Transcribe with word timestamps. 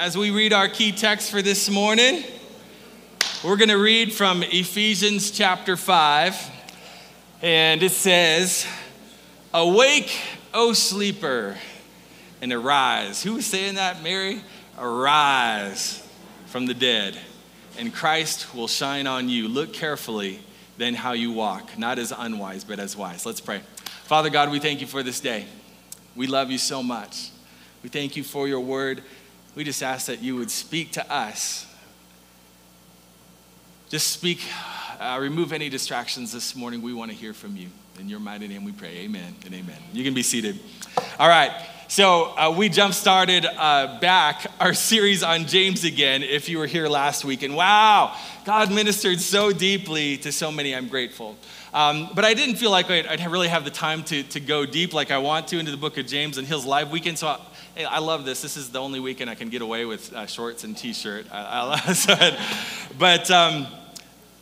as 0.00 0.16
we 0.16 0.30
read 0.30 0.54
our 0.54 0.66
key 0.66 0.92
text 0.92 1.30
for 1.30 1.42
this 1.42 1.68
morning. 1.68 2.24
We're 3.44 3.58
going 3.58 3.68
to 3.68 3.76
read 3.76 4.14
from 4.14 4.42
Ephesians 4.42 5.30
chapter 5.30 5.76
5, 5.76 6.50
and 7.42 7.82
it 7.82 7.92
says, 7.92 8.66
Awake, 9.52 10.10
O 10.54 10.72
sleeper, 10.72 11.58
and 12.40 12.50
arise. 12.50 13.22
Who 13.22 13.34
was 13.34 13.44
saying 13.44 13.74
that, 13.74 14.02
Mary? 14.02 14.40
Arise 14.78 16.02
from 16.46 16.64
the 16.64 16.72
dead, 16.72 17.18
and 17.78 17.92
Christ 17.92 18.54
will 18.54 18.68
shine 18.68 19.06
on 19.06 19.28
you. 19.28 19.48
Look 19.48 19.74
carefully 19.74 20.40
then 20.78 20.94
how 20.94 21.12
you 21.12 21.30
walk, 21.30 21.76
not 21.76 21.98
as 21.98 22.10
unwise, 22.10 22.64
but 22.64 22.78
as 22.78 22.96
wise. 22.96 23.26
Let's 23.26 23.42
pray. 23.42 23.60
Father 24.04 24.30
God, 24.30 24.50
we 24.50 24.60
thank 24.60 24.80
you 24.80 24.86
for 24.86 25.02
this 25.02 25.20
day. 25.20 25.44
We 26.16 26.26
love 26.26 26.50
you 26.50 26.56
so 26.56 26.82
much. 26.82 27.32
We 27.82 27.90
thank 27.90 28.16
you 28.16 28.24
for 28.24 28.48
your 28.48 28.60
word. 28.60 29.02
We 29.54 29.64
just 29.64 29.82
ask 29.82 30.06
that 30.06 30.22
you 30.22 30.36
would 30.36 30.50
speak 30.50 30.92
to 30.92 31.12
us. 31.12 31.66
Just 33.88 34.08
speak, 34.08 34.40
uh, 35.00 35.18
remove 35.20 35.52
any 35.52 35.68
distractions 35.68 36.32
this 36.32 36.54
morning. 36.54 36.82
We 36.82 36.94
want 36.94 37.10
to 37.10 37.16
hear 37.16 37.32
from 37.32 37.56
you. 37.56 37.68
In 37.98 38.08
your 38.08 38.20
mighty 38.20 38.46
name 38.46 38.64
we 38.64 38.72
pray. 38.72 38.98
Amen 38.98 39.34
and 39.44 39.52
amen. 39.52 39.76
You 39.92 40.04
can 40.04 40.14
be 40.14 40.22
seated. 40.22 40.58
All 41.18 41.28
right. 41.28 41.50
So 41.88 42.36
uh, 42.38 42.54
we 42.56 42.68
jump 42.68 42.94
started 42.94 43.44
uh, 43.44 43.98
back 43.98 44.46
our 44.60 44.72
series 44.72 45.24
on 45.24 45.46
James 45.46 45.82
again. 45.82 46.22
If 46.22 46.48
you 46.48 46.58
were 46.58 46.68
here 46.68 46.88
last 46.88 47.24
week, 47.24 47.42
and 47.42 47.56
wow, 47.56 48.16
God 48.44 48.72
ministered 48.72 49.20
so 49.20 49.50
deeply 49.50 50.16
to 50.18 50.30
so 50.30 50.52
many. 50.52 50.72
I'm 50.72 50.86
grateful. 50.86 51.36
Um, 51.74 52.10
but 52.14 52.24
I 52.24 52.34
didn't 52.34 52.56
feel 52.56 52.70
like 52.70 52.90
I'd, 52.90 53.06
I'd, 53.06 53.28
really 53.28 53.48
have 53.48 53.64
the 53.64 53.70
time 53.70 54.04
to, 54.04 54.22
to 54.22 54.40
go 54.40 54.64
deep 54.64 54.94
like 54.94 55.10
I 55.10 55.18
want 55.18 55.48
to 55.48 55.58
into 55.58 55.72
the 55.72 55.76
book 55.76 55.98
of 55.98 56.06
James 56.06 56.38
and 56.38 56.46
Hills 56.46 56.64
Live 56.64 56.92
weekend. 56.92 57.18
So 57.18 57.40
I, 57.84 57.98
love 57.98 58.24
this. 58.24 58.42
This 58.42 58.56
is 58.56 58.70
the 58.70 58.80
only 58.80 59.00
weekend 59.00 59.30
I 59.30 59.34
can 59.34 59.48
get 59.48 59.62
away 59.62 59.84
with 59.84 60.12
uh, 60.12 60.26
shorts 60.26 60.64
and 60.64 60.76
t-shirt. 60.76 61.26
I, 61.32 61.80
I, 61.86 61.92
so, 61.92 62.14
but 62.98 63.30
um, 63.30 63.66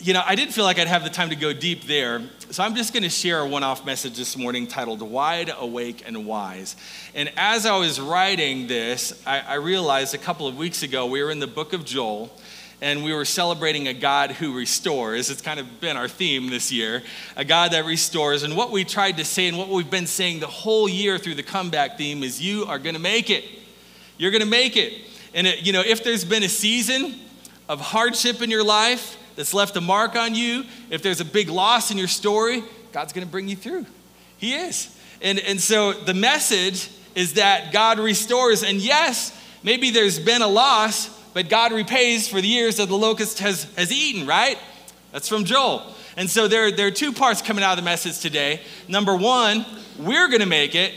you 0.00 0.12
know, 0.12 0.22
I 0.25 0.34
didn't 0.34 0.53
feel 0.53 0.64
like 0.64 0.78
I'd 0.78 0.86
have 0.86 1.05
the 1.05 1.11
time 1.11 1.31
to 1.31 1.36
go 1.36 1.53
deep 1.53 1.84
there. 1.84 2.22
So 2.50 2.62
I'm 2.62 2.75
just 2.75 2.92
going 2.92 3.03
to 3.03 3.09
share 3.09 3.41
a 3.41 3.47
one 3.48 3.64
off 3.64 3.84
message 3.84 4.16
this 4.16 4.36
morning 4.36 4.66
titled 4.66 5.03
Wide 5.03 5.53
Awake 5.56 6.05
and 6.06 6.27
Wise. 6.27 6.77
And 7.14 7.33
as 7.36 7.66
I 7.66 7.77
was 7.77 8.00
writing 8.00 8.69
this, 8.69 9.20
I, 9.27 9.41
I, 9.41 9.55
realized 9.55 10.14
a 10.14 10.19
couple 10.19 10.47
of 10.47 10.56
weeks 10.56 10.83
ago 10.83 11.06
we 11.06 11.22
were 11.22 11.31
in 11.31 11.41
the 11.41 11.48
book 11.48 11.72
of 11.72 11.84
Joel 11.84 12.31
and 12.80 13.02
we 13.02 13.12
were 13.12 13.24
celebrating 13.24 13.88
a 13.88 13.94
God 13.94 14.32
who 14.32 14.56
restores. 14.56 15.30
It's 15.30 15.42
kind 15.42 15.58
of 15.58 15.80
been 15.80 15.96
our 15.96 16.08
theme 16.08 16.48
this 16.48 16.70
year 16.70 17.02
a 17.36 17.44
God 17.44 17.72
that 17.72 17.84
restores. 17.84 18.42
And 18.42 18.56
what 18.56 18.70
we 18.70 18.84
tried 18.84 19.16
to 19.16 19.24
say 19.24 19.48
and 19.48 19.58
what 19.58 19.68
we've 19.68 19.90
been 19.90 20.06
saying 20.06 20.40
the 20.40 20.46
whole 20.46 20.88
year 20.88 21.18
through 21.18 21.34
the 21.34 21.42
comeback 21.42 21.98
theme 21.98 22.22
is 22.22 22.40
you 22.40 22.64
are 22.66 22.78
going 22.78 22.94
to 22.94 23.00
make 23.00 23.30
it. 23.30 23.44
You're 24.16 24.30
going 24.30 24.42
to 24.42 24.48
make 24.48 24.76
it. 24.76 24.92
And, 25.34 25.46
it, 25.46 25.66
you 25.66 25.72
know, 25.72 25.82
if 25.84 26.04
there's 26.04 26.24
been 26.24 26.42
a 26.42 26.48
season 26.48 27.14
of 27.68 27.80
hardship 27.80 28.42
in 28.42 28.50
your 28.50 28.64
life, 28.64 29.16
that's 29.38 29.54
left 29.54 29.76
a 29.76 29.80
mark 29.80 30.16
on 30.16 30.34
you, 30.34 30.64
if 30.90 31.00
there's 31.00 31.20
a 31.20 31.24
big 31.24 31.48
loss 31.48 31.92
in 31.92 31.96
your 31.96 32.08
story, 32.08 32.64
God's 32.92 33.12
going 33.12 33.24
to 33.24 33.30
bring 33.30 33.48
you 33.48 33.54
through. 33.54 33.86
He 34.36 34.54
is. 34.54 34.92
And, 35.22 35.38
and 35.38 35.60
so 35.60 35.92
the 35.92 36.12
message 36.12 36.90
is 37.14 37.34
that 37.34 37.72
God 37.72 38.00
restores. 38.00 38.64
And 38.64 38.78
yes, 38.78 39.32
maybe 39.62 39.90
there's 39.90 40.18
been 40.18 40.42
a 40.42 40.48
loss, 40.48 41.08
but 41.39 41.48
God 41.48 41.70
repays 41.70 42.27
for 42.27 42.41
the 42.41 42.48
years 42.48 42.78
that 42.78 42.89
the 42.89 42.98
locust 42.98 43.39
has, 43.39 43.72
has 43.77 43.92
eaten, 43.92 44.27
right? 44.27 44.58
That's 45.12 45.28
from 45.28 45.44
Joel. 45.44 45.84
And 46.17 46.28
so 46.28 46.48
there, 46.48 46.72
there 46.72 46.89
are 46.89 46.91
two 46.91 47.12
parts 47.12 47.42
coming 47.42 47.62
out 47.62 47.70
of 47.70 47.77
the 47.77 47.89
message 47.89 48.19
today. 48.19 48.61
Number 48.89 49.14
one, 49.14 49.64
we're 50.00 50.27
going 50.27 50.41
to 50.41 50.47
make 50.47 50.75
it. 50.75 50.92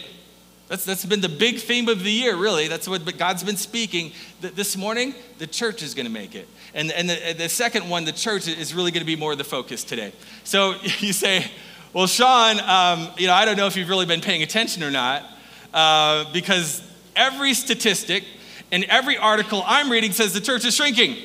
That's, 0.68 0.84
that's 0.84 1.06
been 1.06 1.22
the 1.22 1.30
big 1.30 1.60
theme 1.60 1.88
of 1.90 2.04
the 2.04 2.10
year, 2.12 2.36
really. 2.36 2.68
That's 2.68 2.88
what 2.88 3.20
God's 3.20 3.44
been 3.44 3.56
speaking. 3.56 4.14
This 4.42 4.76
morning, 4.76 5.14
the 5.38 5.46
church 5.46 5.84
is 5.84 5.94
going 5.94 6.08
to 6.08 6.12
make 6.12 6.34
it. 6.34 6.48
And, 6.74 6.92
and 6.92 7.08
the, 7.08 7.36
the 7.38 7.48
second 7.48 7.88
one, 7.88 8.06
the 8.06 8.12
church, 8.12 8.48
is 8.48 8.74
really 8.74 8.90
going 8.90 9.02
to 9.02 9.06
be 9.06 9.16
more 9.16 9.34
of 9.34 9.38
the 9.38 9.44
focus 9.44 9.84
today. 9.84 10.12
So 10.44 10.74
you 11.02 11.14
say, 11.14 11.52
well, 11.94 12.08
Shawn, 12.08 12.60
um, 12.62 13.14
you 13.16 13.28
know, 13.28 13.34
I 13.34 13.46
don't 13.46 13.58
know 13.58 13.68
if 13.68 13.78
you've 13.78 13.90
really 13.90 14.08
been 14.08 14.22
paying 14.22 14.42
attention 14.42 14.82
or 14.82 14.90
not, 14.90 15.24
uh, 15.72 16.34
because 16.34 16.82
every 17.16 17.54
statistic 17.54 18.24
and 18.72 18.84
every 18.86 19.18
article 19.18 19.64
I'm 19.66 19.92
reading 19.92 20.12
says 20.12 20.34
the 20.34 20.42
church 20.42 20.66
is 20.66 20.76
shrinking. 20.76 21.18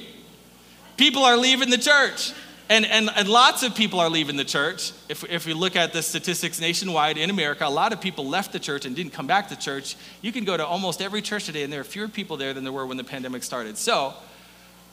People 0.97 1.25
are 1.25 1.37
leaving 1.37 1.71
the 1.71 1.79
church. 1.79 2.33
And, 2.69 2.85
and, 2.85 3.09
and 3.15 3.29
lots 3.29 3.63
of 3.63 3.77
people 3.77 4.01
are 4.01 4.11
leaving 4.11 4.37
the 4.37 4.45
church. 4.45 4.91
If, 5.09 5.23
if 5.31 5.47
we 5.47 5.53
look 5.53 5.77
at 5.77 5.93
the 5.93 6.03
statistics 6.03 6.61
nationwide 6.61 7.17
in 7.17 7.31
America, 7.31 7.65
a 7.65 7.71
lot 7.71 7.93
of 7.93 8.01
people 8.01 8.27
left 8.27 8.53
the 8.53 8.59
church 8.59 8.85
and 8.85 8.97
didn't 8.97 9.13
come 9.13 9.29
back 9.29 9.49
to 9.51 9.57
church. 9.57 9.97
You 10.21 10.33
can 10.33 10.45
go 10.45 10.57
to 10.57 10.67
almost 10.67 11.01
every 11.01 11.23
church 11.23 11.45
today, 11.45 11.63
and 11.63 11.73
there 11.73 11.81
are 11.81 11.85
fewer 11.85 12.09
people 12.09 12.37
there 12.37 12.53
than 12.53 12.65
there 12.65 12.73
were 12.73 12.85
when 12.85 12.97
the 12.97 13.05
pandemic 13.05 13.45
started. 13.45 13.79
So, 13.79 14.15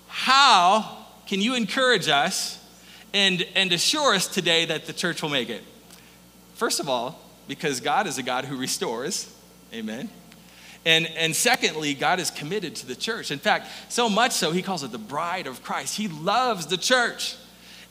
how 0.07 0.97
can 1.25 1.41
you 1.41 1.55
encourage 1.55 2.07
us 2.09 2.63
and, 3.11 3.43
and 3.55 3.73
assure 3.73 4.13
us 4.13 4.27
today 4.27 4.65
that 4.65 4.85
the 4.85 4.93
church 4.93 5.23
will 5.23 5.29
make 5.29 5.49
it? 5.49 5.63
First 6.53 6.79
of 6.79 6.87
all, 6.87 7.19
because 7.47 7.79
God 7.79 8.05
is 8.05 8.19
a 8.19 8.23
God 8.23 8.45
who 8.45 8.55
restores. 8.55 9.35
Amen. 9.73 10.09
And, 10.85 11.07
and 11.07 11.35
secondly, 11.35 11.93
God 11.93 12.19
is 12.19 12.29
committed 12.29 12.75
to 12.77 12.85
the 12.85 12.95
church. 12.95 13.31
In 13.31 13.39
fact, 13.39 13.67
so 13.89 14.09
much 14.09 14.33
so, 14.33 14.51
he 14.51 14.61
calls 14.61 14.83
it 14.83 14.91
the 14.91 14.97
bride 14.97 15.47
of 15.47 15.63
Christ. 15.63 15.95
He 15.95 16.07
loves 16.07 16.67
the 16.67 16.77
church. 16.77 17.37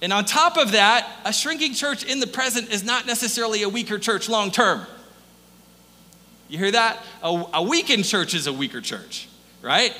And 0.03 0.12
on 0.12 0.25
top 0.25 0.58
of 0.58 0.72
that, 0.72 1.08
a 1.25 1.32
shrinking 1.32 1.75
church 1.75 2.04
in 2.04 2.20
the 2.20 2.26
present 2.26 2.70
is 2.70 2.84
not 2.84 3.06
necessarily 3.06 3.62
a 3.62 3.69
weaker 3.69 3.98
church 3.98 4.28
long 4.28 4.50
term. 4.50 4.86
You 6.48 6.58
hear 6.58 6.72
that? 6.72 7.03
A, 7.22 7.44
a 7.54 7.62
weakened 7.62 8.04
church 8.04 8.34
is 8.34 8.47
a 8.47 8.53
weaker 8.53 8.82
church, 8.82 9.28
right? 9.62 9.97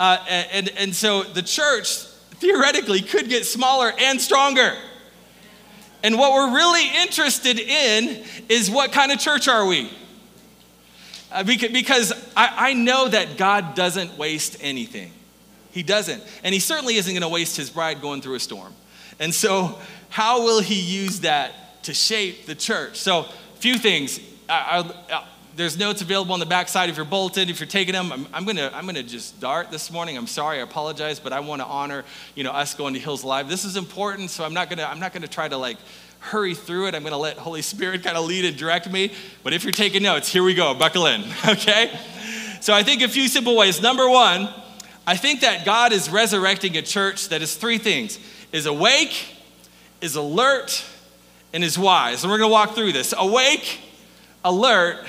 Uh, 0.00 0.16
and, 0.28 0.68
and 0.70 0.94
so 0.94 1.22
the 1.22 1.42
church 1.42 1.98
theoretically 2.40 3.02
could 3.02 3.28
get 3.28 3.46
smaller 3.46 3.92
and 4.00 4.20
stronger. 4.20 4.74
And 6.02 6.18
what 6.18 6.32
we're 6.32 6.56
really 6.56 6.88
interested 7.02 7.60
in 7.60 8.24
is 8.48 8.68
what 8.68 8.90
kind 8.90 9.12
of 9.12 9.20
church 9.20 9.46
are 9.46 9.64
we? 9.64 9.92
Uh, 11.32 11.44
because 11.44 12.12
I, 12.36 12.74
know 12.74 13.08
that 13.08 13.38
God 13.38 13.74
doesn't 13.74 14.18
waste 14.18 14.58
anything. 14.60 15.10
He 15.70 15.82
doesn't. 15.82 16.22
And 16.44 16.52
He 16.52 16.60
certainly 16.60 16.96
isn't 16.96 17.12
going 17.12 17.22
to 17.22 17.28
waste 17.28 17.56
His 17.56 17.70
bride 17.70 18.02
going 18.02 18.20
through 18.20 18.34
a 18.34 18.40
storm. 18.40 18.74
And 19.18 19.32
so, 19.34 19.78
how 20.10 20.44
will 20.44 20.60
He 20.60 20.78
use 20.80 21.20
that 21.20 21.82
to 21.84 21.94
shape 21.94 22.46
the 22.46 22.54
church? 22.54 22.98
So, 22.98 23.20
a 23.20 23.56
few 23.56 23.78
things. 23.78 24.20
I, 24.48 24.92
I, 25.10 25.24
there's 25.56 25.78
notes 25.78 26.02
available 26.02 26.32
on 26.32 26.40
the 26.40 26.46
back 26.46 26.68
side 26.68 26.90
if 26.90 26.96
your 26.96 27.06
bulletin. 27.06 27.48
If 27.48 27.60
you're 27.60 27.66
taking 27.66 27.94
them, 27.94 28.12
I'm, 28.12 28.26
I'm, 28.32 28.44
gonna 28.44 28.70
I'm 28.72 28.86
gonna 28.86 29.02
just 29.02 29.40
dart 29.40 29.70
this 29.70 29.90
morning. 29.90 30.16
I'm 30.16 30.26
sorry, 30.26 30.58
I 30.58 30.62
apologize, 30.62 31.20
but 31.20 31.32
I 31.32 31.40
want 31.40 31.60
to 31.60 31.66
honor 31.66 32.04
you 32.34 32.44
know 32.44 32.52
us 32.52 32.74
going 32.74 32.94
to 32.94 33.00
Hills 33.00 33.24
Live. 33.24 33.48
This 33.48 33.64
is 33.64 33.76
important, 33.76 34.30
so 34.30 34.44
I'm 34.44 34.54
not 34.54 34.70
gonna 34.70 34.84
I'm 34.84 35.00
not 35.00 35.12
gonna 35.12 35.28
try 35.28 35.48
to 35.48 35.56
like 35.56 35.76
hurry 36.22 36.54
through 36.54 36.86
it. 36.86 36.94
I'm 36.94 37.02
gonna 37.02 37.18
let 37.18 37.36
Holy 37.36 37.62
Spirit 37.62 38.02
kind 38.02 38.16
of 38.16 38.24
lead 38.24 38.44
and 38.44 38.56
direct 38.56 38.90
me. 38.90 39.12
But 39.42 39.52
if 39.52 39.64
you're 39.64 39.72
taking 39.72 40.02
notes, 40.02 40.28
here 40.28 40.42
we 40.42 40.54
go. 40.54 40.72
Buckle 40.72 41.06
in, 41.06 41.24
okay? 41.46 41.98
So 42.60 42.72
I 42.72 42.82
think 42.82 43.02
a 43.02 43.08
few 43.08 43.28
simple 43.28 43.56
ways. 43.56 43.82
Number 43.82 44.08
one, 44.08 44.48
I 45.06 45.16
think 45.16 45.40
that 45.40 45.64
God 45.64 45.92
is 45.92 46.08
resurrecting 46.08 46.76
a 46.76 46.82
church 46.82 47.28
that 47.28 47.42
is 47.42 47.56
three 47.56 47.78
things: 47.78 48.18
is 48.52 48.66
awake, 48.66 49.36
is 50.00 50.14
alert, 50.14 50.84
and 51.52 51.64
is 51.64 51.76
wise. 51.76 52.22
And 52.22 52.30
we're 52.30 52.38
gonna 52.38 52.52
walk 52.52 52.74
through 52.74 52.92
this. 52.92 53.12
Awake, 53.16 53.80
alert 54.44 55.04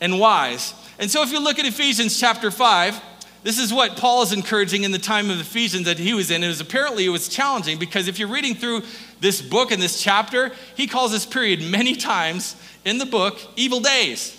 and 0.00 0.20
wise. 0.20 0.74
And 0.98 1.10
so 1.10 1.22
if 1.22 1.32
you 1.32 1.40
look 1.40 1.58
at 1.58 1.66
Ephesians 1.66 2.18
chapter 2.18 2.50
5, 2.50 3.00
this 3.46 3.60
is 3.60 3.72
what 3.72 3.96
Paul 3.96 4.22
is 4.22 4.32
encouraging 4.32 4.82
in 4.82 4.90
the 4.90 4.98
time 4.98 5.30
of 5.30 5.38
Ephesians 5.38 5.84
that 5.84 6.00
he 6.00 6.12
was 6.14 6.32
in. 6.32 6.42
It 6.42 6.48
was 6.48 6.60
apparently 6.60 7.06
it 7.06 7.10
was 7.10 7.28
challenging 7.28 7.78
because 7.78 8.08
if 8.08 8.18
you're 8.18 8.26
reading 8.26 8.56
through 8.56 8.82
this 9.20 9.40
book 9.40 9.70
and 9.70 9.80
this 9.80 10.02
chapter, 10.02 10.50
he 10.74 10.88
calls 10.88 11.12
this 11.12 11.24
period 11.24 11.62
many 11.62 11.94
times 11.94 12.56
in 12.84 12.98
the 12.98 13.06
book 13.06 13.38
evil 13.54 13.78
days. 13.78 14.36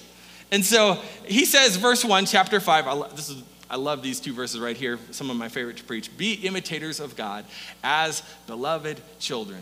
And 0.52 0.66
so 0.66 1.02
he 1.24 1.46
says, 1.46 1.78
verse 1.78 2.04
1, 2.04 2.26
chapter 2.26 2.60
5, 2.60 2.86
I, 2.86 2.92
lo- 2.92 3.08
this 3.16 3.30
is, 3.30 3.42
I 3.70 3.78
love 3.78 4.04
these 4.04 4.20
two 4.20 4.34
verses 4.34 4.60
right 4.60 4.76
here, 4.76 5.00
some 5.12 5.30
of 5.30 5.38
my 5.38 5.48
favorite 5.48 5.78
to 5.78 5.86
preach. 5.86 6.18
Be 6.18 6.34
imitators 6.34 7.00
of 7.00 7.16
God 7.16 7.46
as 7.86 8.24
beloved 8.46 9.00
children. 9.20 9.62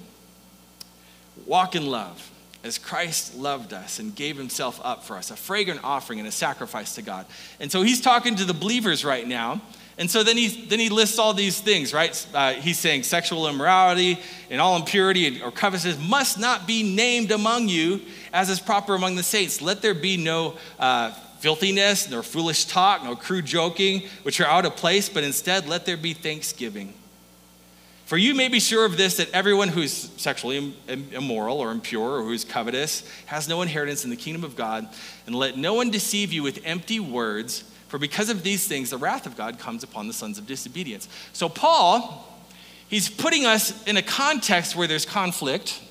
Walk 1.45 1.75
in 1.75 1.85
love 1.85 2.31
as 2.65 2.79
Christ 2.79 3.35
loved 3.35 3.73
us 3.73 3.99
and 3.99 4.15
gave 4.15 4.37
himself 4.37 4.81
up 4.83 5.03
for 5.03 5.17
us, 5.17 5.29
a 5.29 5.35
fragrant 5.35 5.81
offering 5.83 6.17
and 6.17 6.27
a 6.27 6.31
sacrifice 6.31 6.95
to 6.95 7.03
God. 7.03 7.27
And 7.59 7.71
so 7.71 7.83
he's 7.83 8.01
talking 8.01 8.35
to 8.37 8.43
the 8.43 8.55
believers 8.55 9.05
right 9.05 9.27
now. 9.27 9.61
And 9.99 10.09
so 10.09 10.23
then 10.23 10.35
he, 10.35 10.65
then 10.65 10.79
he 10.79 10.89
lists 10.89 11.19
all 11.19 11.35
these 11.35 11.61
things, 11.61 11.93
right? 11.93 12.27
Uh, 12.33 12.53
he's 12.53 12.79
saying 12.79 13.03
sexual 13.03 13.47
immorality 13.47 14.19
and 14.49 14.59
all 14.59 14.75
impurity 14.77 15.43
or 15.43 15.51
covetousness 15.51 15.99
must 16.09 16.39
not 16.39 16.65
be 16.65 16.81
named 16.81 17.31
among 17.31 17.69
you 17.69 18.01
as 18.33 18.49
is 18.49 18.59
proper 18.59 18.95
among 18.95 19.15
the 19.15 19.23
saints. 19.23 19.61
Let 19.61 19.83
there 19.83 19.93
be 19.93 20.17
no 20.17 20.57
uh, 20.79 21.11
filthiness, 21.37 22.09
nor 22.09 22.23
foolish 22.23 22.65
talk, 22.65 23.03
no 23.03 23.15
crude 23.15 23.45
joking, 23.45 24.09
which 24.23 24.41
are 24.41 24.47
out 24.47 24.65
of 24.65 24.75
place, 24.75 25.07
but 25.07 25.23
instead 25.23 25.69
let 25.69 25.85
there 25.85 25.97
be 25.97 26.13
thanksgiving. 26.13 26.95
For 28.05 28.17
you 28.17 28.35
may 28.35 28.49
be 28.49 28.59
sure 28.59 28.85
of 28.85 28.97
this 28.97 29.17
that 29.17 29.31
everyone 29.31 29.69
who 29.69 29.81
is 29.81 30.11
sexually 30.17 30.75
immoral 30.87 31.59
or 31.59 31.71
impure 31.71 32.19
or 32.19 32.23
who 32.23 32.33
is 32.33 32.45
covetous 32.45 33.03
has 33.25 33.47
no 33.47 33.63
inheritance 33.63 34.03
in 34.03 34.11
the 34.11 34.15
kingdom 34.15 34.43
of 34.43 34.55
God. 34.55 34.87
And 35.25 35.35
let 35.35 35.57
no 35.57 35.73
one 35.73 35.89
deceive 35.89 36.31
you 36.31 36.43
with 36.43 36.61
empty 36.65 36.99
words, 36.99 37.63
For 37.87 37.97
because 37.97 38.29
of 38.29 38.43
these 38.43 38.67
things, 38.67 38.91
the 38.91 38.97
wrath 38.97 39.25
of 39.25 39.35
God 39.35 39.57
comes 39.57 39.83
upon 39.83 40.07
the 40.07 40.13
sons 40.13 40.37
of 40.37 40.45
disobedience. 40.45 41.07
So, 41.33 41.49
Paul, 41.49 42.27
he's 42.87 43.09
putting 43.09 43.45
us 43.45 43.83
in 43.85 43.97
a 43.97 44.01
context 44.03 44.75
where 44.75 44.87
there's 44.87 45.05
conflict, 45.05 45.81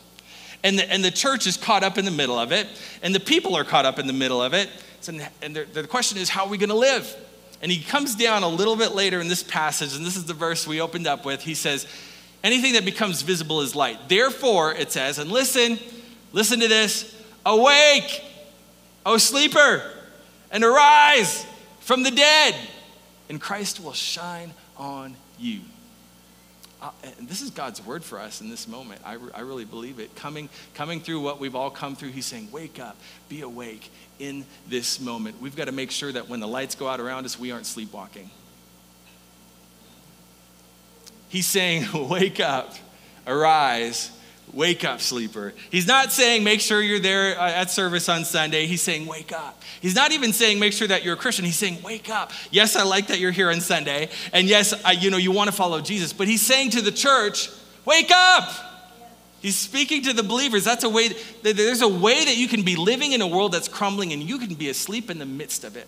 and 0.62 0.78
the, 0.78 0.90
and 0.92 1.04
the 1.04 1.10
church 1.10 1.46
is 1.46 1.56
caught 1.56 1.82
up 1.82 1.98
in 1.98 2.04
the 2.04 2.10
middle 2.10 2.38
of 2.38 2.52
it, 2.52 2.68
and 3.02 3.14
the 3.14 3.20
people 3.20 3.56
are 3.56 3.64
caught 3.64 3.86
up 3.86 3.98
in 3.98 4.06
the 4.06 4.12
middle 4.12 4.42
of 4.42 4.54
it. 4.54 4.68
And, 5.08 5.26
and 5.42 5.56
the, 5.56 5.64
the 5.64 5.86
question 5.86 6.18
is, 6.18 6.28
how 6.28 6.44
are 6.44 6.48
we 6.48 6.58
going 6.58 6.70
to 6.70 6.76
live? 6.76 7.14
And 7.62 7.72
he 7.72 7.82
comes 7.82 8.14
down 8.14 8.42
a 8.42 8.48
little 8.48 8.76
bit 8.76 8.92
later 8.92 9.20
in 9.20 9.28
this 9.28 9.42
passage, 9.42 9.96
and 9.96 10.04
this 10.04 10.16
is 10.16 10.24
the 10.24 10.34
verse 10.34 10.66
we 10.66 10.80
opened 10.80 11.06
up 11.06 11.24
with. 11.24 11.42
He 11.42 11.54
says, 11.54 11.86
Anything 12.44 12.74
that 12.74 12.84
becomes 12.84 13.22
visible 13.22 13.62
is 13.62 13.74
light. 13.74 14.10
Therefore, 14.10 14.74
it 14.74 14.92
says, 14.92 15.18
and 15.18 15.32
listen, 15.32 15.78
listen 16.32 16.60
to 16.60 16.68
this 16.68 17.18
awake, 17.46 18.22
O 19.06 19.16
sleeper, 19.16 19.82
and 20.50 20.62
arise 20.62 21.46
from 21.80 22.02
the 22.02 22.10
dead, 22.10 22.54
and 23.30 23.40
Christ 23.40 23.82
will 23.82 23.94
shine 23.94 24.52
on 24.76 25.16
you. 25.38 25.60
And 27.18 27.28
this 27.28 27.40
is 27.40 27.50
God's 27.50 27.84
word 27.84 28.04
for 28.04 28.18
us 28.18 28.40
in 28.40 28.50
this 28.50 28.68
moment. 28.68 29.00
I, 29.04 29.14
re- 29.14 29.30
I 29.34 29.40
really 29.40 29.64
believe 29.64 29.98
it. 29.98 30.14
Coming, 30.16 30.48
coming 30.74 31.00
through 31.00 31.20
what 31.20 31.40
we've 31.40 31.54
all 31.54 31.70
come 31.70 31.96
through, 31.96 32.10
He's 32.10 32.26
saying, 32.26 32.48
Wake 32.52 32.78
up, 32.78 32.96
be 33.28 33.42
awake 33.42 33.90
in 34.18 34.44
this 34.68 35.00
moment. 35.00 35.40
We've 35.40 35.56
got 35.56 35.66
to 35.66 35.72
make 35.72 35.90
sure 35.90 36.12
that 36.12 36.28
when 36.28 36.40
the 36.40 36.48
lights 36.48 36.74
go 36.74 36.88
out 36.88 37.00
around 37.00 37.24
us, 37.24 37.38
we 37.38 37.50
aren't 37.50 37.66
sleepwalking. 37.66 38.30
He's 41.28 41.46
saying, 41.46 41.86
Wake 42.08 42.40
up, 42.40 42.74
arise, 43.26 44.10
wake 44.54 44.84
up, 44.84 45.00
sleeper. 45.00 45.52
He's 45.70 45.86
not 45.86 46.12
saying, 46.12 46.44
Make 46.44 46.60
sure 46.60 46.80
you're 46.80 47.00
there 47.00 47.38
uh, 47.38 47.50
at 47.50 47.70
service 47.70 48.08
on 48.08 48.24
Sunday. 48.24 48.66
He's 48.66 48.82
saying, 48.82 49.06
Wake 49.06 49.32
up. 49.32 49.62
He's 49.80 49.94
not 49.94 50.12
even 50.12 50.32
saying, 50.32 50.58
Make 50.58 50.72
sure 50.72 50.88
that 50.88 51.04
you're 51.04 51.14
a 51.14 51.18
Christian. 51.18 51.44
He's 51.44 51.56
saying, 51.56 51.82
Wake 51.82 52.08
up. 52.08 52.32
Yes, 52.50 52.76
I 52.76 52.82
like 52.82 53.08
that 53.08 53.18
you're 53.18 53.32
here 53.32 53.50
on 53.50 53.60
Sunday. 53.60 54.08
And 54.32 54.48
yes, 54.48 54.74
I, 54.84 54.92
you 54.92 55.10
know, 55.10 55.16
you 55.16 55.32
want 55.32 55.48
to 55.48 55.56
follow 55.56 55.80
Jesus. 55.80 56.12
But 56.12 56.28
he's 56.28 56.42
saying 56.42 56.70
to 56.70 56.80
the 56.80 56.92
church, 56.92 57.50
Wake 57.84 58.10
up. 58.10 58.50
He's 59.40 59.56
speaking 59.56 60.02
to 60.04 60.14
the 60.14 60.22
believers. 60.22 60.64
That's 60.64 60.84
a 60.84 60.88
way, 60.88 61.10
there's 61.42 61.82
a 61.82 61.88
way 61.88 62.24
that 62.24 62.36
you 62.38 62.48
can 62.48 62.62
be 62.62 62.76
living 62.76 63.12
in 63.12 63.20
a 63.20 63.26
world 63.26 63.52
that's 63.52 63.68
crumbling 63.68 64.14
and 64.14 64.22
you 64.22 64.38
can 64.38 64.54
be 64.54 64.70
asleep 64.70 65.10
in 65.10 65.18
the 65.18 65.26
midst 65.26 65.64
of 65.64 65.76
it. 65.76 65.86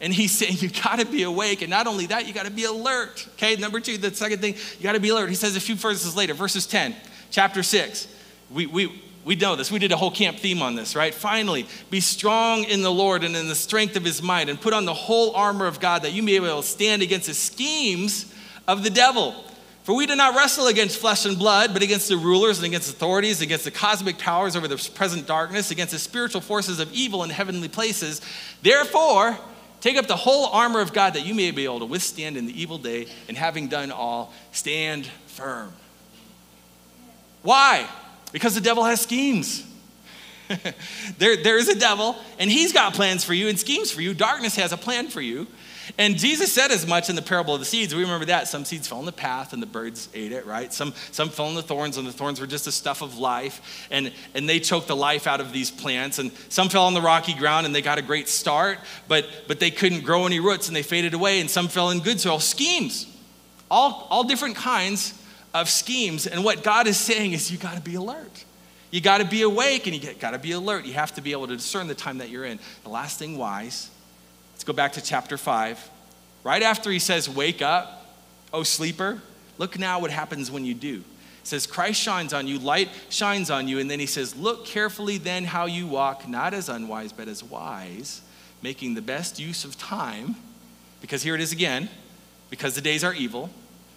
And 0.00 0.12
he's 0.12 0.32
saying, 0.32 0.56
you 0.58 0.68
got 0.68 0.98
to 0.98 1.06
be 1.06 1.22
awake. 1.22 1.62
And 1.62 1.70
not 1.70 1.86
only 1.86 2.06
that, 2.06 2.26
you 2.26 2.34
got 2.34 2.46
to 2.46 2.52
be 2.52 2.64
alert. 2.64 3.26
Okay, 3.34 3.56
number 3.56 3.78
two, 3.78 3.98
the 3.98 4.12
second 4.12 4.40
thing, 4.40 4.54
you 4.54 4.82
got 4.82 4.92
to 4.92 5.00
be 5.00 5.08
alert. 5.10 5.30
He 5.30 5.36
says 5.36 5.56
a 5.56 5.60
few 5.60 5.76
verses 5.76 6.16
later, 6.16 6.34
verses 6.34 6.66
10, 6.66 6.94
chapter 7.32 7.64
6. 7.64 8.06
We, 8.50 8.66
we, 8.66 9.02
we 9.24 9.34
know 9.34 9.56
this. 9.56 9.72
We 9.72 9.80
did 9.80 9.90
a 9.90 9.96
whole 9.96 10.10
camp 10.10 10.38
theme 10.38 10.62
on 10.62 10.76
this, 10.76 10.94
right? 10.94 11.12
Finally, 11.12 11.66
be 11.90 12.00
strong 12.00 12.64
in 12.64 12.82
the 12.82 12.92
Lord 12.92 13.24
and 13.24 13.34
in 13.34 13.48
the 13.48 13.54
strength 13.56 13.96
of 13.96 14.04
his 14.04 14.22
might, 14.22 14.48
and 14.48 14.60
put 14.60 14.72
on 14.72 14.84
the 14.84 14.94
whole 14.94 15.34
armor 15.34 15.66
of 15.66 15.80
God 15.80 16.02
that 16.02 16.12
you 16.12 16.22
may 16.22 16.38
be 16.38 16.46
able 16.46 16.62
to 16.62 16.68
stand 16.68 17.02
against 17.02 17.26
the 17.26 17.34
schemes 17.34 18.32
of 18.68 18.84
the 18.84 18.90
devil. 18.90 19.44
For 19.82 19.96
we 19.96 20.06
do 20.06 20.14
not 20.14 20.36
wrestle 20.36 20.68
against 20.68 20.98
flesh 20.98 21.26
and 21.26 21.36
blood, 21.36 21.72
but 21.72 21.82
against 21.82 22.08
the 22.08 22.16
rulers 22.16 22.58
and 22.58 22.66
against 22.66 22.88
authorities, 22.88 23.40
against 23.40 23.64
the 23.64 23.72
cosmic 23.72 24.16
powers 24.16 24.54
over 24.54 24.68
the 24.68 24.76
present 24.94 25.26
darkness, 25.26 25.72
against 25.72 25.92
the 25.92 25.98
spiritual 25.98 26.40
forces 26.40 26.78
of 26.78 26.92
evil 26.92 27.24
in 27.24 27.30
heavenly 27.30 27.68
places. 27.68 28.20
Therefore, 28.62 29.36
Take 29.82 29.96
up 29.96 30.06
the 30.06 30.14
whole 30.14 30.46
armor 30.46 30.80
of 30.80 30.92
God 30.92 31.14
that 31.14 31.26
you 31.26 31.34
may 31.34 31.50
be 31.50 31.64
able 31.64 31.80
to 31.80 31.86
withstand 31.86 32.36
in 32.36 32.46
the 32.46 32.58
evil 32.58 32.78
day, 32.78 33.08
and 33.26 33.36
having 33.36 33.66
done 33.66 33.90
all, 33.90 34.32
stand 34.52 35.06
firm. 35.26 35.72
Why? 37.42 37.88
Because 38.32 38.54
the 38.54 38.60
devil 38.60 38.84
has 38.84 39.00
schemes. 39.00 39.66
there, 41.18 41.36
there 41.36 41.58
is 41.58 41.68
a 41.68 41.78
devil, 41.78 42.16
and 42.38 42.50
he's 42.50 42.72
got 42.72 42.94
plans 42.94 43.24
for 43.24 43.34
you 43.34 43.48
and 43.48 43.58
schemes 43.58 43.90
for 43.90 44.00
you. 44.00 44.14
Darkness 44.14 44.56
has 44.56 44.72
a 44.72 44.76
plan 44.76 45.08
for 45.08 45.20
you. 45.20 45.46
And 45.98 46.16
Jesus 46.16 46.52
said 46.52 46.70
as 46.70 46.86
much 46.86 47.10
in 47.10 47.16
the 47.16 47.22
parable 47.22 47.54
of 47.54 47.60
the 47.60 47.66
seeds. 47.66 47.94
We 47.94 48.02
remember 48.02 48.26
that. 48.26 48.48
Some 48.48 48.64
seeds 48.64 48.86
fell 48.86 49.00
in 49.00 49.04
the 49.04 49.12
path 49.12 49.52
and 49.52 49.60
the 49.60 49.66
birds 49.66 50.08
ate 50.14 50.32
it, 50.32 50.46
right? 50.46 50.72
Some, 50.72 50.94
some 51.10 51.28
fell 51.28 51.48
in 51.48 51.54
the 51.54 51.62
thorns 51.62 51.98
and 51.98 52.06
the 52.06 52.12
thorns 52.12 52.40
were 52.40 52.46
just 52.46 52.64
the 52.64 52.72
stuff 52.72 53.02
of 53.02 53.18
life 53.18 53.88
and, 53.90 54.12
and 54.34 54.48
they 54.48 54.60
choked 54.60 54.86
the 54.86 54.96
life 54.96 55.26
out 55.26 55.40
of 55.40 55.52
these 55.52 55.70
plants. 55.70 56.18
And 56.18 56.30
some 56.48 56.68
fell 56.68 56.84
on 56.84 56.94
the 56.94 57.00
rocky 57.00 57.34
ground 57.34 57.66
and 57.66 57.74
they 57.74 57.82
got 57.82 57.98
a 57.98 58.02
great 58.02 58.28
start, 58.28 58.78
but, 59.08 59.26
but 59.48 59.58
they 59.58 59.70
couldn't 59.70 60.04
grow 60.04 60.24
any 60.24 60.40
roots 60.40 60.68
and 60.68 60.76
they 60.76 60.82
faded 60.84 61.14
away. 61.14 61.40
And 61.40 61.50
some 61.50 61.68
fell 61.68 61.90
in 61.90 61.98
good 61.98 62.20
soil. 62.20 62.38
Schemes, 62.38 63.06
all, 63.70 64.06
all 64.08 64.24
different 64.24 64.56
kinds 64.56 65.20
of 65.54 65.68
schemes. 65.68 66.26
And 66.26 66.44
what 66.44 66.62
God 66.62 66.86
is 66.86 66.96
saying 66.96 67.32
is 67.32 67.50
you 67.50 67.58
got 67.58 67.76
to 67.76 67.82
be 67.82 67.94
alert. 67.94 68.44
You 68.90 69.00
got 69.00 69.18
to 69.18 69.24
be 69.24 69.42
awake 69.42 69.86
and 69.86 69.96
you 69.96 70.12
got 70.14 70.32
to 70.32 70.38
be 70.38 70.52
alert. 70.52 70.84
You 70.84 70.92
have 70.94 71.14
to 71.14 71.20
be 71.20 71.32
able 71.32 71.46
to 71.46 71.56
discern 71.56 71.88
the 71.88 71.94
time 71.94 72.18
that 72.18 72.28
you're 72.28 72.44
in. 72.44 72.58
The 72.84 72.90
last 72.90 73.18
thing 73.18 73.38
wise 73.38 73.90
Let's 74.62 74.68
go 74.68 74.74
back 74.74 74.92
to 74.92 75.00
chapter 75.00 75.36
5. 75.36 75.90
Right 76.44 76.62
after 76.62 76.88
he 76.92 77.00
says, 77.00 77.28
Wake 77.28 77.62
up, 77.62 78.06
oh 78.52 78.62
sleeper, 78.62 79.20
look 79.58 79.76
now 79.76 79.98
what 79.98 80.12
happens 80.12 80.52
when 80.52 80.64
you 80.64 80.72
do. 80.72 80.98
It 81.40 81.48
says, 81.48 81.66
Christ 81.66 82.00
shines 82.00 82.32
on 82.32 82.46
you, 82.46 82.60
light 82.60 82.88
shines 83.08 83.50
on 83.50 83.66
you. 83.66 83.80
And 83.80 83.90
then 83.90 83.98
he 83.98 84.06
says, 84.06 84.36
Look 84.36 84.64
carefully 84.64 85.18
then 85.18 85.46
how 85.46 85.66
you 85.66 85.88
walk, 85.88 86.28
not 86.28 86.54
as 86.54 86.68
unwise, 86.68 87.12
but 87.12 87.26
as 87.26 87.42
wise, 87.42 88.22
making 88.62 88.94
the 88.94 89.02
best 89.02 89.40
use 89.40 89.64
of 89.64 89.76
time. 89.76 90.36
Because 91.00 91.24
here 91.24 91.34
it 91.34 91.40
is 91.40 91.50
again, 91.50 91.88
because 92.48 92.76
the 92.76 92.80
days 92.80 93.02
are 93.02 93.14
evil. 93.14 93.50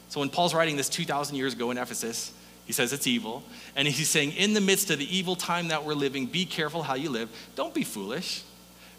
So 0.09 0.19
when 0.19 0.29
Paul's 0.29 0.53
writing 0.53 0.77
this 0.77 0.89
2,000 0.89 1.35
years 1.35 1.53
ago 1.53 1.71
in 1.71 1.77
Ephesus, 1.77 2.33
he 2.65 2.73
says 2.73 2.93
it's 2.93 3.07
evil. 3.07 3.43
And 3.75 3.87
he's 3.87 4.09
saying, 4.09 4.33
In 4.33 4.53
the 4.53 4.61
midst 4.61 4.89
of 4.89 4.99
the 4.99 5.15
evil 5.15 5.35
time 5.35 5.69
that 5.69 5.83
we're 5.83 5.93
living, 5.93 6.25
be 6.25 6.45
careful 6.45 6.83
how 6.83 6.95
you 6.95 7.09
live. 7.09 7.29
Don't 7.55 7.73
be 7.73 7.83
foolish. 7.83 8.43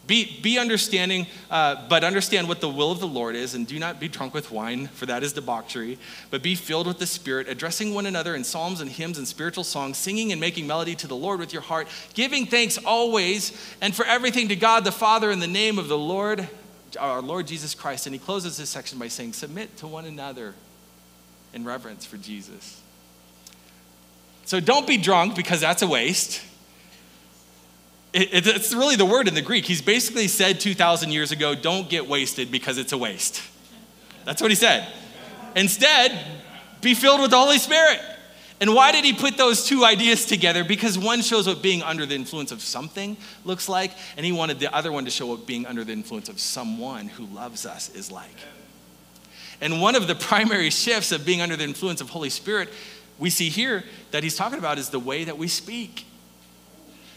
Be, 0.06 0.40
be 0.40 0.56
understanding, 0.56 1.26
uh, 1.50 1.88
but 1.88 2.04
understand 2.04 2.46
what 2.46 2.60
the 2.60 2.68
will 2.68 2.92
of 2.92 3.00
the 3.00 3.08
Lord 3.08 3.34
is, 3.34 3.54
and 3.56 3.66
do 3.66 3.76
not 3.78 3.98
be 3.98 4.06
drunk 4.06 4.34
with 4.34 4.52
wine, 4.52 4.86
for 4.86 5.04
that 5.06 5.24
is 5.24 5.32
debauchery, 5.32 5.98
but 6.30 6.44
be 6.44 6.54
filled 6.54 6.86
with 6.86 7.00
the 7.00 7.06
Spirit, 7.06 7.48
addressing 7.48 7.92
one 7.92 8.06
another 8.06 8.36
in 8.36 8.44
psalms 8.44 8.80
and 8.80 8.88
hymns 8.88 9.18
and 9.18 9.26
spiritual 9.26 9.64
songs, 9.64 9.96
singing 9.96 10.30
and 10.30 10.40
making 10.40 10.64
melody 10.64 10.94
to 10.94 11.08
the 11.08 11.16
Lord 11.16 11.40
with 11.40 11.52
your 11.52 11.62
heart, 11.62 11.88
giving 12.14 12.46
thanks 12.46 12.78
always 12.78 13.50
and 13.80 13.96
for 13.96 14.04
everything 14.04 14.46
to 14.48 14.56
God 14.56 14.84
the 14.84 14.92
Father 14.92 15.32
in 15.32 15.40
the 15.40 15.48
name 15.48 15.76
of 15.76 15.88
the 15.88 15.98
Lord, 15.98 16.48
our 17.00 17.20
Lord 17.20 17.48
Jesus 17.48 17.74
Christ. 17.74 18.06
And 18.06 18.14
he 18.14 18.20
closes 18.20 18.56
this 18.56 18.70
section 18.70 19.00
by 19.00 19.08
saying, 19.08 19.32
Submit 19.32 19.76
to 19.78 19.88
one 19.88 20.04
another 20.04 20.54
in 21.56 21.64
reverence 21.64 22.06
for 22.06 22.16
Jesus. 22.16 22.80
So 24.44 24.60
don't 24.60 24.86
be 24.86 24.96
drunk 24.96 25.34
because 25.34 25.60
that's 25.60 25.82
a 25.82 25.88
waste 25.88 26.40
it, 28.16 28.46
it's 28.46 28.74
really 28.74 28.96
the 28.96 29.04
word 29.04 29.28
in 29.28 29.34
the 29.34 29.42
Greek. 29.42 29.66
He's 29.66 29.82
basically 29.82 30.28
said 30.28 30.58
2,000 30.58 31.10
years 31.10 31.32
ago, 31.32 31.54
don't 31.54 31.88
get 31.88 32.08
wasted 32.08 32.50
because 32.50 32.78
it's 32.78 32.92
a 32.92 32.98
waste. 32.98 33.42
That's 34.24 34.40
what 34.40 34.50
he 34.50 34.54
said. 34.54 34.90
Instead, 35.54 36.18
be 36.80 36.94
filled 36.94 37.20
with 37.20 37.30
the 37.30 37.38
Holy 37.38 37.58
Spirit. 37.58 38.00
And 38.58 38.74
why 38.74 38.90
did 38.90 39.04
he 39.04 39.12
put 39.12 39.36
those 39.36 39.66
two 39.66 39.84
ideas 39.84 40.24
together? 40.24 40.64
Because 40.64 40.98
one 40.98 41.20
shows 41.20 41.46
what 41.46 41.60
being 41.60 41.82
under 41.82 42.06
the 42.06 42.14
influence 42.14 42.52
of 42.52 42.62
something 42.62 43.18
looks 43.44 43.68
like, 43.68 43.92
and 44.16 44.24
he 44.24 44.32
wanted 44.32 44.60
the 44.60 44.74
other 44.74 44.90
one 44.90 45.04
to 45.04 45.10
show 45.10 45.26
what 45.26 45.46
being 45.46 45.66
under 45.66 45.84
the 45.84 45.92
influence 45.92 46.30
of 46.30 46.40
someone 46.40 47.08
who 47.08 47.26
loves 47.26 47.66
us 47.66 47.94
is 47.94 48.10
like. 48.10 48.34
And 49.60 49.80
one 49.80 49.94
of 49.94 50.06
the 50.06 50.14
primary 50.30 50.70
shifts 50.70 51.12
of 51.12 51.24
being 51.24 51.40
under 51.40 51.56
the 51.56 51.64
influence 51.64 52.00
of 52.00 52.10
Holy 52.10 52.30
Spirit 52.30 52.68
we 53.18 53.30
see 53.30 53.48
here 53.48 53.84
that 54.10 54.22
he's 54.22 54.36
talking 54.36 54.58
about 54.58 54.78
is 54.78 54.90
the 54.90 54.98
way 54.98 55.24
that 55.24 55.38
we 55.38 55.48
speak. 55.48 56.06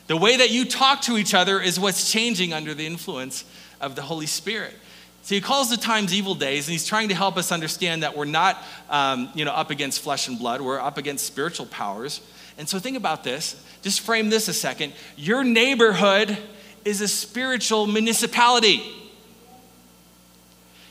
The 0.07 0.17
way 0.17 0.37
that 0.37 0.49
you 0.49 0.65
talk 0.65 1.01
to 1.01 1.17
each 1.17 1.33
other 1.33 1.59
is 1.61 1.79
what's 1.79 2.11
changing 2.11 2.53
under 2.53 2.73
the 2.73 2.85
influence 2.85 3.43
of 3.79 3.95
the 3.95 4.01
Holy 4.01 4.25
Spirit. 4.25 4.73
So 5.21 5.35
he 5.35 5.41
calls 5.41 5.69
the 5.69 5.77
times 5.77 6.13
evil 6.13 6.33
days, 6.33 6.67
and 6.67 6.71
he's 6.71 6.87
trying 6.87 7.09
to 7.09 7.15
help 7.15 7.37
us 7.37 7.51
understand 7.51 8.03
that 8.03 8.15
we're 8.15 8.25
not, 8.25 8.57
um, 8.89 9.29
you 9.35 9.45
know, 9.45 9.51
up 9.51 9.69
against 9.69 10.01
flesh 10.01 10.27
and 10.27 10.39
blood. 10.39 10.61
We're 10.61 10.79
up 10.79 10.97
against 10.97 11.25
spiritual 11.25 11.65
powers. 11.67 12.21
And 12.57 12.67
so 12.67 12.79
think 12.79 12.97
about 12.97 13.23
this. 13.23 13.61
Just 13.81 14.01
frame 14.01 14.29
this 14.29 14.47
a 14.47 14.53
second. 14.53 14.93
Your 15.15 15.43
neighborhood 15.43 16.37
is 16.85 17.01
a 17.01 17.07
spiritual 17.07 17.85
municipality. 17.85 18.81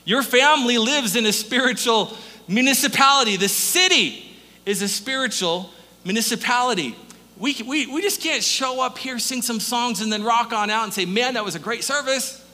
Your 0.05 0.23
family 0.23 0.77
lives 0.77 1.15
in 1.15 1.25
a 1.25 1.31
spiritual 1.33 2.15
municipality. 2.47 3.37
The 3.37 3.49
city 3.49 4.25
is 4.65 4.81
a 4.81 4.87
spiritual 4.87 5.71
municipality 6.03 6.95
we, 7.39 7.55
we, 7.65 7.87
we 7.87 8.01
just 8.01 8.21
can't 8.21 8.43
show 8.43 8.81
up 8.81 8.97
here, 8.97 9.17
sing 9.17 9.41
some 9.41 9.61
songs, 9.61 10.01
and 10.01 10.11
then 10.11 10.23
rock 10.23 10.51
on 10.51 10.69
out 10.69 10.83
and 10.83 10.93
say, 10.93 11.05
man, 11.05 11.35
that 11.35 11.45
was 11.45 11.55
a 11.55 11.59
great 11.59 11.85
service. 11.85 12.45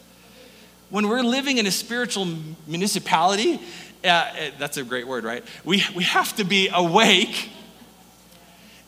When 0.91 1.09
we're 1.09 1.23
living 1.23 1.57
in 1.57 1.65
a 1.65 1.71
spiritual 1.71 2.27
municipality, 2.67 3.59
uh, 4.03 4.31
that's 4.59 4.77
a 4.77 4.83
great 4.83 5.07
word, 5.07 5.23
right? 5.23 5.43
We, 5.63 5.83
we 5.95 6.03
have 6.03 6.35
to 6.35 6.43
be 6.43 6.69
awake 6.71 7.49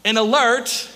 and 0.05 0.19
alert 0.19 0.87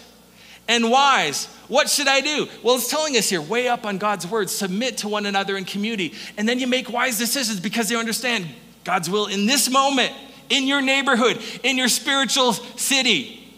and 0.71 0.89
wise. 0.89 1.47
What 1.67 1.89
should 1.89 2.07
I 2.07 2.21
do? 2.21 2.47
Well, 2.63 2.75
it's 2.75 2.89
telling 2.89 3.17
us 3.17 3.29
here, 3.29 3.41
way 3.41 3.67
up 3.67 3.85
on 3.85 3.97
God's 3.97 4.25
word, 4.25 4.49
submit 4.49 4.99
to 4.99 5.09
one 5.09 5.25
another 5.25 5.57
in 5.57 5.65
community. 5.65 6.13
And 6.37 6.47
then 6.47 6.59
you 6.59 6.65
make 6.65 6.89
wise 6.89 7.17
decisions 7.17 7.59
because 7.59 7.91
you 7.91 7.97
understand 7.97 8.47
God's 8.85 9.09
will 9.09 9.27
in 9.27 9.47
this 9.47 9.69
moment, 9.69 10.13
in 10.49 10.67
your 10.67 10.81
neighborhood, 10.81 11.41
in 11.63 11.77
your 11.77 11.89
spiritual 11.89 12.53
city. 12.53 13.53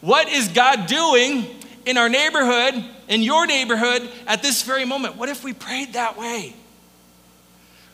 What 0.00 0.30
is 0.30 0.48
God 0.48 0.86
doing 0.86 1.44
in 1.84 1.98
our 1.98 2.08
neighborhood, 2.08 2.82
in 3.06 3.22
your 3.22 3.46
neighborhood, 3.46 4.08
at 4.26 4.42
this 4.42 4.62
very 4.62 4.86
moment? 4.86 5.16
What 5.16 5.28
if 5.28 5.44
we 5.44 5.52
prayed 5.52 5.92
that 5.92 6.16
way? 6.16 6.56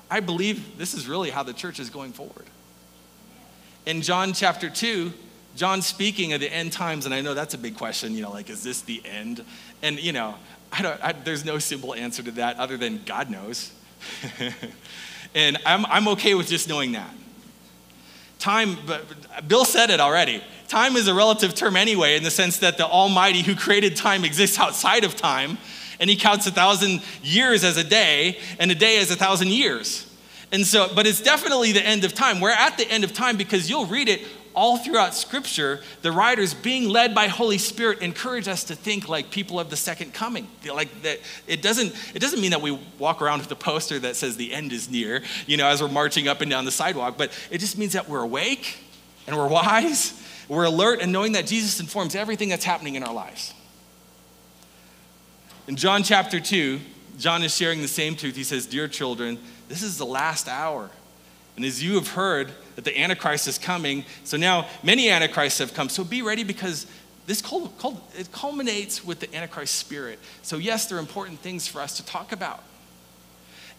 I 0.08 0.20
believe 0.20 0.78
this 0.78 0.94
is 0.94 1.08
really 1.08 1.30
how 1.30 1.42
the 1.42 1.52
church 1.52 1.80
is 1.80 1.90
going 1.90 2.12
forward. 2.12 2.46
In 3.86 4.02
John 4.02 4.34
chapter 4.34 4.70
2, 4.70 5.12
John 5.54 5.82
speaking 5.82 6.32
of 6.32 6.40
the 6.40 6.52
end 6.52 6.72
times, 6.72 7.04
and 7.04 7.14
I 7.14 7.20
know 7.20 7.34
that's 7.34 7.54
a 7.54 7.58
big 7.58 7.76
question, 7.76 8.14
you 8.14 8.22
know, 8.22 8.30
like, 8.30 8.48
is 8.48 8.62
this 8.62 8.80
the 8.82 9.02
end? 9.04 9.44
And, 9.82 10.00
you 10.00 10.12
know, 10.12 10.36
I 10.72 10.82
don't, 10.82 11.04
I, 11.04 11.12
there's 11.12 11.44
no 11.44 11.58
simple 11.58 11.94
answer 11.94 12.22
to 12.22 12.30
that 12.32 12.58
other 12.58 12.76
than 12.76 13.02
God 13.04 13.28
knows. 13.28 13.72
and 15.34 15.58
I'm, 15.66 15.84
I'm 15.86 16.08
okay 16.08 16.34
with 16.34 16.48
just 16.48 16.68
knowing 16.68 16.92
that. 16.92 17.14
Time, 18.38 18.76
but 18.86 19.46
Bill 19.46 19.64
said 19.64 19.90
it 19.90 20.00
already. 20.00 20.42
Time 20.68 20.96
is 20.96 21.06
a 21.06 21.14
relative 21.14 21.54
term 21.54 21.76
anyway, 21.76 22.16
in 22.16 22.22
the 22.22 22.30
sense 22.30 22.58
that 22.58 22.78
the 22.78 22.86
Almighty 22.86 23.42
who 23.42 23.54
created 23.54 23.94
time 23.94 24.24
exists 24.24 24.58
outside 24.58 25.04
of 25.04 25.14
time, 25.14 25.58
and 26.00 26.08
he 26.08 26.16
counts 26.16 26.46
a 26.46 26.50
thousand 26.50 27.02
years 27.22 27.62
as 27.62 27.76
a 27.76 27.84
day, 27.84 28.38
and 28.58 28.70
a 28.70 28.74
day 28.74 28.98
as 28.98 29.10
a 29.10 29.16
thousand 29.16 29.48
years. 29.48 30.08
And 30.50 30.66
so, 30.66 30.92
but 30.94 31.06
it's 31.06 31.20
definitely 31.20 31.72
the 31.72 31.84
end 31.84 32.04
of 32.04 32.14
time. 32.14 32.40
We're 32.40 32.50
at 32.50 32.76
the 32.76 32.90
end 32.90 33.04
of 33.04 33.12
time 33.12 33.36
because 33.36 33.70
you'll 33.70 33.86
read 33.86 34.08
it 34.08 34.26
all 34.54 34.76
throughout 34.76 35.14
scripture, 35.14 35.80
the 36.02 36.12
writers 36.12 36.54
being 36.54 36.88
led 36.88 37.14
by 37.14 37.28
Holy 37.28 37.58
Spirit 37.58 38.00
encourage 38.00 38.48
us 38.48 38.64
to 38.64 38.74
think 38.74 39.08
like 39.08 39.30
people 39.30 39.58
of 39.58 39.70
the 39.70 39.76
second 39.76 40.14
coming. 40.14 40.48
Like 40.72 41.02
that 41.02 41.20
it 41.46 41.62
doesn't 41.62 41.94
it 42.14 42.18
doesn't 42.18 42.40
mean 42.40 42.50
that 42.50 42.62
we 42.62 42.78
walk 42.98 43.22
around 43.22 43.40
with 43.40 43.50
a 43.50 43.56
poster 43.56 43.98
that 44.00 44.16
says 44.16 44.36
the 44.36 44.52
end 44.52 44.72
is 44.72 44.90
near, 44.90 45.22
you 45.46 45.56
know, 45.56 45.66
as 45.66 45.80
we're 45.82 45.88
marching 45.88 46.28
up 46.28 46.40
and 46.40 46.50
down 46.50 46.64
the 46.64 46.70
sidewalk, 46.70 47.16
but 47.16 47.30
it 47.50 47.58
just 47.58 47.78
means 47.78 47.92
that 47.94 48.08
we're 48.08 48.22
awake 48.22 48.78
and 49.26 49.36
we're 49.36 49.48
wise, 49.48 50.20
we're 50.48 50.64
alert 50.64 51.00
and 51.00 51.12
knowing 51.12 51.32
that 51.32 51.46
Jesus 51.46 51.80
informs 51.80 52.14
everything 52.14 52.48
that's 52.48 52.64
happening 52.64 52.94
in 52.94 53.02
our 53.02 53.14
lives. 53.14 53.54
In 55.66 55.76
John 55.76 56.02
chapter 56.02 56.40
2, 56.40 56.80
John 57.18 57.42
is 57.42 57.56
sharing 57.56 57.82
the 57.82 57.88
same 57.88 58.16
truth. 58.16 58.34
He 58.34 58.44
says, 58.44 58.66
"Dear 58.66 58.88
children, 58.88 59.38
this 59.68 59.82
is 59.82 59.96
the 59.96 60.06
last 60.06 60.48
hour." 60.48 60.90
And 61.56 61.64
as 61.64 61.82
you 61.82 61.94
have 61.94 62.08
heard 62.08 62.52
that 62.76 62.84
the 62.84 62.98
Antichrist 62.98 63.48
is 63.48 63.58
coming, 63.58 64.04
so 64.24 64.36
now 64.36 64.66
many 64.82 65.10
Antichrists 65.10 65.58
have 65.58 65.74
come. 65.74 65.88
So 65.88 66.04
be 66.04 66.22
ready 66.22 66.44
because 66.44 66.86
this 67.26 67.42
it 68.18 68.32
culminates 68.32 69.04
with 69.04 69.20
the 69.20 69.34
Antichrist 69.34 69.76
spirit. 69.76 70.18
So 70.42 70.56
yes, 70.56 70.86
there 70.86 70.98
are 70.98 71.00
important 71.00 71.38
things 71.40 71.66
for 71.68 71.80
us 71.80 71.96
to 71.98 72.04
talk 72.04 72.32
about. 72.32 72.62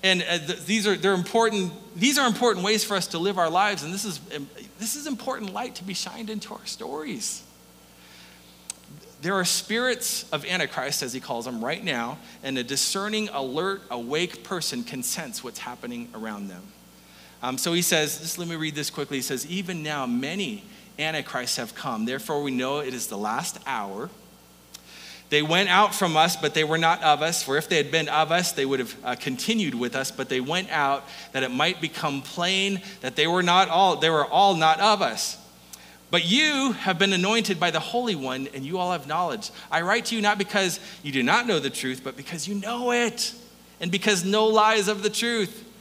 And 0.02 0.24
uh, 0.30 0.38
these 0.66 0.86
are 0.86 0.96
they're 0.98 1.14
important. 1.14 1.72
These 1.96 2.18
are 2.18 2.28
important 2.28 2.66
ways 2.66 2.84
for 2.84 2.96
us 2.96 3.08
to 3.08 3.18
live 3.20 3.38
our 3.38 3.50
lives, 3.50 3.84
and 3.84 3.94
this 3.94 4.04
is 4.04 4.20
um, 4.36 4.50
this 4.78 4.98
is 4.98 5.08
important 5.08 5.54
light 5.54 5.76
to 5.76 5.84
be 5.84 5.94
shined 5.94 6.30
into 6.30 6.54
our 6.54 6.66
stories. 6.66 7.44
There 9.22 9.36
are 9.36 9.46
spirits 9.46 10.30
of 10.34 10.44
Antichrist, 10.44 11.02
as 11.02 11.14
he 11.14 11.22
calls 11.22 11.46
them, 11.46 11.64
right 11.64 11.82
now, 11.82 12.18
and 12.44 12.58
a 12.58 12.64
discerning, 12.64 13.30
alert, 13.30 13.82
awake 13.90 14.44
person 14.44 14.84
can 14.84 15.02
sense 15.02 15.42
what's 15.42 15.60
happening 15.60 16.10
around 16.14 16.50
them. 16.50 16.64
Um, 17.44 17.58
so 17.58 17.74
he 17.74 17.82
says, 17.82 18.20
just 18.20 18.40
let 18.40 18.48
me 18.48 18.56
read 18.56 18.74
this 18.74 18.90
quickly. 18.90 19.18
He 19.18 19.22
says, 19.22 19.46
Even 19.48 19.84
now, 19.84 20.06
many 20.06 20.64
antichrists 20.98 21.58
have 21.58 21.76
come. 21.76 22.06
Therefore, 22.06 22.42
we 22.42 22.52
know 22.52 22.80
it 22.80 22.94
is 22.94 23.08
the 23.08 23.18
last 23.18 23.60
hour. 23.68 24.10
They 25.30 25.42
went 25.42 25.68
out 25.68 25.94
from 25.94 26.16
us, 26.16 26.38
but 26.38 26.54
they 26.54 26.64
were 26.64 26.78
not 26.78 27.04
of 27.04 27.22
us. 27.22 27.44
For 27.44 27.58
if 27.58 27.68
they 27.68 27.76
had 27.76 27.92
been 27.92 28.08
of 28.08 28.32
us, 28.32 28.54
they 28.54 28.66
would 28.66 28.80
have 28.80 28.96
uh, 29.04 29.16
continued 29.16 29.76
with 29.76 29.94
us. 29.94 30.10
But 30.10 30.30
they 30.30 30.40
went 30.40 30.70
out 30.72 31.04
that 31.34 31.44
it 31.44 31.52
might 31.52 31.82
become 31.82 32.22
plain 32.22 32.82
that 33.02 33.18
they 33.18 33.28
were 33.28 33.44
not 33.44 33.68
all, 33.68 33.98
they 33.98 34.10
were 34.10 34.26
all 34.26 34.56
not 34.56 34.80
of 34.80 35.02
us. 35.02 35.38
But 36.12 36.26
you 36.26 36.74
have 36.74 36.98
been 36.98 37.12
anointed 37.12 37.60
by 37.60 37.72
the 37.72 37.80
Holy 37.80 38.16
One, 38.16 38.48
and 38.54 38.64
you 38.64 38.78
all 38.78 38.92
have 38.92 39.08
knowledge. 39.08 39.50
I 39.70 39.82
write 39.82 40.06
to 40.06 40.16
you 40.16 40.22
not 40.22 40.38
because 40.38 40.80
you 41.02 41.12
do 41.12 41.24
not 41.24 41.48
know 41.48 41.60
the 41.60 41.72
truth, 41.72 42.02
but 42.04 42.16
because 42.16 42.48
you 42.48 42.56
know 42.56 42.92
it, 42.92 43.34
and 43.82 43.92
because 43.92 44.24
no 44.24 44.46
lie 44.46 44.76
is 44.76 44.88
of 44.88 45.04
the 45.04 45.10
truth. 45.10 45.72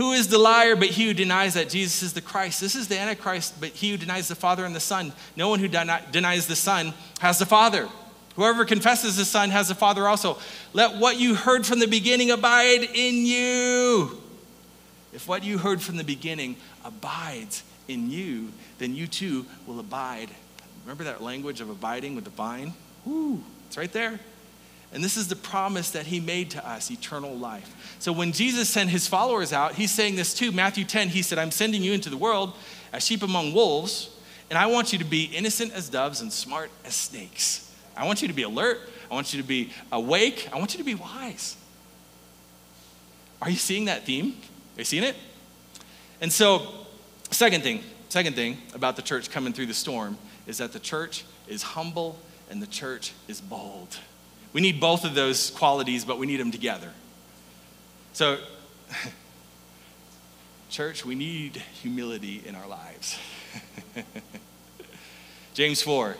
Who 0.00 0.12
is 0.12 0.28
the 0.28 0.38
liar 0.38 0.76
but 0.76 0.88
he 0.88 1.08
who 1.08 1.12
denies 1.12 1.52
that 1.52 1.68
Jesus 1.68 2.02
is 2.02 2.14
the 2.14 2.22
Christ? 2.22 2.58
This 2.58 2.74
is 2.74 2.88
the 2.88 2.98
Antichrist, 2.98 3.60
but 3.60 3.68
he 3.68 3.90
who 3.90 3.98
denies 3.98 4.28
the 4.28 4.34
Father 4.34 4.64
and 4.64 4.74
the 4.74 4.80
Son. 4.80 5.12
No 5.36 5.50
one 5.50 5.58
who 5.58 5.68
denies 5.68 6.46
the 6.46 6.56
Son 6.56 6.94
has 7.20 7.38
the 7.38 7.44
Father. 7.44 7.86
Whoever 8.34 8.64
confesses 8.64 9.18
the 9.18 9.26
Son 9.26 9.50
has 9.50 9.68
the 9.68 9.74
Father 9.74 10.08
also. 10.08 10.38
Let 10.72 10.96
what 10.96 11.20
you 11.20 11.34
heard 11.34 11.66
from 11.66 11.80
the 11.80 11.86
beginning 11.86 12.30
abide 12.30 12.82
in 12.94 13.26
you. 13.26 14.18
If 15.12 15.28
what 15.28 15.44
you 15.44 15.58
heard 15.58 15.82
from 15.82 15.98
the 15.98 16.04
beginning 16.04 16.56
abides 16.82 17.62
in 17.86 18.10
you, 18.10 18.52
then 18.78 18.94
you 18.94 19.06
too 19.06 19.44
will 19.66 19.80
abide. 19.80 20.30
Remember 20.86 21.04
that 21.04 21.22
language 21.22 21.60
of 21.60 21.68
abiding 21.68 22.14
with 22.14 22.24
the 22.24 22.30
vine? 22.30 22.72
Woo, 23.04 23.42
it's 23.66 23.76
right 23.76 23.92
there. 23.92 24.18
And 24.92 25.04
this 25.04 25.16
is 25.16 25.28
the 25.28 25.36
promise 25.36 25.92
that 25.92 26.06
he 26.06 26.18
made 26.18 26.50
to 26.50 26.68
us 26.68 26.90
eternal 26.90 27.34
life. 27.36 27.96
So 28.00 28.12
when 28.12 28.32
Jesus 28.32 28.68
sent 28.68 28.90
his 28.90 29.06
followers 29.06 29.52
out, 29.52 29.74
he's 29.74 29.92
saying 29.92 30.16
this 30.16 30.34
too. 30.34 30.50
Matthew 30.50 30.84
10, 30.84 31.10
he 31.10 31.22
said, 31.22 31.38
I'm 31.38 31.52
sending 31.52 31.82
you 31.82 31.92
into 31.92 32.10
the 32.10 32.16
world 32.16 32.54
as 32.92 33.06
sheep 33.06 33.22
among 33.22 33.52
wolves, 33.54 34.10
and 34.48 34.58
I 34.58 34.66
want 34.66 34.92
you 34.92 34.98
to 34.98 35.04
be 35.04 35.24
innocent 35.24 35.72
as 35.72 35.88
doves 35.88 36.20
and 36.20 36.32
smart 36.32 36.70
as 36.84 36.94
snakes. 36.94 37.72
I 37.96 38.04
want 38.04 38.20
you 38.20 38.28
to 38.28 38.34
be 38.34 38.42
alert. 38.42 38.80
I 39.10 39.14
want 39.14 39.32
you 39.32 39.40
to 39.40 39.46
be 39.46 39.72
awake. 39.92 40.48
I 40.52 40.58
want 40.58 40.74
you 40.74 40.78
to 40.78 40.84
be 40.84 40.94
wise. 40.94 41.56
Are 43.40 43.50
you 43.50 43.56
seeing 43.56 43.84
that 43.84 44.04
theme? 44.04 44.36
Are 44.76 44.80
you 44.80 44.84
seeing 44.84 45.04
it? 45.04 45.14
And 46.20 46.32
so, 46.32 46.66
second 47.30 47.62
thing, 47.62 47.82
second 48.08 48.34
thing 48.34 48.58
about 48.74 48.96
the 48.96 49.02
church 49.02 49.30
coming 49.30 49.52
through 49.52 49.66
the 49.66 49.74
storm 49.74 50.18
is 50.46 50.58
that 50.58 50.72
the 50.72 50.80
church 50.80 51.24
is 51.46 51.62
humble 51.62 52.18
and 52.50 52.60
the 52.60 52.66
church 52.66 53.12
is 53.28 53.40
bold. 53.40 53.98
We 54.52 54.60
need 54.60 54.80
both 54.80 55.04
of 55.04 55.14
those 55.14 55.50
qualities, 55.50 56.04
but 56.04 56.18
we 56.18 56.26
need 56.26 56.40
them 56.40 56.50
together. 56.50 56.92
So, 58.12 58.38
church, 60.70 61.04
we 61.04 61.14
need 61.14 61.62
humility 61.80 62.42
in 62.44 62.54
our 62.54 62.66
lives. 62.66 63.18
James 65.54 65.82
4 65.82 66.16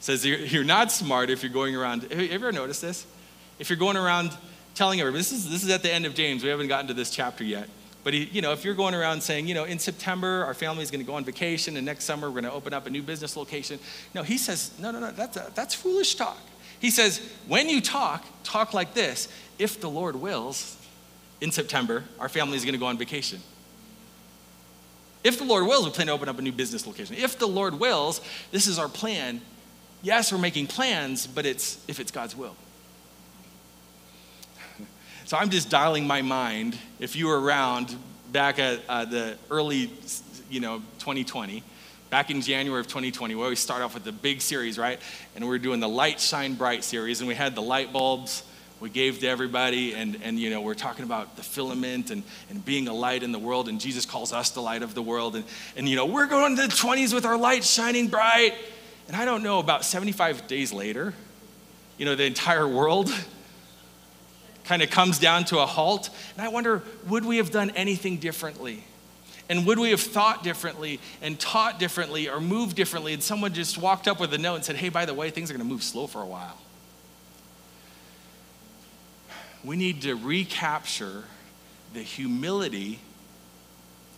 says, 0.00 0.24
You're 0.24 0.64
not 0.64 0.92
smart 0.92 1.30
if 1.30 1.42
you're 1.42 1.52
going 1.52 1.74
around. 1.74 2.02
Have 2.02 2.20
you 2.20 2.30
ever 2.30 2.52
noticed 2.52 2.82
this? 2.82 3.06
If 3.58 3.70
you're 3.70 3.78
going 3.78 3.96
around 3.96 4.36
telling 4.74 5.00
everybody, 5.00 5.20
this 5.20 5.32
is, 5.32 5.50
this 5.50 5.64
is 5.64 5.70
at 5.70 5.82
the 5.82 5.92
end 5.92 6.06
of 6.06 6.14
James, 6.14 6.44
we 6.44 6.50
haven't 6.50 6.68
gotten 6.68 6.86
to 6.88 6.94
this 6.94 7.10
chapter 7.10 7.42
yet. 7.42 7.68
But 8.06 8.14
he, 8.14 8.26
you 8.26 8.40
know, 8.40 8.52
if 8.52 8.64
you're 8.64 8.76
going 8.76 8.94
around 8.94 9.20
saying, 9.20 9.48
you 9.48 9.54
know, 9.54 9.64
in 9.64 9.80
September 9.80 10.44
our 10.44 10.54
family 10.54 10.84
is 10.84 10.92
going 10.92 11.00
to 11.00 11.04
go 11.04 11.16
on 11.16 11.24
vacation, 11.24 11.76
and 11.76 11.84
next 11.84 12.04
summer 12.04 12.28
we're 12.28 12.40
going 12.40 12.44
to 12.44 12.52
open 12.52 12.72
up 12.72 12.86
a 12.86 12.90
new 12.90 13.02
business 13.02 13.36
location. 13.36 13.80
No, 14.14 14.22
he 14.22 14.38
says, 14.38 14.70
no, 14.78 14.92
no, 14.92 15.00
no, 15.00 15.10
that's, 15.10 15.36
a, 15.36 15.50
that's 15.56 15.74
foolish 15.74 16.14
talk. 16.14 16.38
He 16.78 16.90
says, 16.90 17.20
when 17.48 17.68
you 17.68 17.80
talk, 17.80 18.24
talk 18.44 18.72
like 18.72 18.94
this. 18.94 19.26
If 19.58 19.80
the 19.80 19.90
Lord 19.90 20.14
wills, 20.14 20.76
in 21.40 21.50
September 21.50 22.04
our 22.20 22.28
family 22.28 22.56
is 22.56 22.62
going 22.62 22.74
to 22.74 22.78
go 22.78 22.86
on 22.86 22.96
vacation. 22.96 23.40
If 25.24 25.38
the 25.38 25.44
Lord 25.44 25.66
wills, 25.66 25.84
we 25.84 25.90
plan 25.90 26.06
to 26.06 26.12
open 26.12 26.28
up 26.28 26.38
a 26.38 26.42
new 26.42 26.52
business 26.52 26.86
location. 26.86 27.16
If 27.18 27.40
the 27.40 27.48
Lord 27.48 27.80
wills, 27.80 28.20
this 28.52 28.68
is 28.68 28.78
our 28.78 28.88
plan. 28.88 29.40
Yes, 30.02 30.30
we're 30.30 30.38
making 30.38 30.68
plans, 30.68 31.26
but 31.26 31.44
it's 31.44 31.84
if 31.88 31.98
it's 31.98 32.12
God's 32.12 32.36
will. 32.36 32.54
So 35.24 35.36
I'm 35.36 35.50
just 35.50 35.70
dialing 35.70 36.06
my 36.06 36.22
mind. 36.22 36.78
If 37.00 37.16
you 37.16 37.26
were 37.26 37.40
around 37.40 37.96
back 38.30 38.58
at 38.58 38.80
uh, 38.88 39.04
the 39.04 39.36
early, 39.50 39.90
you 40.48 40.60
know, 40.60 40.78
2020, 41.00 41.62
back 42.10 42.30
in 42.30 42.40
January 42.40 42.80
of 42.80 42.86
2020, 42.86 43.34
we 43.34 43.42
always 43.42 43.58
start 43.58 43.82
off 43.82 43.94
with 43.94 44.04
the 44.04 44.12
big 44.12 44.40
series, 44.40 44.78
right? 44.78 45.00
And 45.34 45.46
we 45.48 45.54
are 45.56 45.58
doing 45.58 45.80
the 45.80 45.88
Light 45.88 46.20
Shine 46.20 46.54
Bright 46.54 46.84
series, 46.84 47.20
and 47.20 47.28
we 47.28 47.34
had 47.34 47.54
the 47.54 47.62
light 47.62 47.92
bulbs 47.92 48.44
we 48.78 48.90
gave 48.90 49.20
to 49.20 49.26
everybody, 49.26 49.94
and, 49.94 50.20
and 50.22 50.38
you 50.38 50.50
know, 50.50 50.60
we're 50.60 50.74
talking 50.74 51.04
about 51.04 51.36
the 51.36 51.42
filament 51.42 52.10
and, 52.10 52.22
and 52.50 52.62
being 52.62 52.88
a 52.88 52.92
light 52.92 53.22
in 53.22 53.32
the 53.32 53.38
world, 53.38 53.68
and 53.68 53.80
Jesus 53.80 54.04
calls 54.04 54.32
us 54.32 54.50
the 54.50 54.60
light 54.60 54.82
of 54.82 54.94
the 54.94 55.02
world. 55.02 55.34
And, 55.34 55.44
and 55.76 55.88
you 55.88 55.96
know, 55.96 56.04
we're 56.04 56.26
going 56.26 56.56
to 56.56 56.62
the 56.62 56.68
20s 56.68 57.14
with 57.14 57.24
our 57.24 57.38
light 57.38 57.64
shining 57.64 58.08
bright. 58.08 58.54
And 59.08 59.16
I 59.16 59.24
don't 59.24 59.42
know, 59.42 59.60
about 59.60 59.84
75 59.84 60.46
days 60.46 60.72
later, 60.72 61.14
you 61.96 62.04
know, 62.04 62.14
the 62.14 62.24
entire 62.24 62.68
world 62.68 63.10
kind 64.66 64.82
of 64.82 64.90
comes 64.90 65.18
down 65.18 65.44
to 65.46 65.58
a 65.60 65.66
halt. 65.66 66.10
And 66.36 66.44
I 66.44 66.48
wonder, 66.48 66.82
would 67.08 67.24
we 67.24 67.38
have 67.38 67.50
done 67.50 67.70
anything 67.70 68.18
differently? 68.18 68.84
And 69.48 69.64
would 69.66 69.78
we 69.78 69.90
have 69.90 70.00
thought 70.00 70.42
differently 70.42 71.00
and 71.22 71.38
taught 71.38 71.78
differently 71.78 72.28
or 72.28 72.40
moved 72.40 72.76
differently? 72.76 73.12
And 73.12 73.22
someone 73.22 73.54
just 73.54 73.78
walked 73.78 74.08
up 74.08 74.18
with 74.18 74.34
a 74.34 74.38
note 74.38 74.56
and 74.56 74.64
said, 74.64 74.76
hey, 74.76 74.88
by 74.88 75.06
the 75.06 75.14
way, 75.14 75.30
things 75.30 75.50
are 75.50 75.54
going 75.54 75.66
to 75.66 75.72
move 75.72 75.84
slow 75.84 76.06
for 76.06 76.20
a 76.20 76.26
while. 76.26 76.58
We 79.64 79.76
need 79.76 80.02
to 80.02 80.14
recapture 80.14 81.24
the 81.94 82.02
humility 82.02 82.98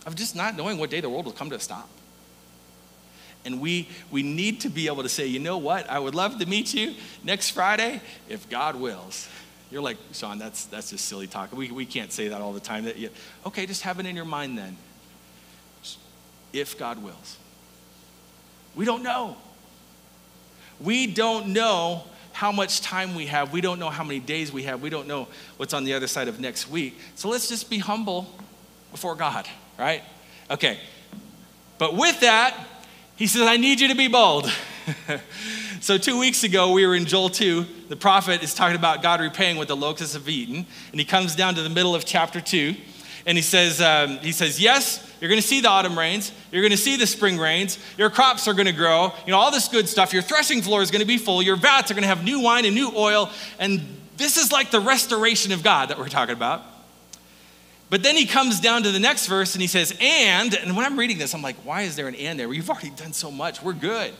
of 0.05 0.15
just 0.15 0.35
not 0.35 0.55
knowing 0.55 0.77
what 0.77 0.89
day 0.89 1.01
the 1.01 1.09
world 1.09 1.25
will 1.25 1.31
come 1.31 1.49
to 1.51 1.55
a 1.55 1.59
stop. 1.59 1.89
And 3.45 3.61
we, 3.61 3.87
we 4.11 4.21
need 4.21 4.61
to 4.61 4.69
be 4.69 4.87
able 4.87 5.03
to 5.03 5.09
say, 5.09 5.27
you 5.27 5.39
know 5.39 5.57
what? 5.57 5.89
I 5.89 5.99
would 5.99 6.13
love 6.13 6.39
to 6.39 6.45
meet 6.45 6.73
you 6.73 6.93
next 7.23 7.51
Friday 7.51 8.01
if 8.27 8.49
God 8.49 8.75
wills. 8.75 9.29
You're 9.71 9.81
like, 9.81 9.97
Shawn, 10.13 10.39
that's, 10.39 10.65
that's 10.65 10.89
just 10.89 11.05
silly 11.05 11.27
talk. 11.27 11.51
We, 11.53 11.71
we 11.71 11.85
can't 11.85 12.11
say 12.11 12.29
that 12.29 12.41
all 12.41 12.53
the 12.53 12.59
time. 12.59 12.85
That 12.85 12.97
you, 12.97 13.09
okay, 13.45 13.65
just 13.65 13.83
have 13.83 13.99
it 13.99 14.05
in 14.05 14.15
your 14.15 14.25
mind 14.25 14.57
then. 14.57 14.77
If 16.51 16.77
God 16.77 17.03
wills. 17.03 17.37
We 18.75 18.85
don't 18.85 19.03
know. 19.03 19.37
We 20.79 21.05
don't 21.05 21.47
know 21.47 22.03
how 22.31 22.51
much 22.51 22.81
time 22.81 23.15
we 23.15 23.27
have. 23.27 23.51
We 23.51 23.61
don't 23.61 23.79
know 23.79 23.89
how 23.89 24.03
many 24.03 24.19
days 24.19 24.51
we 24.51 24.63
have. 24.63 24.81
We 24.81 24.89
don't 24.89 25.07
know 25.07 25.27
what's 25.57 25.73
on 25.73 25.83
the 25.83 25.93
other 25.93 26.07
side 26.07 26.27
of 26.27 26.39
next 26.39 26.69
week. 26.69 26.97
So 27.15 27.29
let's 27.29 27.49
just 27.49 27.69
be 27.69 27.79
humble 27.79 28.27
before 28.91 29.15
God, 29.15 29.47
right? 29.77 30.01
Okay. 30.49 30.79
But 31.77 31.95
with 31.95 32.21
that, 32.21 32.55
he 33.15 33.27
says, 33.27 33.41
I 33.41 33.57
need 33.57 33.79
you 33.79 33.89
to 33.89 33.95
be 33.95 34.07
bold. 34.07 34.49
so, 35.81 35.97
two 35.97 36.19
weeks 36.19 36.43
ago, 36.43 36.71
we 36.71 36.85
were 36.85 36.95
in 36.95 37.05
Joel 37.05 37.29
2. 37.29 37.65
The 37.89 37.95
prophet 37.95 38.43
is 38.43 38.53
talking 38.53 38.75
about 38.75 39.01
God 39.01 39.21
repaying 39.21 39.57
what 39.57 39.67
the 39.67 39.75
locusts 39.75 40.13
have 40.13 40.27
eaten. 40.27 40.65
And 40.91 40.99
he 40.99 41.05
comes 41.05 41.35
down 41.35 41.55
to 41.55 41.61
the 41.61 41.69
middle 41.69 41.95
of 41.95 42.05
chapter 42.05 42.41
2. 42.41 42.75
And 43.25 43.37
he 43.37 43.41
says, 43.41 43.81
um, 43.81 44.17
he 44.19 44.31
says, 44.31 44.59
Yes, 44.59 45.05
you're 45.19 45.29
going 45.29 45.41
to 45.41 45.47
see 45.47 45.61
the 45.61 45.69
autumn 45.69 45.97
rains. 45.97 46.31
You're 46.51 46.61
going 46.61 46.71
to 46.71 46.77
see 46.77 46.97
the 46.97 47.07
spring 47.07 47.37
rains. 47.37 47.79
Your 47.97 48.09
crops 48.09 48.47
are 48.47 48.53
going 48.53 48.65
to 48.65 48.73
grow. 48.73 49.13
You 49.25 49.31
know, 49.31 49.37
all 49.37 49.51
this 49.51 49.67
good 49.67 49.87
stuff. 49.87 50.13
Your 50.13 50.21
threshing 50.21 50.61
floor 50.61 50.81
is 50.81 50.91
going 50.91 51.01
to 51.01 51.07
be 51.07 51.17
full. 51.17 51.41
Your 51.41 51.55
vats 51.55 51.91
are 51.91 51.93
going 51.93 52.03
to 52.03 52.07
have 52.07 52.23
new 52.23 52.41
wine 52.41 52.65
and 52.65 52.75
new 52.75 52.91
oil. 52.95 53.29
And 53.59 53.81
this 54.17 54.37
is 54.37 54.51
like 54.51 54.71
the 54.71 54.79
restoration 54.79 55.51
of 55.51 55.63
God 55.63 55.89
that 55.89 55.97
we're 55.97 56.09
talking 56.09 56.35
about. 56.35 56.63
But 57.89 58.03
then 58.03 58.15
he 58.15 58.25
comes 58.25 58.59
down 58.59 58.83
to 58.83 58.91
the 58.91 58.99
next 58.99 59.27
verse 59.27 59.55
and 59.55 59.61
he 59.61 59.67
says, 59.67 59.97
and, 59.99 60.53
and 60.55 60.75
when 60.75 60.85
I'm 60.85 60.97
reading 60.97 61.17
this, 61.17 61.33
I'm 61.33 61.41
like, 61.41 61.55
why 61.65 61.83
is 61.83 61.95
there 61.95 62.07
an 62.07 62.15
and 62.15 62.39
there? 62.39 62.47
Well, 62.47 62.55
you've 62.55 62.69
already 62.69 62.91
done 62.91 63.13
so 63.13 63.31
much. 63.31 63.63
We're 63.63 63.73
good. 63.73 64.13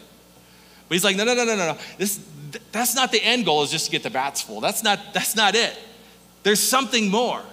But 0.90 0.96
he's 0.96 1.04
like, 1.06 1.16
no, 1.16 1.24
no, 1.24 1.34
no, 1.34 1.46
no, 1.46 1.56
no. 1.56 1.74
no. 1.74 1.78
This, 1.98 2.20
that's 2.72 2.96
not 2.96 3.12
the 3.12 3.24
end 3.24 3.46
goal 3.46 3.64
is 3.64 3.72
just 3.72 3.86
to 3.86 3.92
get 3.92 4.04
the 4.04 4.10
bats 4.10 4.42
full. 4.42 4.60
That's 4.60 4.84
not, 4.84 5.00
that's 5.14 5.36
not 5.36 5.56
it. 5.56 5.78
There's 6.44 6.60
something 6.60 7.10
more. 7.10 7.44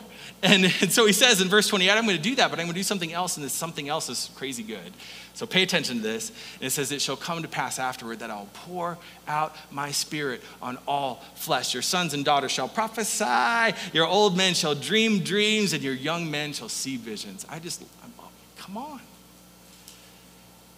And, 0.42 0.64
and 0.80 0.90
so 0.90 1.06
he 1.06 1.12
says 1.12 1.40
in 1.40 1.48
verse 1.48 1.68
28, 1.68 1.90
I'm 1.90 2.04
going 2.04 2.16
to 2.16 2.22
do 2.22 2.34
that, 2.36 2.50
but 2.50 2.58
I'm 2.58 2.66
going 2.66 2.74
to 2.74 2.80
do 2.80 2.82
something 2.82 3.12
else, 3.12 3.36
and 3.36 3.44
this 3.44 3.52
something 3.52 3.88
else 3.88 4.08
is 4.08 4.30
crazy 4.34 4.62
good. 4.62 4.92
So 5.34 5.44
pay 5.44 5.62
attention 5.62 5.96
to 5.96 6.02
this. 6.02 6.30
And 6.54 6.64
it 6.64 6.70
says, 6.70 6.92
It 6.92 7.02
shall 7.02 7.16
come 7.16 7.42
to 7.42 7.48
pass 7.48 7.78
afterward 7.78 8.20
that 8.20 8.30
I'll 8.30 8.48
pour 8.54 8.96
out 9.28 9.54
my 9.70 9.90
spirit 9.90 10.42
on 10.62 10.78
all 10.88 11.22
flesh. 11.34 11.74
Your 11.74 11.82
sons 11.82 12.14
and 12.14 12.24
daughters 12.24 12.52
shall 12.52 12.68
prophesy, 12.68 13.76
your 13.92 14.06
old 14.06 14.36
men 14.36 14.54
shall 14.54 14.74
dream 14.74 15.20
dreams, 15.20 15.74
and 15.74 15.82
your 15.82 15.94
young 15.94 16.30
men 16.30 16.54
shall 16.54 16.70
see 16.70 16.96
visions. 16.96 17.44
I 17.50 17.58
just, 17.58 17.82
I'm, 18.02 18.12
come 18.56 18.78
on. 18.78 19.00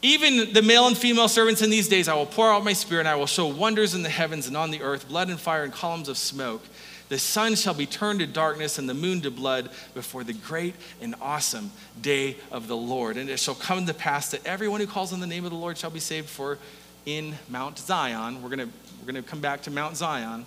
Even 0.00 0.52
the 0.52 0.62
male 0.62 0.86
and 0.86 0.96
female 0.96 1.26
servants 1.26 1.60
in 1.60 1.70
these 1.70 1.88
days, 1.88 2.06
I 2.06 2.14
will 2.14 2.26
pour 2.26 2.52
out 2.52 2.62
my 2.62 2.72
spirit, 2.72 3.00
and 3.00 3.08
I 3.08 3.16
will 3.16 3.26
show 3.26 3.48
wonders 3.48 3.94
in 3.94 4.02
the 4.02 4.08
heavens 4.08 4.46
and 4.46 4.56
on 4.56 4.70
the 4.70 4.82
earth, 4.82 5.08
blood 5.08 5.28
and 5.28 5.40
fire 5.40 5.64
and 5.64 5.72
columns 5.72 6.08
of 6.08 6.16
smoke. 6.16 6.62
The 7.08 7.18
sun 7.18 7.54
shall 7.56 7.74
be 7.74 7.86
turned 7.86 8.20
to 8.20 8.26
darkness 8.26 8.78
and 8.78 8.88
the 8.88 8.94
moon 8.94 9.22
to 9.22 9.30
blood 9.30 9.70
before 9.94 10.24
the 10.24 10.34
great 10.34 10.74
and 11.00 11.14
awesome 11.20 11.72
day 12.00 12.36
of 12.52 12.68
the 12.68 12.76
Lord. 12.76 13.16
And 13.16 13.30
it 13.30 13.40
shall 13.40 13.54
come 13.54 13.86
to 13.86 13.94
pass 13.94 14.30
that 14.30 14.46
everyone 14.46 14.80
who 14.80 14.86
calls 14.86 15.12
on 15.12 15.20
the 15.20 15.26
name 15.26 15.44
of 15.44 15.50
the 15.50 15.56
Lord 15.56 15.78
shall 15.78 15.90
be 15.90 16.00
saved. 16.00 16.28
For 16.28 16.58
in 17.06 17.34
Mount 17.48 17.78
Zion, 17.78 18.42
we're 18.42 18.50
going 18.50 18.68
to 18.68 18.74
we're 19.00 19.06
gonna 19.06 19.22
come 19.22 19.40
back 19.40 19.62
to 19.62 19.70
Mount 19.70 19.96
Zion, 19.96 20.44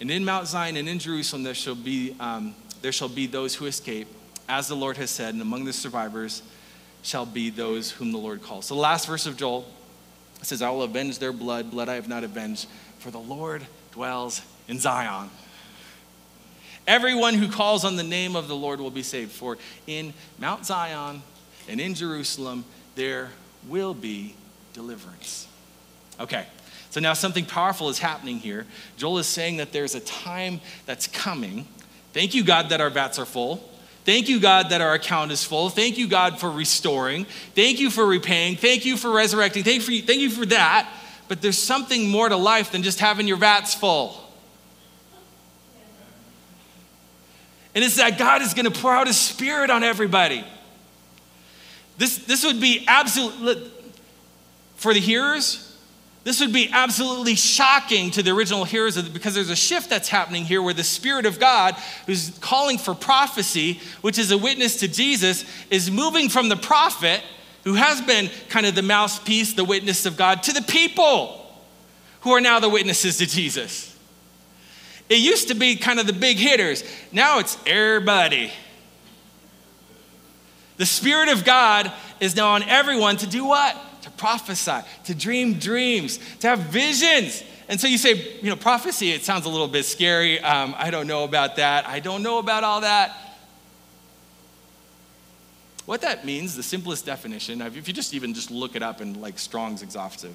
and 0.00 0.10
in 0.10 0.24
Mount 0.24 0.46
Zion 0.46 0.76
and 0.76 0.88
in 0.88 0.98
Jerusalem 0.98 1.42
there 1.44 1.54
shall 1.54 1.74
be, 1.74 2.14
um, 2.20 2.54
there 2.82 2.92
shall 2.92 3.08
be 3.08 3.26
those 3.26 3.54
who 3.54 3.66
escape, 3.66 4.08
as 4.48 4.68
the 4.68 4.74
Lord 4.74 4.96
has 4.98 5.10
said, 5.10 5.32
and 5.32 5.40
among 5.40 5.64
the 5.64 5.72
survivors 5.72 6.42
shall 7.02 7.26
be 7.26 7.50
those 7.50 7.90
whom 7.90 8.12
the 8.12 8.18
Lord 8.18 8.42
calls. 8.42 8.66
So 8.66 8.74
the 8.74 8.80
last 8.80 9.06
verse 9.06 9.26
of 9.26 9.36
Joel 9.36 9.66
says, 10.42 10.62
I 10.62 10.70
will 10.70 10.82
avenge 10.82 11.18
their 11.18 11.32
blood, 11.32 11.70
blood 11.70 11.88
I 11.88 11.94
have 11.94 12.08
not 12.08 12.24
avenged, 12.24 12.66
for 12.98 13.10
the 13.10 13.18
Lord 13.18 13.66
dwells 13.92 14.42
in 14.68 14.78
Zion. 14.78 15.30
Everyone 16.86 17.34
who 17.34 17.48
calls 17.48 17.84
on 17.84 17.96
the 17.96 18.02
name 18.02 18.36
of 18.36 18.48
the 18.48 18.56
Lord 18.56 18.80
will 18.80 18.90
be 18.90 19.02
saved. 19.02 19.30
For 19.32 19.58
in 19.86 20.12
Mount 20.38 20.66
Zion 20.66 21.22
and 21.68 21.80
in 21.80 21.94
Jerusalem, 21.94 22.64
there 22.94 23.30
will 23.68 23.94
be 23.94 24.34
deliverance. 24.72 25.46
Okay, 26.18 26.46
so 26.90 27.00
now 27.00 27.12
something 27.12 27.44
powerful 27.44 27.88
is 27.88 27.98
happening 27.98 28.38
here. 28.38 28.66
Joel 28.96 29.18
is 29.18 29.26
saying 29.26 29.58
that 29.58 29.72
there's 29.72 29.94
a 29.94 30.00
time 30.00 30.60
that's 30.86 31.06
coming. 31.06 31.66
Thank 32.12 32.34
you, 32.34 32.42
God, 32.44 32.70
that 32.70 32.80
our 32.80 32.90
vats 32.90 33.18
are 33.18 33.24
full. 33.24 33.69
Thank 34.04 34.28
you, 34.28 34.40
God, 34.40 34.70
that 34.70 34.80
our 34.80 34.94
account 34.94 35.30
is 35.30 35.44
full. 35.44 35.68
Thank 35.68 35.98
you, 35.98 36.08
God, 36.08 36.40
for 36.40 36.50
restoring. 36.50 37.26
Thank 37.54 37.80
you 37.80 37.90
for 37.90 38.06
repaying. 38.06 38.56
Thank 38.56 38.84
you 38.84 38.96
for 38.96 39.10
resurrecting. 39.10 39.62
Thank 39.62 39.88
you 39.88 40.00
for, 40.00 40.06
thank 40.06 40.20
you 40.20 40.30
for 40.30 40.46
that. 40.46 40.90
But 41.28 41.42
there's 41.42 41.58
something 41.58 42.08
more 42.08 42.28
to 42.28 42.36
life 42.36 42.72
than 42.72 42.82
just 42.82 42.98
having 42.98 43.28
your 43.28 43.36
vats 43.36 43.74
full. 43.74 44.16
And 47.74 47.84
it's 47.84 47.96
that 47.96 48.18
God 48.18 48.42
is 48.42 48.54
going 48.54 48.64
to 48.64 48.80
pour 48.80 48.92
out 48.92 49.06
his 49.06 49.20
spirit 49.20 49.70
on 49.70 49.84
everybody. 49.84 50.44
This, 51.98 52.18
this 52.18 52.44
would 52.44 52.60
be 52.60 52.84
absolute, 52.88 53.70
for 54.76 54.94
the 54.94 55.00
hearers, 55.00 55.69
this 56.22 56.40
would 56.40 56.52
be 56.52 56.68
absolutely 56.70 57.34
shocking 57.34 58.10
to 58.10 58.22
the 58.22 58.30
original 58.30 58.64
hearers 58.64 59.00
because 59.08 59.34
there's 59.34 59.48
a 59.48 59.56
shift 59.56 59.88
that's 59.88 60.08
happening 60.08 60.44
here 60.44 60.60
where 60.60 60.74
the 60.74 60.84
Spirit 60.84 61.24
of 61.24 61.40
God, 61.40 61.74
who's 62.06 62.36
calling 62.40 62.76
for 62.76 62.94
prophecy, 62.94 63.80
which 64.02 64.18
is 64.18 64.30
a 64.30 64.36
witness 64.36 64.76
to 64.80 64.88
Jesus, 64.88 65.44
is 65.70 65.90
moving 65.90 66.28
from 66.28 66.50
the 66.50 66.56
prophet, 66.56 67.22
who 67.64 67.74
has 67.74 68.02
been 68.02 68.28
kind 68.50 68.66
of 68.66 68.74
the 68.74 68.82
mouthpiece, 68.82 69.54
the 69.54 69.64
witness 69.64 70.04
of 70.04 70.18
God, 70.18 70.42
to 70.42 70.52
the 70.52 70.62
people 70.62 71.36
who 72.20 72.32
are 72.32 72.40
now 72.40 72.60
the 72.60 72.68
witnesses 72.68 73.16
to 73.18 73.26
Jesus. 73.26 73.96
It 75.08 75.18
used 75.18 75.48
to 75.48 75.54
be 75.54 75.76
kind 75.76 75.98
of 75.98 76.06
the 76.06 76.12
big 76.12 76.36
hitters. 76.36 76.84
Now 77.12 77.38
it's 77.38 77.56
everybody. 77.66 78.52
The 80.76 80.86
Spirit 80.86 81.30
of 81.30 81.44
God 81.44 81.90
is 82.20 82.36
now 82.36 82.50
on 82.50 82.62
everyone 82.62 83.16
to 83.18 83.26
do 83.26 83.46
what? 83.46 83.76
To 84.02 84.10
prophesy, 84.10 84.80
to 85.04 85.14
dream 85.14 85.54
dreams, 85.54 86.18
to 86.40 86.48
have 86.48 86.58
visions. 86.60 87.42
And 87.68 87.80
so 87.80 87.86
you 87.86 87.98
say, 87.98 88.38
you 88.40 88.50
know, 88.50 88.56
prophecy, 88.56 89.12
it 89.12 89.22
sounds 89.22 89.46
a 89.46 89.48
little 89.48 89.68
bit 89.68 89.84
scary. 89.84 90.40
Um, 90.40 90.74
I 90.76 90.90
don't 90.90 91.06
know 91.06 91.24
about 91.24 91.56
that. 91.56 91.86
I 91.86 92.00
don't 92.00 92.22
know 92.22 92.38
about 92.38 92.64
all 92.64 92.80
that. 92.80 93.16
What 95.86 96.02
that 96.02 96.24
means, 96.24 96.56
the 96.56 96.62
simplest 96.62 97.04
definition, 97.04 97.60
if 97.62 97.88
you 97.88 97.94
just 97.94 98.14
even 98.14 98.32
just 98.32 98.50
look 98.50 98.76
it 98.76 98.82
up 98.82 99.00
in 99.00 99.20
like 99.20 99.38
Strong's 99.38 99.82
exhaustive, 99.82 100.34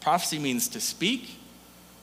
prophecy 0.00 0.38
means 0.38 0.68
to 0.68 0.80
speak 0.80 1.38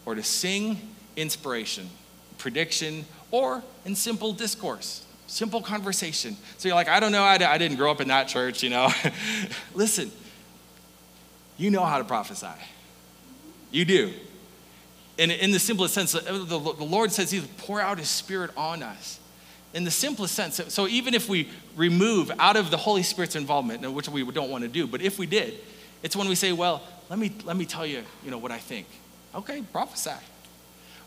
or 0.05 0.15
to 0.15 0.23
sing 0.23 0.79
inspiration, 1.17 1.89
prediction, 2.37 3.05
or 3.31 3.63
in 3.83 3.95
simple 3.95 4.31
discourse, 4.31 5.05
simple 5.27 5.61
conversation. 5.61 6.37
So 6.57 6.69
you're 6.69 6.75
like, 6.75 6.87
I 6.87 6.99
don't 6.99 7.11
know, 7.11 7.23
I, 7.23 7.35
I 7.35 7.57
didn't 7.57 7.75
grow 7.75 7.91
up 7.91 7.99
in 7.99 8.07
that 8.07 8.27
church, 8.29 8.63
you 8.63 8.69
know. 8.69 8.89
Listen, 9.73 10.11
you 11.57 11.69
know 11.69 11.83
how 11.83 11.97
to 11.97 12.03
prophesy. 12.03 12.47
You 13.71 13.85
do. 13.85 14.13
And 15.19 15.31
in 15.31 15.51
the 15.51 15.59
simplest 15.59 15.93
sense, 15.93 16.13
uh, 16.13 16.21
the, 16.21 16.59
the 16.59 16.83
Lord 16.83 17.11
says 17.11 17.31
He'll 17.31 17.43
pour 17.57 17.81
out 17.81 17.97
His 17.97 18.09
Spirit 18.09 18.51
on 18.55 18.83
us. 18.83 19.19
In 19.73 19.83
the 19.83 19.91
simplest 19.91 20.33
sense. 20.33 20.61
So 20.69 20.87
even 20.87 21.13
if 21.13 21.27
we 21.27 21.49
remove 21.75 22.31
out 22.39 22.55
of 22.55 22.71
the 22.71 22.77
Holy 22.77 23.03
Spirit's 23.03 23.35
involvement, 23.35 23.91
which 23.91 24.07
we 24.09 24.23
don't 24.31 24.49
want 24.49 24.63
to 24.63 24.69
do, 24.69 24.87
but 24.87 25.01
if 25.01 25.19
we 25.19 25.25
did, 25.25 25.59
it's 26.03 26.15
when 26.15 26.29
we 26.29 26.35
say, 26.35 26.51
well, 26.53 26.81
let 27.09 27.19
me, 27.19 27.31
let 27.43 27.57
me 27.57 27.65
tell 27.65 27.85
you, 27.85 28.03
you 28.23 28.31
know, 28.31 28.37
what 28.37 28.51
I 28.51 28.59
think. 28.59 28.87
Okay, 29.35 29.61
prophesy. 29.71 30.11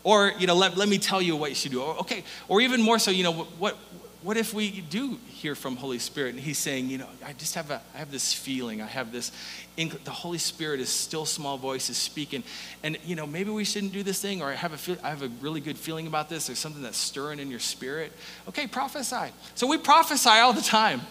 Or, 0.03 0.31
you 0.37 0.47
know, 0.47 0.55
let, 0.55 0.77
let 0.77 0.89
me 0.89 0.97
tell 0.97 1.21
you 1.21 1.35
what 1.35 1.49
you 1.49 1.55
should 1.55 1.71
do. 1.71 1.81
Okay. 1.81 2.23
Or 2.47 2.61
even 2.61 2.81
more 2.81 2.99
so, 2.99 3.11
you 3.11 3.23
know, 3.23 3.33
what, 3.33 3.77
what 4.23 4.37
if 4.37 4.53
we 4.53 4.81
do 4.81 5.17
hear 5.27 5.55
from 5.55 5.75
Holy 5.75 5.97
Spirit 5.97 6.35
and 6.35 6.39
he's 6.39 6.59
saying, 6.59 6.89
you 6.89 6.99
know, 6.99 7.07
I 7.25 7.33
just 7.33 7.55
have 7.55 7.71
a, 7.71 7.81
I 7.95 7.97
have 7.97 8.11
this 8.11 8.33
feeling, 8.33 8.81
I 8.81 8.85
have 8.85 9.11
this, 9.11 9.31
the 9.75 10.11
Holy 10.11 10.37
Spirit 10.37 10.79
is 10.79 10.89
still 10.89 11.25
small 11.25 11.57
voices 11.57 11.97
speaking, 11.97 12.43
and 12.83 12.97
you 13.03 13.15
know, 13.15 13.25
maybe 13.25 13.49
we 13.49 13.63
shouldn't 13.63 13.93
do 13.93 14.03
this 14.03 14.21
thing, 14.21 14.41
or 14.41 14.49
I 14.49 14.53
have 14.53 14.73
a, 14.73 14.77
feel, 14.77 14.97
I 15.03 15.09
have 15.09 15.23
a 15.23 15.29
really 15.41 15.59
good 15.59 15.77
feeling 15.77 16.05
about 16.05 16.29
this, 16.29 16.47
There's 16.47 16.59
something 16.59 16.83
that's 16.83 16.97
stirring 16.97 17.39
in 17.39 17.49
your 17.49 17.59
spirit. 17.59 18.11
Okay, 18.47 18.67
prophesy. 18.67 19.31
So 19.55 19.65
we 19.65 19.77
prophesy 19.77 20.29
all 20.29 20.53
the 20.53 20.61
time. 20.61 21.01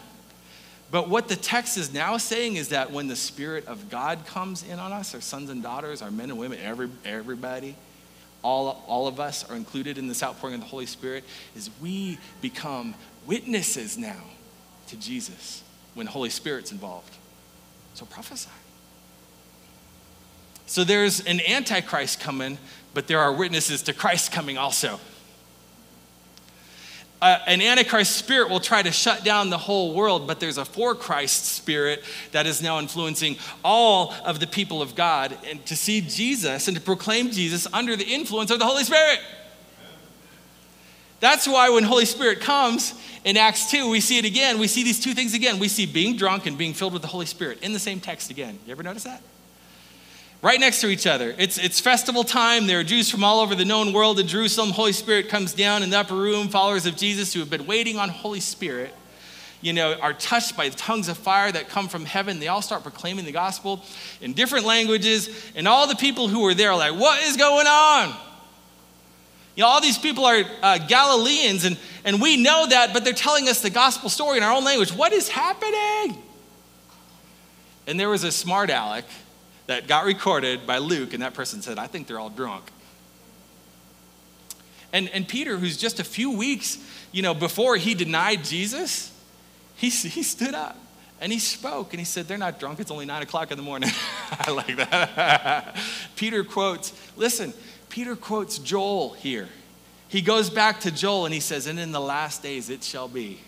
But 0.91 1.09
what 1.09 1.29
the 1.29 1.37
text 1.37 1.79
is 1.79 1.93
now 1.93 2.17
saying 2.17 2.57
is 2.57 2.71
that 2.71 2.91
when 2.91 3.07
the 3.07 3.15
Spirit 3.15 3.69
of 3.69 3.91
God 3.91 4.27
comes 4.27 4.65
in 4.65 4.81
on 4.81 4.91
us, 4.91 5.15
our 5.15 5.21
sons 5.21 5.49
and 5.49 5.63
daughters, 5.63 6.03
our 6.03 6.11
men 6.11 6.31
and 6.31 6.39
women, 6.39 6.59
every, 6.61 6.91
everybody, 7.05 7.77
all, 8.43 8.83
all 8.87 9.07
of 9.07 9.21
us 9.21 9.49
are 9.49 9.57
included 9.57 9.99
in 9.99 10.09
this 10.09 10.23
outpouring 10.23 10.55
of 10.55 10.61
the 10.61 10.67
Holy 10.67 10.87
Spirit, 10.87 11.25
is 11.55 11.71
we 11.81 12.19
become 12.41 12.95
witnesses 13.27 13.99
now 13.99 14.23
to 14.89 14.97
Jesus 14.97 15.63
when 15.95 16.07
Holy 16.07 16.31
Spirit's 16.31 16.73
involved. 16.73 17.17
So 17.95 18.07
prophesy. 18.07 18.49
So 20.67 20.85
there's 20.85 21.21
an 21.21 21.41
antichrist 21.49 22.21
coming, 22.21 22.59
but 22.95 23.09
there 23.09 23.19
are 23.19 23.33
witnesses 23.33 23.83
to 23.83 23.93
Christ 23.93 24.33
coming 24.33 24.57
also 24.57 25.01
uh, 27.23 27.39
an 27.47 27.61
antichrist 27.61 28.17
spirit 28.17 28.49
will 28.49 28.61
try 28.61 28.83
to 28.83 28.91
shut 28.91 29.25
down 29.25 29.51
the 29.51 29.59
whole 29.59 29.95
world, 29.95 30.27
but 30.27 30.41
there's 30.41 30.59
a 30.59 30.65
for 30.65 30.95
Christ 30.95 31.45
spirit 31.45 32.03
that 32.33 32.47
is 32.47 32.63
now 32.63 32.79
influencing 32.79 33.37
all 33.63 34.15
of 34.25 34.41
the 34.41 34.47
people 34.47 34.81
of 34.81 34.95
God 34.95 35.37
and 35.49 35.65
to 35.67 35.77
see 35.77 36.01
Jesus 36.01 36.67
and 36.67 36.77
to 36.77 36.83
proclaim 36.83 37.31
Jesus 37.31 37.67
under 37.73 37.95
the 37.95 38.07
influence 38.07 38.51
of 38.51 38.59
the 38.59 38.65
Holy 38.65 38.85
Spirit. 38.85 39.21
That's 41.21 41.47
why 41.47 41.69
when 41.69 41.85
Holy 41.85 42.07
Spirit 42.07 42.41
comes 42.41 42.95
in 43.25 43.37
Acts 43.37 43.71
2, 43.71 43.91
we 43.91 44.01
see 44.01 44.17
it 44.17 44.25
again. 44.25 44.59
We 44.59 44.67
see 44.67 44.83
these 44.83 44.99
two 44.99 45.13
things 45.13 45.35
again. 45.35 45.59
We 45.59 45.69
see 45.69 45.85
being 45.85 46.17
drunk 46.17 46.47
and 46.47 46.57
being 46.57 46.73
filled 46.73 46.95
with 46.95 47.03
the 47.03 47.09
Holy 47.09 47.27
Spirit 47.27 47.63
in 47.63 47.75
the 47.75 47.79
same 47.79 48.01
text 48.01 48.31
again. 48.31 48.59
You 48.65 48.73
ever 48.73 48.83
notice 48.83 49.05
that? 49.05 49.23
Right 50.43 50.59
next 50.59 50.81
to 50.81 50.89
each 50.89 51.07
other. 51.07 51.35
It's, 51.39 51.59
it's 51.59 51.81
festival 51.81 52.25
time. 52.25 52.67
There 52.67 52.81
are 52.81 52.85
Jews 52.85 53.11
from 53.11 53.25
all 53.25 53.41
over 53.41 53.55
the 53.55 53.65
known 53.65 53.93
world 53.93 54.19
in 54.19 54.27
Jerusalem. 54.27 54.71
Holy 54.71 54.93
Spirit 54.93 55.29
comes 55.29 55.53
down 55.53 55.83
in 55.83 55.91
the 55.91 55.99
upper 55.99 56.15
room. 56.15 56.49
Followers 56.49 56.87
of 56.87 56.97
Jesus 56.97 57.33
who 57.33 57.41
have 57.41 57.51
been 57.51 57.67
waiting 57.67 57.99
on 57.99 58.09
Holy 58.09 58.41
Spirit, 58.41 58.95
you 59.61 59.73
know, 59.73 59.95
are 60.01 60.15
touched 60.15 60.57
by 60.57 60.69
the 60.69 60.77
tongues 60.77 61.09
of 61.09 61.19
fire 61.19 61.53
that 61.53 61.69
come 61.69 61.89
from 61.89 62.07
heaven. 62.07 62.41
They 62.41 62.49
all 62.49 62.63
start 62.63 62.83
proclaiming 62.83 63.27
the 63.27 63.33
gospel 63.33 63.85
in 64.21 64.33
different 64.33 64.65
languages. 64.65 65.29
And 65.55 65.69
all 65.69 65.87
the 65.87 65.97
people 65.97 66.29
who 66.29 66.41
were 66.41 66.55
there 66.55 66.71
are 66.71 66.79
like, 66.79 66.99
what 66.99 67.23
is 67.23 67.37
going 67.37 67.67
on? 67.67 68.17
You 69.57 69.63
know, 69.63 69.69
all 69.69 69.81
these 69.83 69.99
people 69.99 70.25
are 70.25 70.43
uh, 70.63 70.79
Galileans, 70.79 71.65
and, 71.65 71.77
and 72.05 72.23
we 72.23 72.37
know 72.39 72.67
that, 72.69 72.95
but 72.95 73.05
they're 73.05 73.13
telling 73.13 73.49
us 73.49 73.61
the 73.61 73.69
gospel 73.69 74.09
story 74.09 74.39
in 74.39 74.43
our 74.43 74.53
own 74.53 74.65
language. 74.65 74.91
What 74.91 75.13
is 75.13 75.29
happening? 75.29 76.23
And 77.87 78.01
there 78.01 78.09
was 78.09 78.25
a 78.25 78.33
smart 78.33 78.71
aleck 78.71 79.05
that 79.71 79.87
got 79.87 80.05
recorded 80.05 80.67
by 80.67 80.79
Luke, 80.79 81.15
and 81.15 81.23
that 81.23 81.33
person 81.33 81.63
said, 81.63 81.79
I 81.79 81.87
think 81.87 82.09
they're 82.09 82.19
all 82.19 82.29
drunk. 82.29 82.65
And, 84.93 85.09
and 85.11 85.29
Peter, 85.29 85.59
who's 85.59 85.77
just 85.77 86.01
a 86.01 86.05
few 86.05 86.33
weeks, 86.33 86.79
you 87.13 87.23
know, 87.23 87.35
before 87.35 87.77
he 87.77 87.95
denied 87.95 88.43
Jesus, 88.43 89.13
he, 89.77 89.89
he 89.89 90.25
stood 90.25 90.55
up 90.55 90.77
and 91.21 91.33
he 91.33 91.39
spoke 91.39 91.93
and 91.93 92.01
he 92.01 92.05
said, 92.05 92.27
They're 92.27 92.37
not 92.37 92.59
drunk. 92.59 92.81
It's 92.81 92.91
only 92.91 93.07
nine 93.07 93.23
o'clock 93.23 93.53
in 93.53 93.57
the 93.57 93.63
morning. 93.63 93.91
I 94.33 94.51
like 94.51 94.77
that. 94.77 95.77
Peter 96.17 96.43
quotes, 96.43 96.93
listen, 97.17 97.55
Peter 97.91 98.17
quotes 98.17 98.59
Joel 98.59 99.13
here. 99.13 99.49
He 100.09 100.21
goes 100.21 100.51
back 100.51 100.81
to 100.81 100.91
Joel 100.91 101.27
and 101.27 101.33
he 101.33 101.39
says, 101.39 101.69
And 101.69 101.79
in 101.79 101.93
the 101.93 102.01
last 102.01 102.43
days 102.43 102.71
it 102.71 102.83
shall 102.83 103.07
be. 103.07 103.39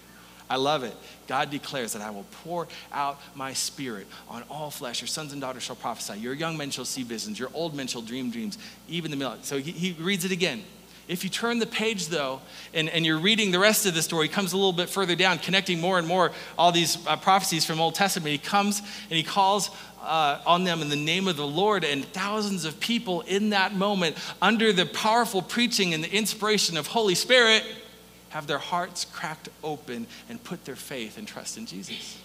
I 0.52 0.56
love 0.56 0.84
it. 0.84 0.94
God 1.28 1.48
declares 1.48 1.94
that 1.94 2.02
I 2.02 2.10
will 2.10 2.26
pour 2.44 2.68
out 2.92 3.18
my 3.34 3.54
spirit 3.54 4.06
on 4.28 4.44
all 4.50 4.70
flesh. 4.70 5.00
Your 5.00 5.08
sons 5.08 5.32
and 5.32 5.40
daughters 5.40 5.62
shall 5.62 5.76
prophesy. 5.76 6.18
Your 6.18 6.34
young 6.34 6.58
men 6.58 6.70
shall 6.70 6.84
see 6.84 7.04
visions. 7.04 7.38
Your 7.38 7.48
old 7.54 7.74
men 7.74 7.86
shall 7.86 8.02
dream 8.02 8.30
dreams. 8.30 8.58
Even 8.86 9.10
the 9.10 9.16
middle. 9.16 9.38
So 9.40 9.56
he, 9.56 9.72
he 9.72 9.92
reads 9.92 10.26
it 10.26 10.30
again. 10.30 10.62
If 11.08 11.24
you 11.24 11.30
turn 11.30 11.58
the 11.58 11.66
page, 11.66 12.08
though, 12.08 12.42
and, 12.74 12.90
and 12.90 13.06
you're 13.06 13.18
reading 13.18 13.50
the 13.50 13.58
rest 13.58 13.86
of 13.86 13.94
the 13.94 14.02
story, 14.02 14.28
he 14.28 14.32
comes 14.34 14.52
a 14.52 14.56
little 14.58 14.74
bit 14.74 14.90
further 14.90 15.16
down, 15.16 15.38
connecting 15.38 15.80
more 15.80 15.98
and 15.98 16.06
more 16.06 16.32
all 16.58 16.70
these 16.70 16.98
uh, 17.06 17.16
prophecies 17.16 17.64
from 17.64 17.80
Old 17.80 17.94
Testament. 17.94 18.30
He 18.30 18.36
comes 18.36 18.80
and 18.80 19.12
he 19.12 19.22
calls 19.22 19.70
uh, 20.02 20.38
on 20.44 20.64
them 20.64 20.82
in 20.82 20.90
the 20.90 20.96
name 20.96 21.28
of 21.28 21.38
the 21.38 21.46
Lord, 21.46 21.82
and 21.82 22.04
thousands 22.12 22.66
of 22.66 22.78
people 22.78 23.22
in 23.22 23.50
that 23.50 23.74
moment, 23.74 24.18
under 24.42 24.70
the 24.70 24.84
powerful 24.84 25.40
preaching 25.40 25.94
and 25.94 26.04
the 26.04 26.14
inspiration 26.14 26.76
of 26.76 26.88
Holy 26.88 27.14
Spirit, 27.14 27.64
have 28.32 28.46
their 28.46 28.58
hearts 28.58 29.04
cracked 29.04 29.50
open 29.62 30.06
and 30.28 30.42
put 30.42 30.64
their 30.64 30.76
faith 30.76 31.18
and 31.18 31.28
trust 31.28 31.58
in 31.58 31.66
Jesus. 31.66 32.18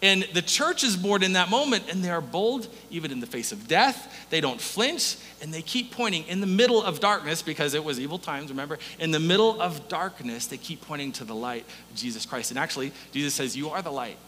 And 0.00 0.28
the 0.32 0.42
church 0.42 0.84
is 0.84 0.96
born 0.96 1.24
in 1.24 1.32
that 1.32 1.50
moment, 1.50 1.90
and 1.90 2.04
they 2.04 2.10
are 2.10 2.20
bold 2.20 2.68
even 2.90 3.10
in 3.10 3.18
the 3.18 3.26
face 3.26 3.50
of 3.50 3.66
death. 3.66 4.26
They 4.30 4.40
don't 4.40 4.60
flinch, 4.60 5.16
and 5.42 5.52
they 5.52 5.62
keep 5.62 5.90
pointing 5.90 6.24
in 6.28 6.40
the 6.40 6.46
middle 6.46 6.82
of 6.82 7.00
darkness 7.00 7.42
because 7.42 7.74
it 7.74 7.82
was 7.82 7.98
evil 7.98 8.18
times, 8.18 8.50
remember? 8.50 8.78
In 9.00 9.10
the 9.10 9.18
middle 9.18 9.60
of 9.60 9.88
darkness, 9.88 10.46
they 10.46 10.58
keep 10.58 10.82
pointing 10.82 11.10
to 11.12 11.24
the 11.24 11.34
light 11.34 11.64
Jesus 11.96 12.26
Christ. 12.26 12.52
And 12.52 12.58
actually, 12.58 12.92
Jesus 13.10 13.34
says, 13.34 13.56
You 13.56 13.70
are 13.70 13.82
the 13.82 13.90
light, 13.90 14.18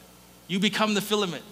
you 0.49 0.59
become 0.59 0.95
the 0.95 1.03
filament. 1.03 1.45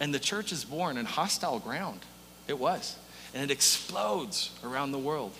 And 0.00 0.12
the 0.12 0.18
church 0.18 0.50
is 0.50 0.64
born 0.64 0.96
in 0.96 1.06
hostile 1.06 1.60
ground. 1.60 2.00
It 2.48 2.58
was. 2.58 2.96
And 3.34 3.42
it 3.42 3.52
explodes 3.52 4.50
around 4.64 4.92
the 4.92 4.98
world. 4.98 5.32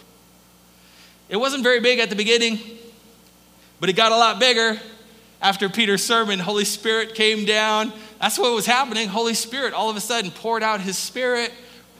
It 1.30 1.36
wasn't 1.36 1.62
very 1.62 1.80
big 1.80 2.00
at 2.00 2.10
the 2.10 2.16
beginning, 2.16 2.58
but 3.78 3.88
it 3.88 3.94
got 3.94 4.10
a 4.10 4.16
lot 4.16 4.40
bigger 4.40 4.78
after 5.40 5.68
Peter's 5.68 6.04
sermon. 6.04 6.40
Holy 6.40 6.64
Spirit 6.64 7.14
came 7.14 7.44
down. 7.44 7.92
That's 8.20 8.36
what 8.36 8.52
was 8.52 8.66
happening. 8.66 9.08
Holy 9.08 9.34
Spirit 9.34 9.72
all 9.72 9.88
of 9.88 9.96
a 9.96 10.00
sudden 10.00 10.32
poured 10.32 10.64
out 10.64 10.80
his 10.80 10.98
spirit. 10.98 11.52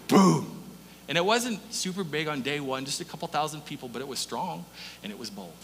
Boom. 0.08 0.60
And 1.08 1.16
it 1.16 1.24
wasn't 1.24 1.60
super 1.72 2.02
big 2.02 2.26
on 2.26 2.42
day 2.42 2.58
one, 2.58 2.84
just 2.84 3.00
a 3.00 3.04
couple 3.04 3.28
thousand 3.28 3.64
people, 3.64 3.88
but 3.88 4.02
it 4.02 4.08
was 4.08 4.18
strong 4.18 4.64
and 5.02 5.12
it 5.12 5.18
was 5.18 5.30
bold. 5.30 5.54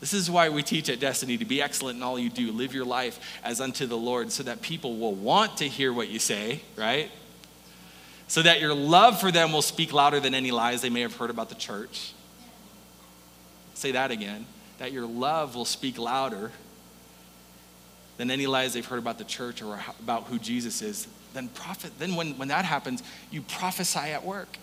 This 0.00 0.12
is 0.12 0.28
why 0.28 0.48
we 0.48 0.62
teach 0.64 0.90
at 0.90 0.98
Destiny 0.98 1.38
to 1.38 1.44
be 1.44 1.62
excellent 1.62 1.96
in 1.96 2.02
all 2.02 2.18
you 2.18 2.30
do. 2.30 2.50
Live 2.50 2.74
your 2.74 2.84
life 2.84 3.18
as 3.44 3.60
unto 3.60 3.86
the 3.86 3.96
Lord 3.96 4.32
so 4.32 4.42
that 4.42 4.60
people 4.60 4.96
will 4.98 5.14
want 5.14 5.58
to 5.58 5.68
hear 5.68 5.92
what 5.92 6.08
you 6.08 6.18
say, 6.18 6.60
right? 6.76 7.10
So 8.34 8.42
that 8.42 8.60
your 8.60 8.74
love 8.74 9.20
for 9.20 9.30
them 9.30 9.52
will 9.52 9.62
speak 9.62 9.92
louder 9.92 10.18
than 10.18 10.34
any 10.34 10.50
lies 10.50 10.82
they 10.82 10.90
may 10.90 11.02
have 11.02 11.14
heard 11.14 11.30
about 11.30 11.48
the 11.50 11.54
church. 11.54 12.14
Say 13.74 13.92
that 13.92 14.10
again. 14.10 14.44
That 14.78 14.90
your 14.90 15.06
love 15.06 15.54
will 15.54 15.64
speak 15.64 15.98
louder 15.98 16.50
than 18.16 18.32
any 18.32 18.48
lies 18.48 18.74
they've 18.74 18.84
heard 18.84 18.98
about 18.98 19.18
the 19.18 19.24
church 19.24 19.62
or 19.62 19.78
about 20.00 20.24
who 20.24 20.40
Jesus 20.40 20.82
is. 20.82 21.06
Then 21.32 21.46
prophet, 21.46 21.92
then 22.00 22.16
when, 22.16 22.36
when 22.36 22.48
that 22.48 22.64
happens, 22.64 23.04
you 23.30 23.40
prophesy 23.40 24.00
at 24.00 24.24
work. 24.24 24.58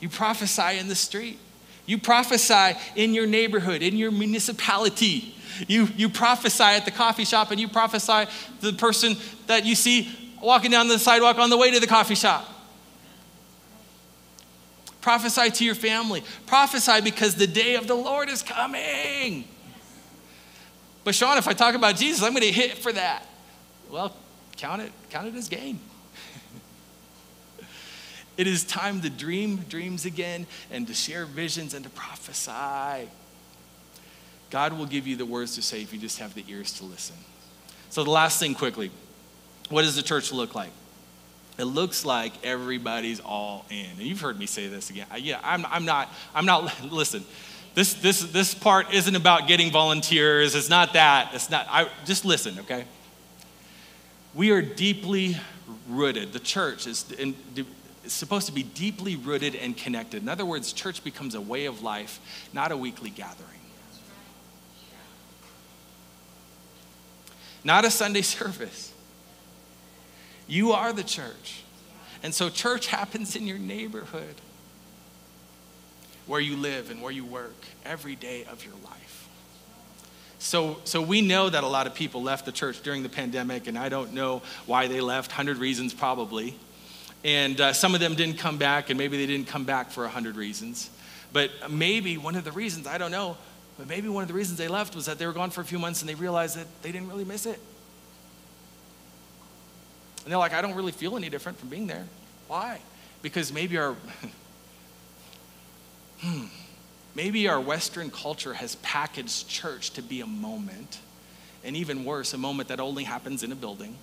You 0.00 0.10
prophesy 0.10 0.78
in 0.78 0.88
the 0.88 0.94
street. 0.94 1.38
You 1.86 1.96
prophesy 1.96 2.78
in 2.94 3.14
your 3.14 3.26
neighborhood, 3.26 3.80
in 3.80 3.96
your 3.96 4.10
municipality. 4.10 5.34
You, 5.66 5.88
you 5.96 6.10
prophesy 6.10 6.62
at 6.62 6.84
the 6.84 6.90
coffee 6.90 7.24
shop 7.24 7.52
and 7.52 7.58
you 7.58 7.68
prophesy 7.68 8.26
to 8.60 8.70
the 8.70 8.76
person 8.76 9.16
that 9.46 9.64
you 9.64 9.76
see 9.76 10.34
walking 10.42 10.70
down 10.70 10.88
the 10.88 10.98
sidewalk 10.98 11.38
on 11.38 11.48
the 11.48 11.56
way 11.56 11.70
to 11.70 11.80
the 11.80 11.86
coffee 11.86 12.16
shop. 12.16 12.50
Prophesy 15.04 15.50
to 15.50 15.66
your 15.66 15.74
family. 15.74 16.24
Prophesy 16.46 17.02
because 17.02 17.34
the 17.34 17.46
day 17.46 17.74
of 17.74 17.86
the 17.86 17.94
Lord 17.94 18.30
is 18.30 18.42
coming. 18.42 19.44
But 21.04 21.14
Shawn, 21.14 21.36
if 21.36 21.46
I 21.46 21.52
talk 21.52 21.74
about 21.74 21.96
Jesus, 21.96 22.22
I'm 22.22 22.32
going 22.32 22.40
to 22.40 22.50
hit 22.50 22.78
for 22.78 22.90
that. 22.90 23.26
Well, 23.90 24.16
count 24.56 24.80
it, 24.80 24.92
count 25.10 25.26
it 25.26 25.34
as 25.34 25.50
gain. 25.50 25.78
it 28.38 28.46
is 28.46 28.64
time 28.64 29.02
to 29.02 29.10
dream 29.10 29.56
dreams 29.68 30.06
again 30.06 30.46
and 30.70 30.86
to 30.86 30.94
share 30.94 31.26
visions 31.26 31.74
and 31.74 31.84
to 31.84 31.90
prophesy. 31.90 33.06
God 34.48 34.72
will 34.72 34.86
give 34.86 35.06
you 35.06 35.16
the 35.16 35.26
words 35.26 35.54
to 35.56 35.60
say 35.60 35.82
if 35.82 35.92
you 35.92 35.98
just 36.00 36.18
have 36.18 36.32
the 36.32 36.46
ears 36.48 36.72
to 36.78 36.84
listen. 36.86 37.16
So, 37.90 38.04
the 38.04 38.10
last 38.10 38.40
thing 38.40 38.54
quickly 38.54 38.90
what 39.68 39.82
does 39.82 39.96
the 39.96 40.02
church 40.02 40.32
look 40.32 40.54
like? 40.54 40.70
It 41.56 41.64
looks 41.64 42.04
like 42.04 42.32
everybody's 42.44 43.20
all 43.20 43.64
in. 43.70 43.86
And 43.86 44.00
you've 44.00 44.20
heard 44.20 44.38
me 44.38 44.46
say 44.46 44.66
this 44.66 44.90
again. 44.90 45.06
Yeah, 45.18 45.40
I'm, 45.42 45.64
I'm 45.66 45.84
not, 45.84 46.12
I'm 46.34 46.46
not, 46.46 46.72
listen, 46.92 47.24
this, 47.74 47.94
this, 47.94 48.22
this 48.22 48.54
part 48.54 48.92
isn't 48.92 49.14
about 49.14 49.46
getting 49.48 49.70
volunteers. 49.70 50.54
It's 50.54 50.68
not 50.68 50.92
that. 50.94 51.30
It's 51.34 51.50
not, 51.50 51.66
I, 51.68 51.88
just 52.04 52.24
listen, 52.24 52.58
okay? 52.60 52.84
We 54.34 54.50
are 54.50 54.62
deeply 54.62 55.36
rooted. 55.88 56.32
The 56.32 56.40
church 56.40 56.86
is, 56.86 57.10
in, 57.12 57.36
is 58.04 58.12
supposed 58.12 58.46
to 58.46 58.52
be 58.52 58.62
deeply 58.62 59.16
rooted 59.16 59.54
and 59.54 59.76
connected. 59.76 60.22
In 60.22 60.28
other 60.28 60.44
words, 60.44 60.72
church 60.72 61.04
becomes 61.04 61.34
a 61.34 61.40
way 61.40 61.66
of 61.66 61.82
life, 61.82 62.20
not 62.52 62.72
a 62.72 62.76
weekly 62.76 63.10
gathering. 63.10 63.50
Not 67.62 67.84
a 67.84 67.90
Sunday 67.90 68.22
service. 68.22 68.93
You 70.46 70.72
are 70.72 70.92
the 70.92 71.04
church. 71.04 71.62
And 72.22 72.34
so, 72.34 72.48
church 72.48 72.86
happens 72.86 73.36
in 73.36 73.46
your 73.46 73.58
neighborhood, 73.58 74.34
where 76.26 76.40
you 76.40 76.56
live 76.56 76.90
and 76.90 77.02
where 77.02 77.12
you 77.12 77.24
work 77.24 77.54
every 77.84 78.16
day 78.16 78.44
of 78.44 78.64
your 78.64 78.74
life. 78.84 79.28
So, 80.38 80.78
so 80.84 81.00
we 81.00 81.20
know 81.20 81.48
that 81.48 81.64
a 81.64 81.66
lot 81.66 81.86
of 81.86 81.94
people 81.94 82.22
left 82.22 82.44
the 82.44 82.52
church 82.52 82.82
during 82.82 83.02
the 83.02 83.08
pandemic, 83.08 83.66
and 83.66 83.78
I 83.78 83.88
don't 83.88 84.12
know 84.12 84.42
why 84.66 84.86
they 84.86 85.00
left, 85.00 85.30
100 85.30 85.58
reasons 85.58 85.94
probably. 85.94 86.54
And 87.24 87.58
uh, 87.60 87.72
some 87.72 87.94
of 87.94 88.00
them 88.00 88.14
didn't 88.14 88.38
come 88.38 88.58
back, 88.58 88.90
and 88.90 88.98
maybe 88.98 89.16
they 89.16 89.26
didn't 89.26 89.48
come 89.48 89.64
back 89.64 89.90
for 89.90 90.04
100 90.04 90.36
reasons. 90.36 90.90
But 91.32 91.50
maybe 91.70 92.18
one 92.18 92.36
of 92.36 92.44
the 92.44 92.52
reasons, 92.52 92.86
I 92.86 92.98
don't 92.98 93.10
know, 93.10 93.36
but 93.78 93.88
maybe 93.88 94.08
one 94.08 94.22
of 94.22 94.28
the 94.28 94.34
reasons 94.34 94.58
they 94.58 94.68
left 94.68 94.94
was 94.94 95.06
that 95.06 95.18
they 95.18 95.26
were 95.26 95.32
gone 95.32 95.50
for 95.50 95.60
a 95.60 95.64
few 95.64 95.78
months 95.78 96.00
and 96.00 96.08
they 96.08 96.14
realized 96.14 96.56
that 96.56 96.66
they 96.82 96.92
didn't 96.92 97.08
really 97.08 97.24
miss 97.24 97.46
it. 97.46 97.58
And 100.24 100.32
they're 100.32 100.38
like, 100.38 100.54
I 100.54 100.62
don't 100.62 100.74
really 100.74 100.92
feel 100.92 101.16
any 101.16 101.28
different 101.28 101.58
from 101.58 101.68
being 101.68 101.86
there. 101.86 102.06
Why? 102.48 102.80
Because 103.22 103.52
maybe 103.52 103.76
our 103.76 103.92
hmm, 106.20 106.46
maybe 107.14 107.48
our 107.48 107.60
Western 107.60 108.10
culture 108.10 108.54
has 108.54 108.76
packaged 108.76 109.48
church 109.48 109.90
to 109.92 110.02
be 110.02 110.22
a 110.22 110.26
moment, 110.26 110.98
and 111.62 111.76
even 111.76 112.04
worse, 112.04 112.32
a 112.32 112.38
moment 112.38 112.68
that 112.68 112.80
only 112.80 113.04
happens 113.04 113.42
in 113.42 113.52
a 113.52 113.56
building. 113.56 113.96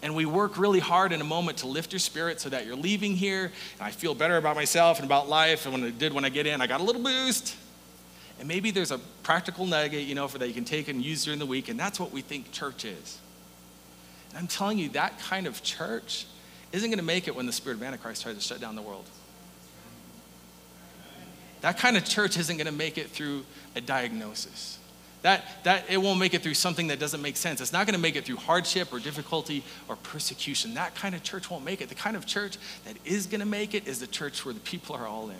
And 0.00 0.14
we 0.14 0.26
work 0.26 0.58
really 0.58 0.78
hard 0.78 1.12
in 1.12 1.20
a 1.20 1.24
moment 1.24 1.58
to 1.58 1.66
lift 1.66 1.92
your 1.92 1.98
spirit 1.98 2.40
so 2.40 2.48
that 2.50 2.66
you're 2.66 2.76
leaving 2.76 3.16
here, 3.16 3.50
and 3.78 3.80
I 3.80 3.90
feel 3.90 4.14
better 4.14 4.36
about 4.36 4.54
myself 4.54 4.98
and 4.98 5.06
about 5.06 5.28
life. 5.28 5.64
And 5.64 5.72
when 5.72 5.84
I 5.84 5.90
did 5.90 6.12
when 6.12 6.24
I 6.24 6.28
get 6.28 6.46
in, 6.46 6.60
I 6.60 6.68
got 6.68 6.80
a 6.80 6.84
little 6.84 7.02
boost. 7.02 7.56
And 8.38 8.46
maybe 8.46 8.70
there's 8.70 8.92
a 8.92 8.98
practical 9.24 9.66
nugget, 9.66 10.04
you 10.04 10.14
know, 10.14 10.28
for 10.28 10.38
that 10.38 10.46
you 10.46 10.54
can 10.54 10.64
take 10.64 10.86
and 10.86 11.02
use 11.02 11.24
during 11.24 11.40
the 11.40 11.46
week, 11.46 11.68
and 11.68 11.78
that's 11.78 11.98
what 11.98 12.12
we 12.12 12.20
think 12.20 12.52
church 12.52 12.84
is. 12.84 13.18
I'm 14.38 14.46
telling 14.46 14.78
you, 14.78 14.88
that 14.90 15.18
kind 15.18 15.48
of 15.48 15.64
church 15.64 16.26
isn't 16.70 16.88
going 16.88 17.00
to 17.00 17.04
make 17.04 17.26
it 17.26 17.34
when 17.34 17.46
the 17.46 17.52
spirit 17.52 17.78
of 17.78 17.82
Antichrist 17.82 18.22
tries 18.22 18.36
to 18.36 18.40
shut 18.40 18.60
down 18.60 18.76
the 18.76 18.82
world. 18.82 19.04
That 21.60 21.76
kind 21.76 21.96
of 21.96 22.04
church 22.04 22.38
isn't 22.38 22.56
going 22.56 22.68
to 22.68 22.72
make 22.72 22.98
it 22.98 23.08
through 23.08 23.44
a 23.74 23.80
diagnosis. 23.80 24.78
That, 25.22 25.44
that 25.64 25.86
it 25.90 25.96
won't 25.96 26.20
make 26.20 26.34
it 26.34 26.44
through 26.44 26.54
something 26.54 26.86
that 26.86 27.00
doesn't 27.00 27.20
make 27.20 27.36
sense. 27.36 27.60
It's 27.60 27.72
not 27.72 27.84
going 27.84 27.96
to 27.96 28.00
make 28.00 28.14
it 28.14 28.24
through 28.24 28.36
hardship 28.36 28.92
or 28.92 29.00
difficulty 29.00 29.64
or 29.88 29.96
persecution. 29.96 30.74
That 30.74 30.94
kind 30.94 31.16
of 31.16 31.24
church 31.24 31.50
won't 31.50 31.64
make 31.64 31.80
it. 31.80 31.88
The 31.88 31.96
kind 31.96 32.16
of 32.16 32.24
church 32.24 32.58
that 32.84 32.96
is 33.04 33.26
going 33.26 33.40
to 33.40 33.46
make 33.46 33.74
it 33.74 33.88
is 33.88 33.98
the 33.98 34.06
church 34.06 34.44
where 34.44 34.54
the 34.54 34.60
people 34.60 34.94
are 34.94 35.08
all 35.08 35.30
in. 35.30 35.36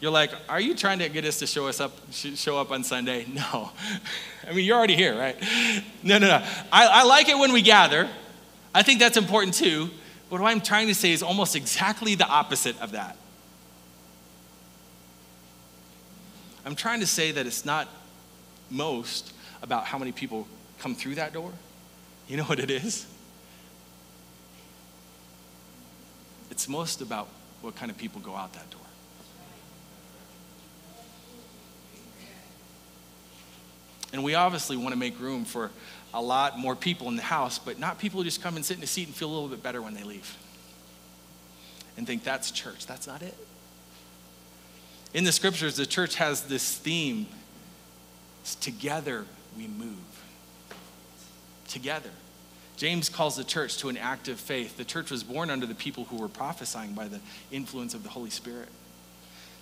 You're 0.00 0.10
like, 0.10 0.30
are 0.48 0.60
you 0.60 0.74
trying 0.74 0.98
to 0.98 1.08
get 1.08 1.24
us 1.24 1.38
to 1.38 1.46
show 1.46 1.68
us 1.68 1.80
up, 1.80 1.92
show 2.12 2.58
up 2.58 2.70
on 2.70 2.84
Sunday? 2.84 3.26
No. 3.34 3.70
I 4.48 4.52
mean, 4.52 4.64
you're 4.64 4.76
already 4.76 4.94
here, 4.94 5.18
right? 5.18 5.36
No, 6.02 6.18
no, 6.18 6.28
no. 6.28 6.46
I, 6.70 6.86
I 6.86 7.02
like 7.04 7.28
it 7.28 7.36
when 7.36 7.52
we 7.52 7.62
gather. 7.62 8.08
I 8.72 8.82
think 8.82 9.00
that's 9.00 9.16
important 9.16 9.54
too. 9.54 9.90
But 10.30 10.40
what 10.40 10.50
I'm 10.50 10.60
trying 10.60 10.86
to 10.88 10.94
say 10.94 11.12
is 11.12 11.22
almost 11.22 11.56
exactly 11.56 12.14
the 12.14 12.26
opposite 12.26 12.80
of 12.80 12.92
that. 12.92 13.16
I'm 16.64 16.74
trying 16.74 17.00
to 17.00 17.06
say 17.06 17.32
that 17.32 17.46
it's 17.46 17.64
not 17.64 17.88
most 18.70 19.32
about 19.62 19.84
how 19.84 19.98
many 19.98 20.12
people 20.12 20.46
come 20.78 20.94
through 20.94 21.16
that 21.16 21.32
door. 21.32 21.52
You 22.28 22.36
know 22.36 22.44
what 22.44 22.58
it 22.58 22.70
is? 22.70 23.06
It's 26.50 26.68
most 26.68 27.00
about 27.00 27.28
what 27.60 27.76
kind 27.76 27.90
of 27.90 27.96
people 27.96 28.20
go 28.20 28.34
out 28.34 28.52
that 28.54 28.68
door. 28.70 28.80
And 34.12 34.22
we 34.22 34.34
obviously 34.34 34.76
want 34.76 34.90
to 34.90 34.98
make 34.98 35.18
room 35.20 35.44
for 35.44 35.70
a 36.14 36.22
lot 36.22 36.58
more 36.58 36.74
people 36.74 37.08
in 37.08 37.16
the 37.16 37.22
house, 37.22 37.58
but 37.58 37.78
not 37.78 37.98
people 37.98 38.20
who 38.20 38.24
just 38.24 38.42
come 38.42 38.56
and 38.56 38.64
sit 38.64 38.78
in 38.78 38.82
a 38.82 38.86
seat 38.86 39.06
and 39.06 39.14
feel 39.14 39.28
a 39.28 39.34
little 39.34 39.48
bit 39.48 39.62
better 39.62 39.82
when 39.82 39.94
they 39.94 40.04
leave 40.04 40.36
and 41.96 42.06
think 42.06 42.24
that's 42.24 42.50
church. 42.50 42.86
That's 42.86 43.06
not 43.06 43.22
it. 43.22 43.36
In 45.14 45.24
the 45.24 45.32
scriptures, 45.32 45.76
the 45.76 45.86
church 45.86 46.16
has 46.16 46.42
this 46.42 46.76
theme 46.76 47.26
it's 48.42 48.54
together 48.54 49.24
we 49.56 49.66
move. 49.66 49.96
Together. 51.66 52.10
James 52.76 53.08
calls 53.08 53.34
the 53.34 53.42
church 53.42 53.78
to 53.78 53.88
an 53.88 53.96
active 53.96 54.38
faith. 54.38 54.76
The 54.76 54.84
church 54.84 55.10
was 55.10 55.24
born 55.24 55.50
under 55.50 55.66
the 55.66 55.74
people 55.74 56.04
who 56.04 56.18
were 56.18 56.28
prophesying 56.28 56.92
by 56.92 57.08
the 57.08 57.18
influence 57.50 57.92
of 57.92 58.04
the 58.04 58.08
Holy 58.08 58.30
Spirit. 58.30 58.68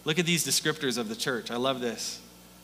Look 0.05 0.19
at 0.19 0.27
these 0.27 0.47
descriptors 0.47 0.99
of 0.99 1.09
the 1.09 1.17
church. 1.17 1.51
I 1.51 1.57
love 1.57 1.81
this. 1.81 2.21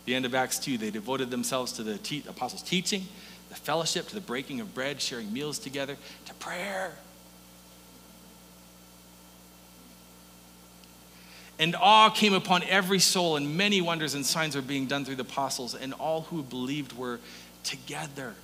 The 0.07 0.15
end 0.15 0.25
of 0.25 0.35
Acts 0.35 0.59
2, 0.59 0.79
they 0.79 0.91
devoted 0.91 1.31
themselves 1.31 1.73
to 1.73 1.83
the 1.83 1.99
te- 1.99 2.25
apostles' 2.29 2.63
teaching, 2.63 3.07
the 3.49 3.55
fellowship, 3.55 4.09
to 4.09 4.15
the 4.15 4.21
breaking 4.21 4.61
of 4.61 4.75
bread, 4.75 5.01
sharing 5.01 5.33
meals 5.33 5.59
together, 5.59 5.97
to 6.27 6.35
prayer. 6.35 6.93
And 11.59 11.77
awe 11.77 12.09
came 12.09 12.33
upon 12.33 12.63
every 12.63 12.99
soul, 12.99 13.37
and 13.37 13.59
many 13.59 13.83
wonders 13.83 14.15
and 14.15 14.25
signs 14.25 14.57
were 14.57 14.63
being 14.63 14.87
done 14.87 15.05
through 15.05 15.17
the 15.17 15.23
apostles, 15.23 15.75
and 15.75 15.93
all 15.93 16.23
who 16.23 16.43
believed 16.43 16.97
were 16.97 17.21
together 17.65 18.35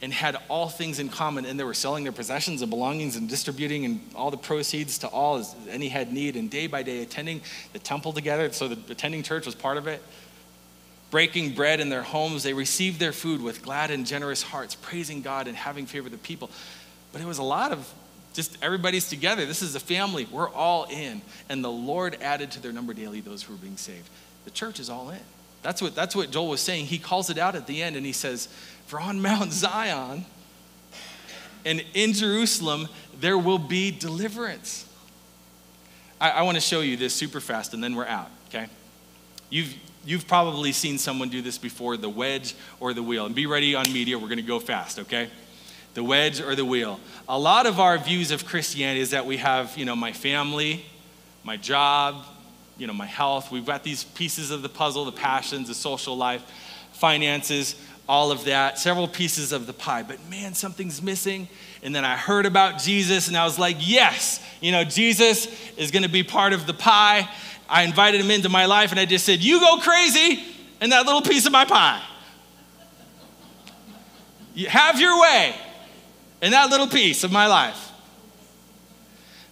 and 0.00 0.12
had 0.12 0.36
all 0.48 0.68
things 0.68 0.98
in 0.98 1.08
common. 1.08 1.44
And 1.44 1.58
they 1.58 1.64
were 1.64 1.74
selling 1.74 2.04
their 2.04 2.12
possessions 2.12 2.62
and 2.62 2.70
belongings 2.70 3.16
and 3.16 3.28
distributing 3.28 3.84
and 3.84 4.00
all 4.14 4.30
the 4.30 4.36
proceeds 4.36 4.98
to 4.98 5.08
all 5.08 5.36
as 5.36 5.54
any 5.68 5.88
had 5.88 6.12
need, 6.12 6.36
and 6.36 6.50
day 6.50 6.66
by 6.66 6.82
day 6.82 7.02
attending 7.02 7.42
the 7.74 7.78
temple 7.78 8.12
together. 8.12 8.50
So 8.52 8.68
the 8.68 8.92
attending 8.92 9.22
church 9.22 9.46
was 9.46 9.54
part 9.54 9.76
of 9.76 9.86
it. 9.86 10.02
Breaking 11.14 11.54
bread 11.54 11.78
in 11.78 11.90
their 11.90 12.02
homes, 12.02 12.42
they 12.42 12.54
received 12.54 12.98
their 12.98 13.12
food 13.12 13.40
with 13.40 13.62
glad 13.62 13.92
and 13.92 14.04
generous 14.04 14.42
hearts, 14.42 14.74
praising 14.74 15.22
God 15.22 15.46
and 15.46 15.56
having 15.56 15.86
favor 15.86 16.02
with 16.02 16.12
the 16.12 16.18
people. 16.18 16.50
But 17.12 17.22
it 17.22 17.24
was 17.24 17.38
a 17.38 17.44
lot 17.44 17.70
of 17.70 17.88
just 18.32 18.58
everybody's 18.60 19.08
together. 19.08 19.46
This 19.46 19.62
is 19.62 19.76
a 19.76 19.80
family. 19.80 20.26
We're 20.28 20.48
all 20.48 20.88
in. 20.90 21.22
And 21.48 21.62
the 21.62 21.70
Lord 21.70 22.18
added 22.20 22.50
to 22.50 22.60
their 22.60 22.72
number 22.72 22.92
daily 22.94 23.20
those 23.20 23.44
who 23.44 23.52
were 23.52 23.60
being 23.60 23.76
saved. 23.76 24.08
The 24.44 24.50
church 24.50 24.80
is 24.80 24.90
all 24.90 25.10
in. 25.10 25.20
That's 25.62 25.80
what, 25.80 25.94
that's 25.94 26.16
what 26.16 26.32
Joel 26.32 26.48
was 26.48 26.60
saying. 26.60 26.86
He 26.86 26.98
calls 26.98 27.30
it 27.30 27.38
out 27.38 27.54
at 27.54 27.68
the 27.68 27.80
end 27.80 27.94
and 27.94 28.04
he 28.04 28.10
says, 28.10 28.48
For 28.86 28.98
on 28.98 29.22
Mount 29.22 29.52
Zion 29.52 30.24
and 31.64 31.84
in 31.94 32.12
Jerusalem, 32.12 32.88
there 33.20 33.38
will 33.38 33.58
be 33.58 33.92
deliverance. 33.92 34.84
I, 36.20 36.30
I 36.30 36.42
want 36.42 36.56
to 36.56 36.60
show 36.60 36.80
you 36.80 36.96
this 36.96 37.14
super 37.14 37.38
fast 37.38 37.72
and 37.72 37.84
then 37.84 37.94
we're 37.94 38.04
out, 38.04 38.32
okay? 38.48 38.66
You've, 39.48 39.76
you've 40.04 40.26
probably 40.26 40.72
seen 40.72 40.98
someone 40.98 41.28
do 41.28 41.42
this 41.42 41.58
before 41.58 41.96
the 41.96 42.08
wedge 42.08 42.54
or 42.80 42.92
the 42.94 43.02
wheel. 43.02 43.26
And 43.26 43.34
be 43.34 43.46
ready 43.46 43.74
on 43.74 43.84
media, 43.92 44.18
we're 44.18 44.28
going 44.28 44.36
to 44.36 44.42
go 44.42 44.60
fast, 44.60 44.98
okay? 44.98 45.30
the 45.94 46.02
wedge 46.02 46.40
or 46.40 46.54
the 46.54 46.64
wheel. 46.64 47.00
A 47.28 47.38
lot 47.38 47.66
of 47.66 47.80
our 47.80 47.96
views 47.96 48.30
of 48.30 48.44
Christianity 48.44 49.00
is 49.00 49.10
that 49.10 49.24
we 49.24 49.38
have, 49.38 49.76
you 49.78 49.84
know, 49.84 49.96
my 49.96 50.12
family, 50.12 50.84
my 51.44 51.56
job, 51.56 52.26
you 52.76 52.86
know, 52.86 52.92
my 52.92 53.06
health. 53.06 53.50
We've 53.50 53.64
got 53.64 53.84
these 53.84 54.04
pieces 54.04 54.50
of 54.50 54.62
the 54.62 54.68
puzzle, 54.68 55.04
the 55.04 55.12
passions, 55.12 55.68
the 55.68 55.74
social 55.74 56.16
life, 56.16 56.42
finances, 56.92 57.76
all 58.08 58.32
of 58.32 58.44
that, 58.44 58.78
several 58.78 59.08
pieces 59.08 59.52
of 59.52 59.66
the 59.66 59.72
pie. 59.72 60.02
But 60.02 60.18
man, 60.28 60.54
something's 60.54 61.00
missing. 61.00 61.48
And 61.82 61.94
then 61.94 62.04
I 62.04 62.16
heard 62.16 62.44
about 62.44 62.80
Jesus 62.80 63.28
and 63.28 63.36
I 63.36 63.44
was 63.44 63.58
like, 63.58 63.76
yes, 63.78 64.44
you 64.60 64.72
know, 64.72 64.84
Jesus 64.84 65.46
is 65.76 65.90
going 65.90 66.02
to 66.02 66.08
be 66.08 66.22
part 66.22 66.52
of 66.52 66.66
the 66.66 66.74
pie. 66.74 67.28
I 67.68 67.82
invited 67.82 68.20
him 68.20 68.30
into 68.30 68.48
my 68.48 68.66
life 68.66 68.90
and 68.90 69.00
I 69.00 69.04
just 69.04 69.24
said, 69.24 69.42
you 69.42 69.60
go 69.60 69.78
crazy 69.78 70.44
in 70.80 70.90
that 70.90 71.06
little 71.06 71.22
piece 71.22 71.46
of 71.46 71.52
my 71.52 71.64
pie. 71.64 72.02
You 74.54 74.68
have 74.68 75.00
your 75.00 75.20
way 75.20 75.54
in 76.42 76.52
that 76.52 76.70
little 76.70 76.86
piece 76.86 77.24
of 77.24 77.32
my 77.32 77.46
life. 77.46 77.92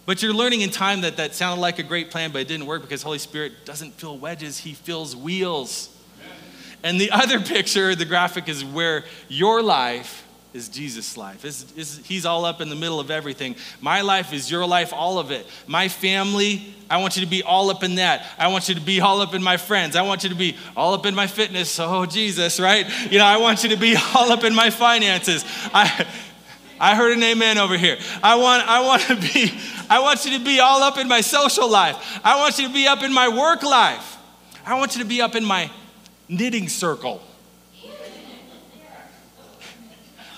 But 0.05 0.21
you're 0.21 0.33
learning 0.33 0.61
in 0.61 0.69
time 0.69 1.01
that 1.01 1.17
that 1.17 1.33
sounded 1.33 1.61
like 1.61 1.79
a 1.79 1.83
great 1.83 2.11
plan, 2.11 2.31
but 2.31 2.41
it 2.41 2.47
didn't 2.47 2.65
work 2.65 2.81
because 2.81 3.01
Holy 3.03 3.19
Spirit 3.19 3.65
doesn't 3.65 3.93
fill 3.93 4.17
wedges, 4.17 4.59
He 4.59 4.73
fills 4.73 5.15
wheels. 5.15 5.89
And 6.83 6.99
the 6.99 7.11
other 7.11 7.39
picture, 7.41 7.95
the 7.95 8.05
graphic, 8.05 8.49
is 8.49 8.63
where 8.63 9.05
your 9.29 9.61
life 9.61 10.25
is 10.53 10.69
Jesus' 10.69 11.17
life. 11.17 11.45
It's, 11.45 11.65
it's, 11.75 11.97
he's 12.05 12.25
all 12.25 12.45
up 12.45 12.61
in 12.61 12.69
the 12.69 12.75
middle 12.75 12.99
of 12.99 13.09
everything. 13.09 13.55
My 13.81 14.01
life 14.01 14.33
is 14.33 14.51
your 14.51 14.65
life, 14.65 14.93
all 14.93 15.17
of 15.17 15.31
it. 15.31 15.47
My 15.65 15.87
family, 15.87 16.75
I 16.89 16.97
want 16.97 17.17
you 17.17 17.23
to 17.23 17.29
be 17.29 17.41
all 17.41 17.71
up 17.71 17.83
in 17.83 17.95
that. 17.95 18.25
I 18.37 18.49
want 18.49 18.69
you 18.69 18.75
to 18.75 18.81
be 18.81 19.01
all 19.01 19.21
up 19.21 19.33
in 19.33 19.41
my 19.41 19.57
friends. 19.57 19.95
I 19.95 20.03
want 20.03 20.23
you 20.23 20.29
to 20.29 20.35
be 20.35 20.55
all 20.77 20.93
up 20.93 21.07
in 21.07 21.15
my 21.15 21.25
fitness. 21.25 21.79
Oh, 21.79 22.05
Jesus, 22.05 22.59
right? 22.59 22.87
You 23.11 23.17
know, 23.17 23.25
I 23.25 23.37
want 23.37 23.63
you 23.63 23.69
to 23.69 23.77
be 23.77 23.95
all 24.15 24.31
up 24.31 24.43
in 24.43 24.53
my 24.53 24.69
finances. 24.69 25.43
I, 25.73 26.05
I 26.79 26.95
heard 26.95 27.17
an 27.17 27.23
amen 27.23 27.57
over 27.57 27.77
here. 27.77 27.97
I 28.21 28.35
want, 28.35 28.67
I 28.67 28.81
want 28.81 29.01
to 29.03 29.15
be, 29.15 29.51
I 29.89 29.99
want 30.01 30.23
you 30.25 30.37
to 30.37 30.43
be 30.43 30.59
all 30.59 30.83
up 30.83 30.97
in 30.97 31.07
my 31.07 31.21
social 31.21 31.69
life. 31.69 32.19
I 32.23 32.37
want 32.37 32.59
you 32.59 32.67
to 32.67 32.73
be 32.73 32.85
up 32.87 33.01
in 33.01 33.11
my 33.11 33.27
work 33.27 33.63
life. 33.63 34.17
I 34.65 34.75
want 34.75 34.95
you 34.95 35.01
to 35.01 35.07
be 35.07 35.21
up 35.21 35.35
in 35.35 35.43
my 35.43 35.71
knitting 36.29 36.69
circle. 36.69 37.21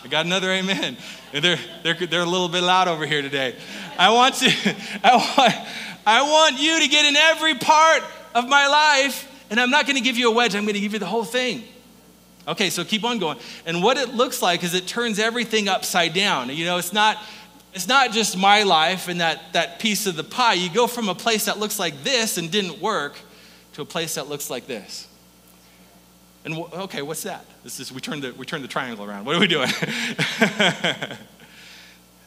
I 0.06 0.08
got 0.08 0.28
another 0.28 0.52
amen. 0.52 0.98
They're, 1.32 1.58
they're, 1.82 1.96
they're 1.96 2.22
a 2.22 2.26
little 2.26 2.48
bit 2.48 2.62
loud 2.62 2.88
over 2.88 3.08
here 3.08 3.24
today. 3.24 3.56
I 3.98 4.12
want 4.12 4.36
to, 4.36 4.76
I 5.04 5.16
want, 5.16 5.68
I 6.06 6.22
want 6.22 6.60
you 6.60 6.80
to 6.80 6.88
get 6.88 7.06
in 7.06 7.16
every 7.16 7.56
part 7.56 8.04
of 8.36 8.48
my 8.48 8.68
life, 8.68 9.28
and 9.50 9.60
I'm 9.60 9.72
not 9.72 9.88
going 9.88 9.96
to 9.96 10.04
give 10.04 10.16
you 10.16 10.30
a 10.30 10.32
wedge, 10.32 10.54
I'm 10.54 10.62
going 10.66 10.76
to 10.76 10.80
give 10.80 10.94
you 10.94 11.00
the 11.00 11.08
whole 11.08 11.24
thing. 11.24 11.64
Okay, 12.48 12.70
so 12.70 12.86
keep 12.86 13.04
on 13.04 13.18
going. 13.18 13.40
And 13.66 13.82
what 13.82 13.98
it 13.98 14.10
looks 14.10 14.44
like 14.44 14.64
is 14.64 14.76
it 14.76 14.86
turns 14.86 15.18
everything 15.18 15.68
upside 15.68 16.14
down. 16.14 16.50
You 16.50 16.66
know, 16.66 16.78
it's 16.78 16.94
not 16.94 17.18
it's 17.74 17.88
not 17.88 18.12
just 18.12 18.38
my 18.38 18.62
life 18.62 19.08
and 19.08 19.20
that, 19.22 19.54
that 19.54 19.80
piece 19.80 20.06
of 20.06 20.16
the 20.16 20.24
pie. 20.24 20.54
You 20.54 20.70
go 20.70 20.86
from 20.88 21.10
a 21.10 21.16
place 21.16 21.46
that 21.46 21.58
looks 21.58 21.78
like 21.78 22.04
this 22.04 22.38
and 22.38 22.50
didn't 22.50 22.80
work 22.80 23.18
to 23.74 23.82
a 23.82 23.86
place 23.86 24.16
that 24.16 24.30
looks 24.30 24.50
like 24.52 24.66
this. 24.68 25.10
And 26.46 26.56
okay, 26.74 27.02
what's 27.02 27.24
that? 27.24 27.44
This 27.64 27.80
is 27.80 27.92
we 27.92 28.00
turned 28.00 28.22
the 28.22 28.32
we 28.34 28.46
turned 28.46 28.64
the 28.64 28.68
triangle 28.68 29.04
around. 29.04 29.26
What 29.26 29.36
are 29.36 29.40
we 29.40 29.48
doing? 29.48 29.68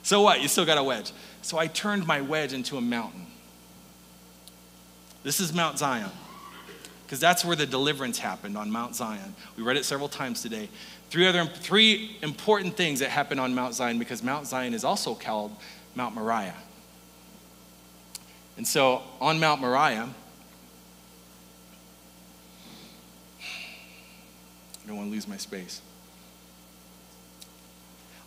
so 0.03 0.23
what? 0.23 0.43
You 0.43 0.49
still 0.49 0.67
got 0.67 0.77
a 0.77 0.83
wedge. 0.83 1.13
So 1.41 1.57
I 1.57 1.69
turned 1.69 2.05
my 2.05 2.21
wedge 2.21 2.53
into 2.53 2.77
a 2.77 2.81
mountain. 2.81 3.27
This 5.23 5.39
is 5.39 5.53
Mount 5.53 5.79
Zion 5.79 6.11
because 7.07 7.21
that's 7.21 7.45
where 7.45 7.55
the 7.55 7.67
deliverance 7.67 8.19
happened 8.19 8.59
on 8.59 8.73
Mount 8.73 8.97
Zion. 8.97 9.37
We 9.57 9.63
read 9.63 9.77
it 9.77 9.85
several 9.85 10.09
times 10.09 10.43
today. 10.43 10.69
Three 11.11 11.29
other 11.29 11.47
three 11.47 12.17
important 12.21 12.77
things 12.77 12.99
that 12.99 13.11
happened 13.11 13.39
on 13.39 13.55
Mount 13.55 13.75
Zion 13.75 14.01
because 14.01 14.25
Mount 14.25 14.49
Zion 14.49 14.75
is 14.75 14.83
also 14.83 15.15
called 15.15 15.55
Mount 15.95 16.17
Moriah. 16.17 16.57
And 18.57 18.67
so 18.67 19.03
on 19.21 19.39
Mount 19.39 19.61
Moriah, 19.61 20.09
I 24.89 24.93
don't 24.93 24.97
want 24.97 25.11
to 25.11 25.15
lose 25.15 25.29
my 25.29 25.37
space. 25.37 25.83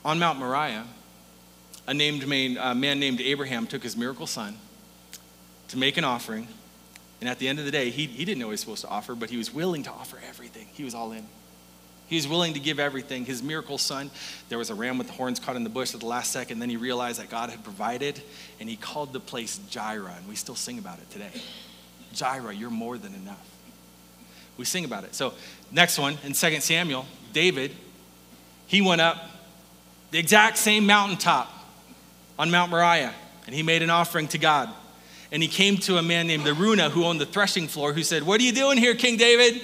On 0.05 0.19
Mount 0.19 0.39
Moriah, 0.39 0.85
a 1.87 1.93
named 1.93 2.27
man, 2.27 2.57
a 2.59 2.75
man 2.75 2.99
named 2.99 3.19
Abraham 3.19 3.67
took 3.67 3.83
his 3.83 3.97
miracle 3.97 4.27
son 4.27 4.57
to 5.69 5.77
make 5.77 5.97
an 5.97 6.03
offering 6.03 6.47
and 7.21 7.29
at 7.29 7.37
the 7.37 7.47
end 7.47 7.59
of 7.59 7.65
the 7.65 7.71
day, 7.71 7.91
he, 7.91 8.07
he 8.07 8.25
didn't 8.25 8.39
know 8.39 8.47
he 8.47 8.51
was 8.51 8.61
supposed 8.61 8.81
to 8.81 8.87
offer, 8.87 9.13
but 9.13 9.29
he 9.29 9.37
was 9.37 9.53
willing 9.53 9.83
to 9.83 9.91
offer 9.91 10.19
everything. 10.27 10.67
He 10.73 10.83
was 10.83 10.95
all 10.95 11.11
in. 11.11 11.23
He 12.07 12.15
was 12.15 12.27
willing 12.27 12.55
to 12.55 12.59
give 12.59 12.79
everything. 12.79 13.25
His 13.25 13.43
miracle 13.43 13.77
son, 13.77 14.09
there 14.49 14.57
was 14.57 14.71
a 14.71 14.75
ram 14.75 14.97
with 14.97 15.07
the 15.07 15.13
horns 15.13 15.39
caught 15.39 15.55
in 15.55 15.63
the 15.63 15.69
bush 15.69 15.93
at 15.93 15.99
the 15.99 16.07
last 16.07 16.31
second. 16.31 16.59
Then 16.59 16.69
he 16.69 16.77
realized 16.77 17.19
that 17.19 17.29
God 17.29 17.51
had 17.51 17.63
provided, 17.63 18.19
and 18.59 18.67
he 18.67 18.75
called 18.75 19.13
the 19.13 19.19
place 19.19 19.59
Jireh. 19.69 20.15
And 20.17 20.27
we 20.27 20.35
still 20.35 20.55
sing 20.55 20.79
about 20.79 20.97
it 20.97 21.09
today. 21.11 21.29
Jireh, 22.13 22.53
you're 22.53 22.71
more 22.71 22.97
than 22.97 23.13
enough. 23.13 23.47
we 24.57 24.65
sing 24.65 24.83
about 24.83 25.03
it. 25.03 25.13
So, 25.13 25.33
next 25.71 25.97
one 25.97 26.17
in 26.23 26.33
2 26.33 26.59
Samuel, 26.59 27.05
David, 27.33 27.71
he 28.67 28.81
went 28.81 29.01
up 29.01 29.17
the 30.11 30.19
exact 30.19 30.57
same 30.57 30.85
mountaintop 30.85 31.49
on 32.37 32.51
Mount 32.51 32.71
Moriah, 32.71 33.13
and 33.45 33.55
he 33.55 33.63
made 33.63 33.81
an 33.81 33.89
offering 33.89 34.27
to 34.29 34.37
God. 34.37 34.69
And 35.31 35.41
he 35.41 35.47
came 35.47 35.77
to 35.77 35.97
a 35.97 36.01
man 36.01 36.27
named 36.27 36.45
Araunah 36.45 36.89
who 36.89 37.05
owned 37.05 37.21
the 37.21 37.25
threshing 37.25 37.67
floor, 37.69 37.93
who 37.93 38.03
said, 38.03 38.23
What 38.23 38.41
are 38.41 38.43
you 38.43 38.51
doing 38.51 38.77
here, 38.77 38.95
King 38.95 39.15
David? 39.15 39.61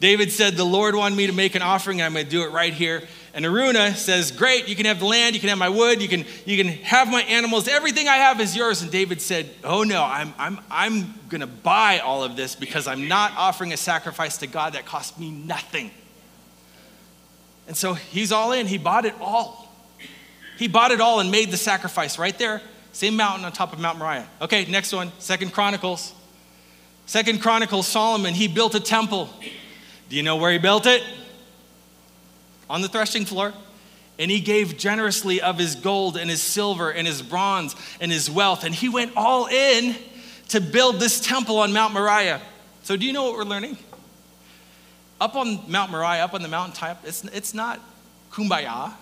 David 0.00 0.32
said, 0.32 0.54
The 0.54 0.64
Lord 0.64 0.94
wanted 0.94 1.16
me 1.16 1.26
to 1.26 1.34
make 1.34 1.54
an 1.54 1.60
offering, 1.60 2.00
and 2.00 2.06
I'm 2.06 2.14
going 2.14 2.24
to 2.24 2.30
do 2.30 2.42
it 2.42 2.50
right 2.50 2.72
here. 2.72 3.02
And 3.32 3.44
Araunah 3.44 3.94
says, 3.94 4.32
Great, 4.32 4.68
you 4.68 4.74
can 4.74 4.86
have 4.86 4.98
the 4.98 5.06
land, 5.06 5.34
you 5.34 5.40
can 5.40 5.48
have 5.48 5.58
my 5.58 5.68
wood, 5.68 6.02
you 6.02 6.08
can, 6.08 6.24
you 6.44 6.56
can 6.56 6.72
have 6.82 7.08
my 7.08 7.22
animals, 7.22 7.68
everything 7.68 8.08
I 8.08 8.16
have 8.16 8.40
is 8.40 8.56
yours. 8.56 8.82
And 8.82 8.90
David 8.90 9.20
said, 9.22 9.48
Oh 9.62 9.84
no, 9.84 10.02
I'm, 10.02 10.34
I'm, 10.36 10.58
I'm 10.70 11.14
going 11.28 11.40
to 11.40 11.46
buy 11.46 12.00
all 12.00 12.24
of 12.24 12.36
this 12.36 12.56
because 12.56 12.86
I'm 12.86 13.06
not 13.06 13.32
offering 13.36 13.72
a 13.72 13.76
sacrifice 13.76 14.38
to 14.38 14.46
God 14.46 14.72
that 14.72 14.84
cost 14.84 15.18
me 15.18 15.30
nothing. 15.30 15.92
And 17.68 17.76
so 17.76 17.94
he's 17.94 18.32
all 18.32 18.50
in, 18.52 18.66
he 18.66 18.78
bought 18.78 19.04
it 19.04 19.14
all. 19.20 19.68
He 20.58 20.66
bought 20.66 20.90
it 20.90 21.00
all 21.00 21.20
and 21.20 21.30
made 21.30 21.50
the 21.50 21.56
sacrifice 21.56 22.18
right 22.18 22.36
there, 22.36 22.60
same 22.92 23.16
mountain 23.16 23.44
on 23.44 23.52
top 23.52 23.72
of 23.72 23.78
Mount 23.78 23.98
Moriah. 23.98 24.28
Okay, 24.42 24.64
next 24.66 24.92
one, 24.92 25.12
Second 25.20 25.52
Chronicles. 25.52 26.12
Second 27.06 27.40
Chronicles, 27.40 27.86
Solomon, 27.86 28.34
he 28.34 28.48
built 28.48 28.74
a 28.74 28.80
temple. 28.80 29.30
Do 30.08 30.16
you 30.16 30.22
know 30.22 30.36
where 30.36 30.52
he 30.52 30.58
built 30.58 30.86
it? 30.86 31.02
On 32.70 32.80
the 32.80 32.88
threshing 32.88 33.26
floor. 33.26 33.52
And 34.18 34.30
he 34.30 34.40
gave 34.40 34.78
generously 34.78 35.40
of 35.40 35.58
his 35.58 35.74
gold 35.74 36.16
and 36.16 36.30
his 36.30 36.42
silver 36.42 36.90
and 36.90 37.06
his 37.06 37.20
bronze 37.20 37.74
and 38.00 38.12
his 38.12 38.30
wealth. 38.30 38.64
And 38.64 38.74
he 38.74 38.88
went 38.88 39.12
all 39.16 39.46
in 39.46 39.96
to 40.48 40.60
build 40.60 41.00
this 41.00 41.20
temple 41.20 41.58
on 41.58 41.72
Mount 41.72 41.94
Moriah. 41.94 42.40
So, 42.82 42.96
do 42.96 43.06
you 43.06 43.12
know 43.12 43.24
what 43.24 43.34
we're 43.34 43.44
learning? 43.44 43.78
Up 45.20 45.36
on 45.36 45.70
Mount 45.70 45.90
Moriah, 45.90 46.24
up 46.24 46.34
on 46.34 46.42
the 46.42 46.48
mountaintop, 46.48 47.02
it's, 47.04 47.24
it's 47.24 47.54
not 47.54 47.80
kumbaya. 48.30 48.92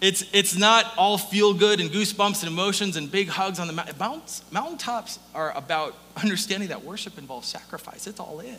It's, 0.00 0.24
it's 0.32 0.56
not 0.56 0.92
all 0.98 1.16
feel 1.16 1.54
good 1.54 1.80
and 1.80 1.90
goosebumps 1.90 2.42
and 2.42 2.52
emotions 2.52 2.96
and 2.96 3.10
big 3.10 3.28
hugs 3.28 3.58
on 3.58 3.66
the 3.66 3.72
mountain. 3.72 3.96
Mountains, 3.98 4.42
mountaintops 4.50 5.18
are 5.34 5.56
about 5.56 5.96
understanding 6.22 6.68
that 6.68 6.84
worship 6.84 7.18
involves 7.18 7.48
sacrifice. 7.48 8.06
It's 8.06 8.20
all 8.20 8.40
in. 8.40 8.58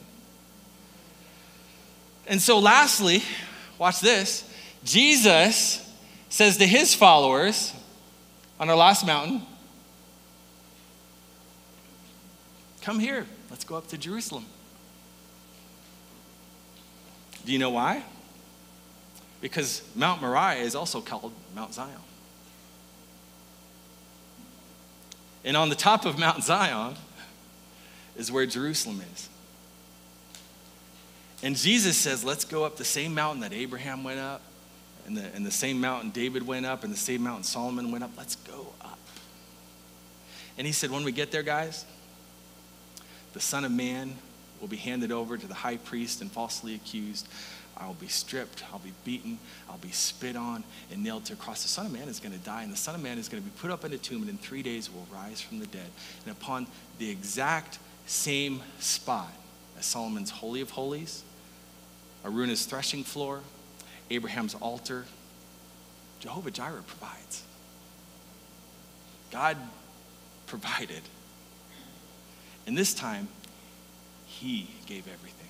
And 2.25 2.41
so, 2.41 2.59
lastly, 2.59 3.23
watch 3.77 3.99
this 4.01 4.49
Jesus 4.83 5.83
says 6.29 6.57
to 6.57 6.67
his 6.67 6.93
followers 6.93 7.73
on 8.59 8.69
our 8.69 8.75
last 8.75 9.05
mountain, 9.05 9.41
Come 12.81 12.99
here, 12.99 13.25
let's 13.49 13.65
go 13.65 13.75
up 13.75 13.87
to 13.87 13.97
Jerusalem. 13.97 14.45
Do 17.45 17.51
you 17.51 17.59
know 17.59 17.69
why? 17.69 18.03
Because 19.41 19.81
Mount 19.93 20.21
Moriah 20.21 20.61
is 20.61 20.73
also 20.73 21.01
called 21.01 21.33
Mount 21.53 21.73
Zion. 21.73 21.99
And 25.43 25.57
on 25.57 25.69
the 25.69 25.75
top 25.75 26.05
of 26.05 26.17
Mount 26.17 26.43
Zion 26.43 26.95
is 28.15 28.31
where 28.31 28.45
Jerusalem 28.45 29.01
is. 29.13 29.29
And 31.43 31.55
Jesus 31.55 31.95
says, 31.97 32.23
let's 32.23 32.45
go 32.45 32.63
up 32.63 32.77
the 32.77 32.85
same 32.85 33.13
mountain 33.13 33.41
that 33.41 33.53
Abraham 33.53 34.03
went 34.03 34.19
up, 34.19 34.41
and 35.05 35.15
the, 35.15 35.23
and 35.35 35.45
the 35.45 35.51
same 35.51 35.79
mountain 35.79 36.09
David 36.09 36.45
went 36.45 36.65
up, 36.65 36.83
and 36.83 36.91
the 36.91 36.97
same 36.97 37.23
mountain 37.23 37.43
Solomon 37.43 37.91
went 37.91 38.03
up. 38.03 38.11
Let's 38.17 38.35
go 38.35 38.73
up. 38.81 38.99
And 40.57 40.65
he 40.65 40.73
said, 40.73 40.89
when 40.89 41.03
we 41.03 41.11
get 41.11 41.31
there, 41.31 41.43
guys, 41.43 41.85
the 43.33 43.39
Son 43.39 43.63
of 43.63 43.71
Man 43.71 44.15
will 44.59 44.67
be 44.67 44.77
handed 44.77 45.11
over 45.11 45.37
to 45.37 45.45
the 45.45 45.53
high 45.53 45.77
priest 45.77 46.21
and 46.21 46.31
falsely 46.31 46.73
accused. 46.73 47.27
I 47.77 47.85
will 47.85 47.93
be 47.93 48.07
stripped, 48.07 48.63
I'll 48.73 48.79
be 48.79 48.93
beaten, 49.05 49.37
I'll 49.69 49.77
be 49.77 49.91
spit 49.91 50.35
on 50.35 50.63
and 50.91 51.03
nailed 51.03 51.25
to 51.25 51.33
a 51.33 51.35
cross. 51.35 51.61
The 51.61 51.69
Son 51.69 51.85
of 51.85 51.91
Man 51.91 52.07
is 52.07 52.19
going 52.19 52.31
to 52.31 52.43
die, 52.43 52.63
and 52.63 52.73
the 52.73 52.77
Son 52.77 52.95
of 52.95 53.03
Man 53.03 53.19
is 53.19 53.29
going 53.29 53.43
to 53.43 53.47
be 53.47 53.55
put 53.59 53.69
up 53.69 53.85
in 53.85 53.93
a 53.93 53.97
tomb, 53.99 54.21
and 54.21 54.31
in 54.31 54.37
three 54.39 54.63
days 54.63 54.91
will 54.91 55.05
rise 55.13 55.39
from 55.39 55.59
the 55.59 55.67
dead. 55.67 55.91
And 56.25 56.31
upon 56.31 56.65
the 56.97 57.07
exact 57.11 57.77
same 58.07 58.63
spot 58.79 59.31
as 59.77 59.85
Solomon's 59.85 60.31
Holy 60.31 60.61
of 60.61 60.71
Holies, 60.71 61.23
Araunah's 62.27 62.65
threshing 62.65 63.03
floor, 63.03 63.41
Abraham's 64.09 64.53
altar, 64.55 65.05
Jehovah 66.19 66.51
Jireh 66.51 66.83
provides. 66.85 67.43
God 69.31 69.57
provided. 70.45 71.01
And 72.65 72.77
this 72.77 72.93
time, 72.93 73.29
He 74.25 74.69
gave 74.85 75.07
everything. 75.07 75.49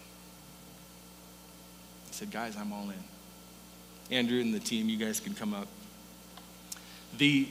He 2.07 2.13
said, 2.13 2.31
Guys, 2.31 2.55
I'm 2.55 2.71
all 2.71 2.89
in. 2.89 4.15
Andrew 4.15 4.39
and 4.39 4.53
the 4.53 4.59
team, 4.59 4.87
you 4.87 4.97
guys 4.97 5.19
can 5.19 5.33
come 5.33 5.53
up. 5.53 5.67
The, 7.17 7.47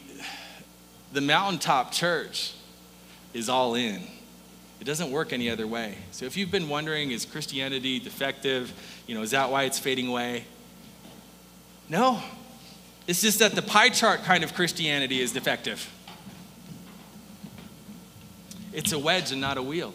the 1.12 1.20
mountaintop 1.20 1.92
church 1.92 2.54
is 3.34 3.48
all 3.48 3.74
in. 3.74 4.02
It 4.80 4.84
doesn't 4.84 5.10
work 5.10 5.32
any 5.32 5.48
other 5.50 5.66
way. 5.66 5.96
So 6.10 6.26
if 6.26 6.36
you've 6.36 6.50
been 6.50 6.68
wondering, 6.68 7.10
is 7.10 7.24
Christianity 7.24 7.98
defective? 7.98 8.72
You 9.06 9.14
know, 9.14 9.22
is 9.22 9.30
that 9.30 9.50
why 9.50 9.64
it's 9.64 9.78
fading 9.78 10.08
away? 10.08 10.44
No. 11.88 12.22
It's 13.06 13.22
just 13.22 13.38
that 13.38 13.52
the 13.52 13.62
pie 13.62 13.88
chart 13.88 14.24
kind 14.24 14.44
of 14.44 14.54
Christianity 14.54 15.20
is 15.20 15.32
defective. 15.32 15.90
It's 18.72 18.92
a 18.92 18.98
wedge 18.98 19.32
and 19.32 19.40
not 19.40 19.56
a 19.56 19.62
wheel. 19.62 19.94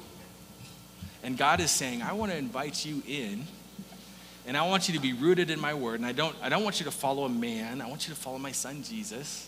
And 1.23 1.37
God 1.37 1.59
is 1.59 1.69
saying, 1.69 2.01
I 2.01 2.13
want 2.13 2.31
to 2.31 2.37
invite 2.37 2.83
you 2.83 3.03
in, 3.07 3.45
and 4.47 4.57
I 4.57 4.67
want 4.67 4.87
you 4.87 4.95
to 4.95 4.99
be 4.99 5.13
rooted 5.13 5.51
in 5.51 5.59
my 5.59 5.75
word. 5.75 5.99
And 5.99 6.05
I 6.05 6.13
don't, 6.13 6.35
I 6.41 6.49
don't 6.49 6.63
want 6.63 6.79
you 6.79 6.85
to 6.85 6.91
follow 6.91 7.25
a 7.25 7.29
man, 7.29 7.81
I 7.81 7.87
want 7.87 8.07
you 8.07 8.13
to 8.13 8.19
follow 8.19 8.39
my 8.39 8.51
son 8.51 8.81
Jesus. 8.81 9.47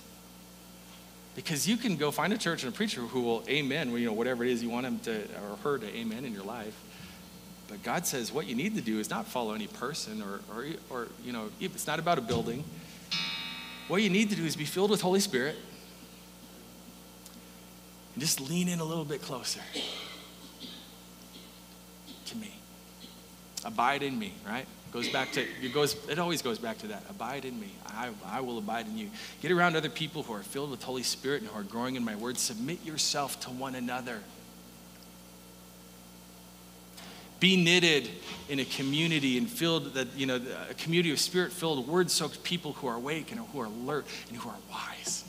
Because 1.36 1.68
you 1.68 1.78
can 1.78 1.98
go 1.98 2.12
find 2.12 2.32
a 2.32 2.38
church 2.38 2.64
and 2.64 2.74
a 2.74 2.76
preacher 2.76 3.02
who 3.02 3.22
will 3.22 3.44
amen, 3.50 3.92
you 3.92 4.06
know, 4.06 4.14
whatever 4.14 4.44
it 4.44 4.52
is 4.52 4.62
you 4.62 4.70
want 4.70 4.86
him 4.86 5.00
to 5.00 5.24
or 5.50 5.58
her 5.64 5.78
to 5.80 5.96
amen 5.96 6.26
in 6.26 6.34
your 6.34 6.44
life. 6.44 6.80
But 7.68 7.82
God 7.82 8.06
says 8.06 8.32
what 8.32 8.46
you 8.46 8.56
need 8.56 8.76
to 8.76 8.82
do 8.82 9.00
is 9.00 9.10
not 9.10 9.26
follow 9.26 9.54
any 9.54 9.68
person 9.68 10.22
or, 10.22 10.42
or, 10.56 10.66
or 10.90 11.08
you 11.26 11.32
know, 11.32 11.50
it's 11.60 11.88
not 11.88 11.98
about 11.98 12.20
a 12.20 12.22
building. 12.22 12.64
What 13.88 14.02
you 14.02 14.10
need 14.10 14.30
to 14.30 14.36
do 14.36 14.46
is 14.46 14.56
be 14.56 14.66
filled 14.66 14.92
with 14.92 15.02
Holy 15.02 15.20
Spirit 15.20 15.56
and 18.14 18.22
just 18.22 18.40
lean 18.40 18.68
in 18.68 18.80
a 18.80 18.84
little 18.84 19.06
bit 19.06 19.22
closer 19.22 19.62
to 22.26 22.38
me. 22.38 22.54
Abide 23.66 24.04
in 24.04 24.20
me, 24.20 24.34
right? 24.46 24.68
Goes 24.94 25.10
back 25.10 25.32
to 25.32 25.42
it 25.42 25.74
goes 25.74 25.96
it 26.08 26.20
always 26.20 26.44
goes 26.44 26.60
back 26.60 26.78
to 26.80 26.88
that. 26.88 27.04
Abide 27.10 27.46
in 27.46 27.60
me. 27.60 27.70
I, 27.88 28.12
I 28.28 28.42
will 28.42 28.60
abide 28.60 28.86
in 28.86 28.96
you. 28.96 29.10
Get 29.42 29.52
around 29.52 29.76
other 29.76 29.90
people 29.90 30.22
who 30.22 30.34
are 30.34 30.44
filled 30.44 30.70
with 30.70 30.84
Holy 30.84 31.02
Spirit 31.02 31.42
and 31.42 31.50
who 31.50 31.60
are 31.60 31.64
growing 31.64 31.96
in 31.96 32.06
my 32.06 32.16
word. 32.16 32.38
Submit 32.38 32.86
yourself 32.86 33.40
to 33.42 33.50
one 33.50 33.74
another. 33.74 34.20
Be 37.40 37.58
knitted 37.62 38.08
in 38.48 38.60
a 38.60 38.66
community 38.66 39.40
and 39.40 39.50
filled 39.50 39.96
that, 39.96 40.08
you 40.16 40.28
know, 40.28 40.40
a 40.70 40.74
community 40.76 41.12
of 41.12 41.20
spirit-filled, 41.20 41.88
word-soaked 41.88 42.42
people 42.44 42.74
who 42.74 42.88
are 42.88 42.96
awake 42.96 43.32
and 43.32 43.42
who 43.42 43.60
are 43.60 43.66
alert 43.66 44.06
and 44.30 44.38
who 44.38 44.48
are 44.48 44.56
wise. 44.72 45.26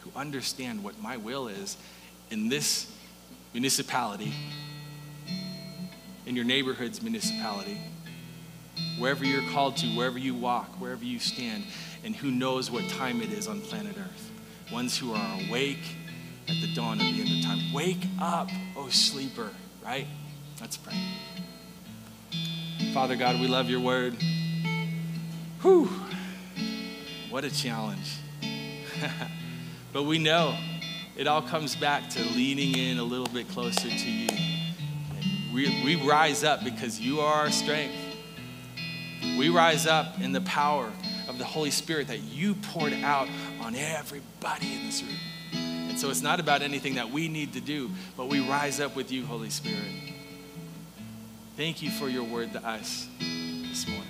Who 0.00 0.10
understand 0.14 0.84
what 0.84 1.00
my 1.00 1.16
will 1.16 1.48
is 1.48 1.78
in 2.30 2.48
this 2.48 2.92
municipality 3.54 4.34
in 6.26 6.36
your 6.36 6.44
neighborhood's 6.44 7.02
municipality, 7.02 7.78
wherever 8.98 9.24
you're 9.24 9.48
called 9.50 9.76
to, 9.78 9.86
wherever 9.88 10.18
you 10.18 10.34
walk, 10.34 10.68
wherever 10.80 11.04
you 11.04 11.18
stand, 11.18 11.64
and 12.02 12.16
who 12.16 12.30
knows 12.30 12.70
what 12.70 12.88
time 12.90 13.20
it 13.20 13.30
is 13.30 13.46
on 13.46 13.60
planet 13.60 13.96
Earth. 13.98 14.30
Ones 14.72 14.96
who 14.96 15.12
are 15.12 15.40
awake 15.46 15.96
at 16.48 16.56
the 16.60 16.74
dawn 16.74 17.00
of 17.00 17.06
the 17.06 17.20
end 17.20 17.38
of 17.38 17.44
time. 17.44 17.72
Wake 17.72 18.06
up, 18.20 18.48
oh 18.76 18.88
sleeper, 18.88 19.50
right? 19.84 20.06
Let's 20.60 20.76
pray. 20.76 20.94
Father 22.92 23.16
God, 23.16 23.40
we 23.40 23.48
love 23.48 23.68
your 23.68 23.80
word. 23.80 24.16
Whew, 25.62 25.90
what 27.30 27.44
a 27.44 27.50
challenge. 27.50 28.16
but 29.92 30.04
we 30.04 30.18
know 30.18 30.56
it 31.16 31.26
all 31.26 31.42
comes 31.42 31.76
back 31.76 32.08
to 32.10 32.22
leaning 32.30 32.76
in 32.76 32.98
a 32.98 33.04
little 33.04 33.26
bit 33.26 33.48
closer 33.48 33.88
to 33.88 34.10
you 34.10 34.53
we, 35.54 35.82
we 35.84 35.94
rise 35.94 36.42
up 36.42 36.64
because 36.64 37.00
you 37.00 37.20
are 37.20 37.32
our 37.32 37.50
strength. 37.52 37.94
We 39.38 39.50
rise 39.50 39.86
up 39.86 40.20
in 40.20 40.32
the 40.32 40.40
power 40.40 40.92
of 41.28 41.38
the 41.38 41.44
Holy 41.44 41.70
Spirit 41.70 42.08
that 42.08 42.18
you 42.18 42.54
poured 42.56 42.92
out 42.92 43.28
on 43.60 43.76
everybody 43.76 44.74
in 44.74 44.86
this 44.86 45.02
room. 45.02 45.16
And 45.52 45.98
so 45.98 46.10
it's 46.10 46.22
not 46.22 46.40
about 46.40 46.62
anything 46.62 46.96
that 46.96 47.08
we 47.10 47.28
need 47.28 47.52
to 47.52 47.60
do, 47.60 47.90
but 48.16 48.26
we 48.26 48.40
rise 48.40 48.80
up 48.80 48.96
with 48.96 49.12
you, 49.12 49.24
Holy 49.24 49.48
Spirit. 49.48 49.78
Thank 51.56 51.82
you 51.82 51.90
for 51.90 52.08
your 52.08 52.24
word 52.24 52.52
to 52.54 52.66
us 52.66 53.06
this 53.20 53.86
morning. 53.86 54.08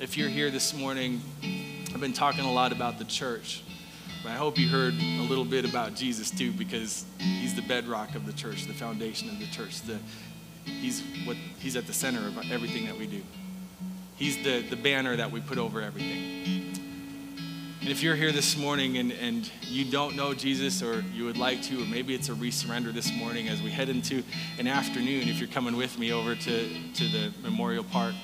If 0.00 0.18
you're 0.18 0.28
here 0.28 0.50
this 0.50 0.74
morning, 0.74 1.20
I've 1.94 2.00
been 2.00 2.12
talking 2.12 2.44
a 2.44 2.52
lot 2.52 2.72
about 2.72 2.98
the 2.98 3.04
church. 3.04 3.62
But 4.26 4.32
I 4.32 4.38
hope 4.38 4.58
you 4.58 4.68
heard 4.68 4.94
a 4.94 5.22
little 5.22 5.44
bit 5.44 5.64
about 5.64 5.94
Jesus 5.94 6.32
too, 6.32 6.50
because 6.50 7.04
he's 7.16 7.54
the 7.54 7.62
bedrock 7.62 8.16
of 8.16 8.26
the 8.26 8.32
church, 8.32 8.66
the 8.66 8.74
foundation 8.74 9.28
of 9.28 9.38
the 9.38 9.46
church. 9.46 9.82
The, 9.82 10.00
he's, 10.64 11.00
what, 11.24 11.36
he's 11.60 11.76
at 11.76 11.86
the 11.86 11.92
center 11.92 12.26
of 12.26 12.36
everything 12.50 12.86
that 12.86 12.98
we 12.98 13.06
do. 13.06 13.22
He's 14.16 14.42
the, 14.42 14.68
the 14.68 14.74
banner 14.74 15.14
that 15.14 15.30
we 15.30 15.40
put 15.40 15.58
over 15.58 15.80
everything. 15.80 16.74
And 17.80 17.88
if 17.88 18.02
you're 18.02 18.16
here 18.16 18.32
this 18.32 18.56
morning 18.56 18.96
and, 18.96 19.12
and 19.12 19.48
you 19.62 19.88
don't 19.92 20.16
know 20.16 20.34
Jesus 20.34 20.82
or 20.82 21.04
you 21.14 21.24
would 21.24 21.38
like 21.38 21.62
to, 21.62 21.80
or 21.80 21.86
maybe 21.86 22.12
it's 22.12 22.28
a 22.28 22.34
resurrender 22.34 22.92
this 22.92 23.12
morning 23.12 23.46
as 23.46 23.62
we 23.62 23.70
head 23.70 23.88
into 23.88 24.24
an 24.58 24.66
afternoon, 24.66 25.28
if 25.28 25.38
you're 25.38 25.48
coming 25.48 25.76
with 25.76 26.00
me 26.00 26.12
over 26.12 26.34
to, 26.34 26.68
to 26.94 27.08
the 27.10 27.32
Memorial 27.44 27.84
Park, 27.84 28.16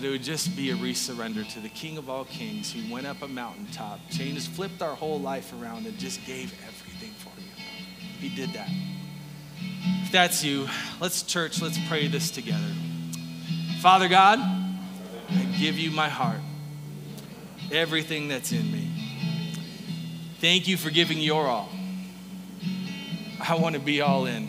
that 0.00 0.06
it 0.06 0.10
would 0.10 0.22
just 0.22 0.56
be 0.56 0.70
a 0.70 0.74
resurrender 0.76 1.46
to 1.52 1.60
the 1.60 1.68
King 1.68 1.98
of 1.98 2.08
all 2.08 2.24
kings 2.24 2.72
who 2.72 2.90
went 2.90 3.06
up 3.06 3.20
a 3.20 3.28
mountaintop, 3.28 4.00
changed, 4.10 4.48
flipped 4.48 4.80
our 4.80 4.94
whole 4.94 5.20
life 5.20 5.52
around, 5.60 5.84
and 5.84 5.98
just 5.98 6.24
gave 6.24 6.54
everything 6.66 7.10
for 7.18 7.38
you. 7.38 7.46
He 8.18 8.34
did 8.34 8.54
that. 8.54 8.70
If 10.02 10.10
that's 10.10 10.42
you, 10.42 10.68
let's, 11.00 11.22
church, 11.22 11.60
let's 11.60 11.78
pray 11.86 12.06
this 12.06 12.30
together. 12.30 12.72
Father 13.82 14.08
God, 14.08 14.38
I 14.38 15.56
give 15.58 15.78
you 15.78 15.90
my 15.90 16.08
heart, 16.08 16.40
everything 17.70 18.28
that's 18.28 18.52
in 18.52 18.72
me. 18.72 18.90
Thank 20.38 20.66
you 20.66 20.78
for 20.78 20.88
giving 20.88 21.18
your 21.18 21.46
all. 21.46 21.68
I 23.38 23.54
want 23.56 23.74
to 23.74 23.80
be 23.82 24.00
all 24.00 24.24
in. 24.24 24.48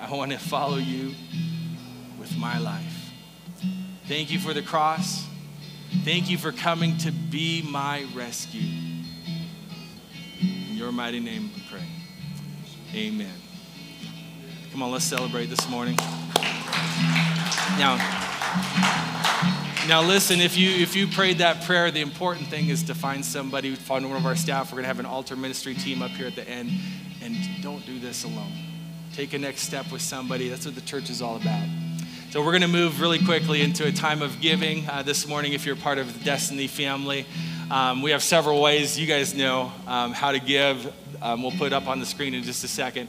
I 0.00 0.12
want 0.12 0.32
to 0.32 0.38
follow 0.38 0.78
you 0.78 1.14
with 2.18 2.36
my 2.36 2.58
life. 2.58 2.89
Thank 4.10 4.32
you 4.32 4.40
for 4.40 4.52
the 4.52 4.60
cross. 4.60 5.24
Thank 6.02 6.28
you 6.28 6.36
for 6.36 6.50
coming 6.50 6.98
to 6.98 7.12
be 7.12 7.62
my 7.62 8.04
rescue. 8.12 8.68
In 10.40 10.74
your 10.74 10.90
mighty 10.90 11.20
name 11.20 11.48
we 11.54 11.62
pray. 11.70 11.86
Amen. 12.92 13.32
Come 14.72 14.82
on, 14.82 14.90
let's 14.90 15.04
celebrate 15.04 15.46
this 15.46 15.68
morning. 15.68 15.94
Now, 17.78 17.98
now 19.86 20.02
listen, 20.02 20.40
if 20.40 20.56
you 20.56 20.70
if 20.70 20.96
you 20.96 21.06
prayed 21.06 21.38
that 21.38 21.62
prayer, 21.62 21.92
the 21.92 22.00
important 22.00 22.48
thing 22.48 22.68
is 22.68 22.82
to 22.82 22.96
find 22.96 23.24
somebody, 23.24 23.76
find 23.76 24.08
one 24.08 24.16
of 24.16 24.26
our 24.26 24.34
staff. 24.34 24.72
We're 24.72 24.78
gonna 24.78 24.88
have 24.88 24.98
an 24.98 25.06
altar 25.06 25.36
ministry 25.36 25.74
team 25.74 26.02
up 26.02 26.10
here 26.10 26.26
at 26.26 26.34
the 26.34 26.48
end. 26.48 26.72
And 27.22 27.36
don't 27.62 27.86
do 27.86 28.00
this 28.00 28.24
alone. 28.24 28.54
Take 29.12 29.34
a 29.34 29.38
next 29.38 29.60
step 29.60 29.92
with 29.92 30.02
somebody. 30.02 30.48
That's 30.48 30.66
what 30.66 30.74
the 30.74 30.80
church 30.80 31.10
is 31.10 31.22
all 31.22 31.36
about. 31.36 31.68
So 32.30 32.44
we're 32.44 32.52
going 32.52 32.62
to 32.62 32.68
move 32.68 33.00
really 33.00 33.18
quickly 33.18 33.60
into 33.60 33.88
a 33.88 33.90
time 33.90 34.22
of 34.22 34.40
giving 34.40 34.88
uh, 34.88 35.02
this 35.02 35.26
morning. 35.26 35.52
If 35.52 35.66
you're 35.66 35.74
part 35.74 35.98
of 35.98 36.16
the 36.16 36.24
Destiny 36.24 36.68
family, 36.68 37.26
um, 37.72 38.02
we 38.02 38.12
have 38.12 38.22
several 38.22 38.62
ways. 38.62 38.96
You 38.96 39.08
guys 39.08 39.34
know 39.34 39.72
um, 39.88 40.12
how 40.12 40.30
to 40.30 40.38
give. 40.38 40.94
Um, 41.20 41.42
we'll 41.42 41.50
put 41.50 41.66
it 41.66 41.72
up 41.72 41.88
on 41.88 41.98
the 41.98 42.06
screen 42.06 42.34
in 42.34 42.44
just 42.44 42.62
a 42.62 42.68
second. 42.68 43.08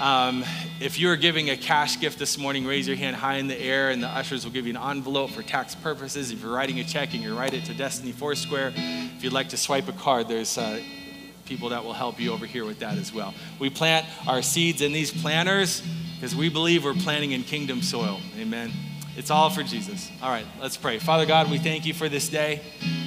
Um, 0.00 0.46
if 0.80 0.98
you're 0.98 1.16
giving 1.16 1.50
a 1.50 1.58
cash 1.58 2.00
gift 2.00 2.18
this 2.18 2.38
morning, 2.38 2.64
raise 2.64 2.88
your 2.88 2.96
hand 2.96 3.16
high 3.16 3.34
in 3.34 3.48
the 3.48 3.60
air, 3.60 3.90
and 3.90 4.02
the 4.02 4.08
ushers 4.08 4.46
will 4.46 4.52
give 4.52 4.66
you 4.66 4.74
an 4.74 4.82
envelope 4.82 5.32
for 5.32 5.42
tax 5.42 5.74
purposes. 5.74 6.30
If 6.30 6.40
you're 6.40 6.54
writing 6.54 6.80
a 6.80 6.84
check, 6.84 7.12
and 7.12 7.22
you 7.22 7.36
write 7.36 7.52
it 7.52 7.66
to 7.66 7.74
Destiny 7.74 8.12
Foursquare. 8.12 8.72
If 8.74 9.22
you'd 9.22 9.34
like 9.34 9.50
to 9.50 9.58
swipe 9.58 9.88
a 9.88 9.92
card, 9.92 10.26
there's 10.26 10.56
uh, 10.56 10.80
people 11.44 11.68
that 11.68 11.84
will 11.84 11.92
help 11.92 12.18
you 12.18 12.32
over 12.32 12.46
here 12.46 12.64
with 12.64 12.78
that 12.78 12.96
as 12.96 13.12
well. 13.12 13.34
We 13.58 13.68
plant 13.68 14.06
our 14.26 14.40
seeds 14.40 14.80
in 14.80 14.94
these 14.94 15.10
planters 15.10 15.82
because 16.24 16.34
we 16.34 16.48
believe 16.48 16.86
we're 16.86 16.94
planting 16.94 17.32
in 17.32 17.42
kingdom 17.42 17.82
soil. 17.82 18.18
Amen. 18.38 18.72
It's 19.14 19.30
all 19.30 19.50
for 19.50 19.62
Jesus. 19.62 20.10
All 20.22 20.30
right, 20.30 20.46
let's 20.58 20.74
pray. 20.74 20.98
Father 20.98 21.26
God, 21.26 21.50
we 21.50 21.58
thank 21.58 21.84
you 21.84 21.92
for 21.92 22.08
this 22.08 22.30
day. 22.30 22.62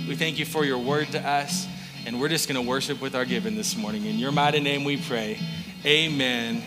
We 0.08 0.16
thank 0.16 0.38
you 0.38 0.46
for 0.46 0.64
your 0.64 0.78
word 0.78 1.08
to 1.14 1.28
us. 1.28 1.66
And 2.06 2.22
we're 2.22 2.30
just 2.30 2.48
going 2.48 2.64
to 2.64 2.70
worship 2.70 3.02
with 3.02 3.16
our 3.16 3.26
giving 3.26 3.56
this 3.56 3.76
morning. 3.76 4.06
In 4.06 4.20
your 4.20 4.32
mighty 4.32 4.60
name 4.60 4.84
we 4.84 4.98
pray. 4.98 5.40
Amen 5.84 6.62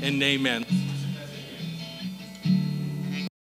and 0.00 0.22
amen. 0.22 0.64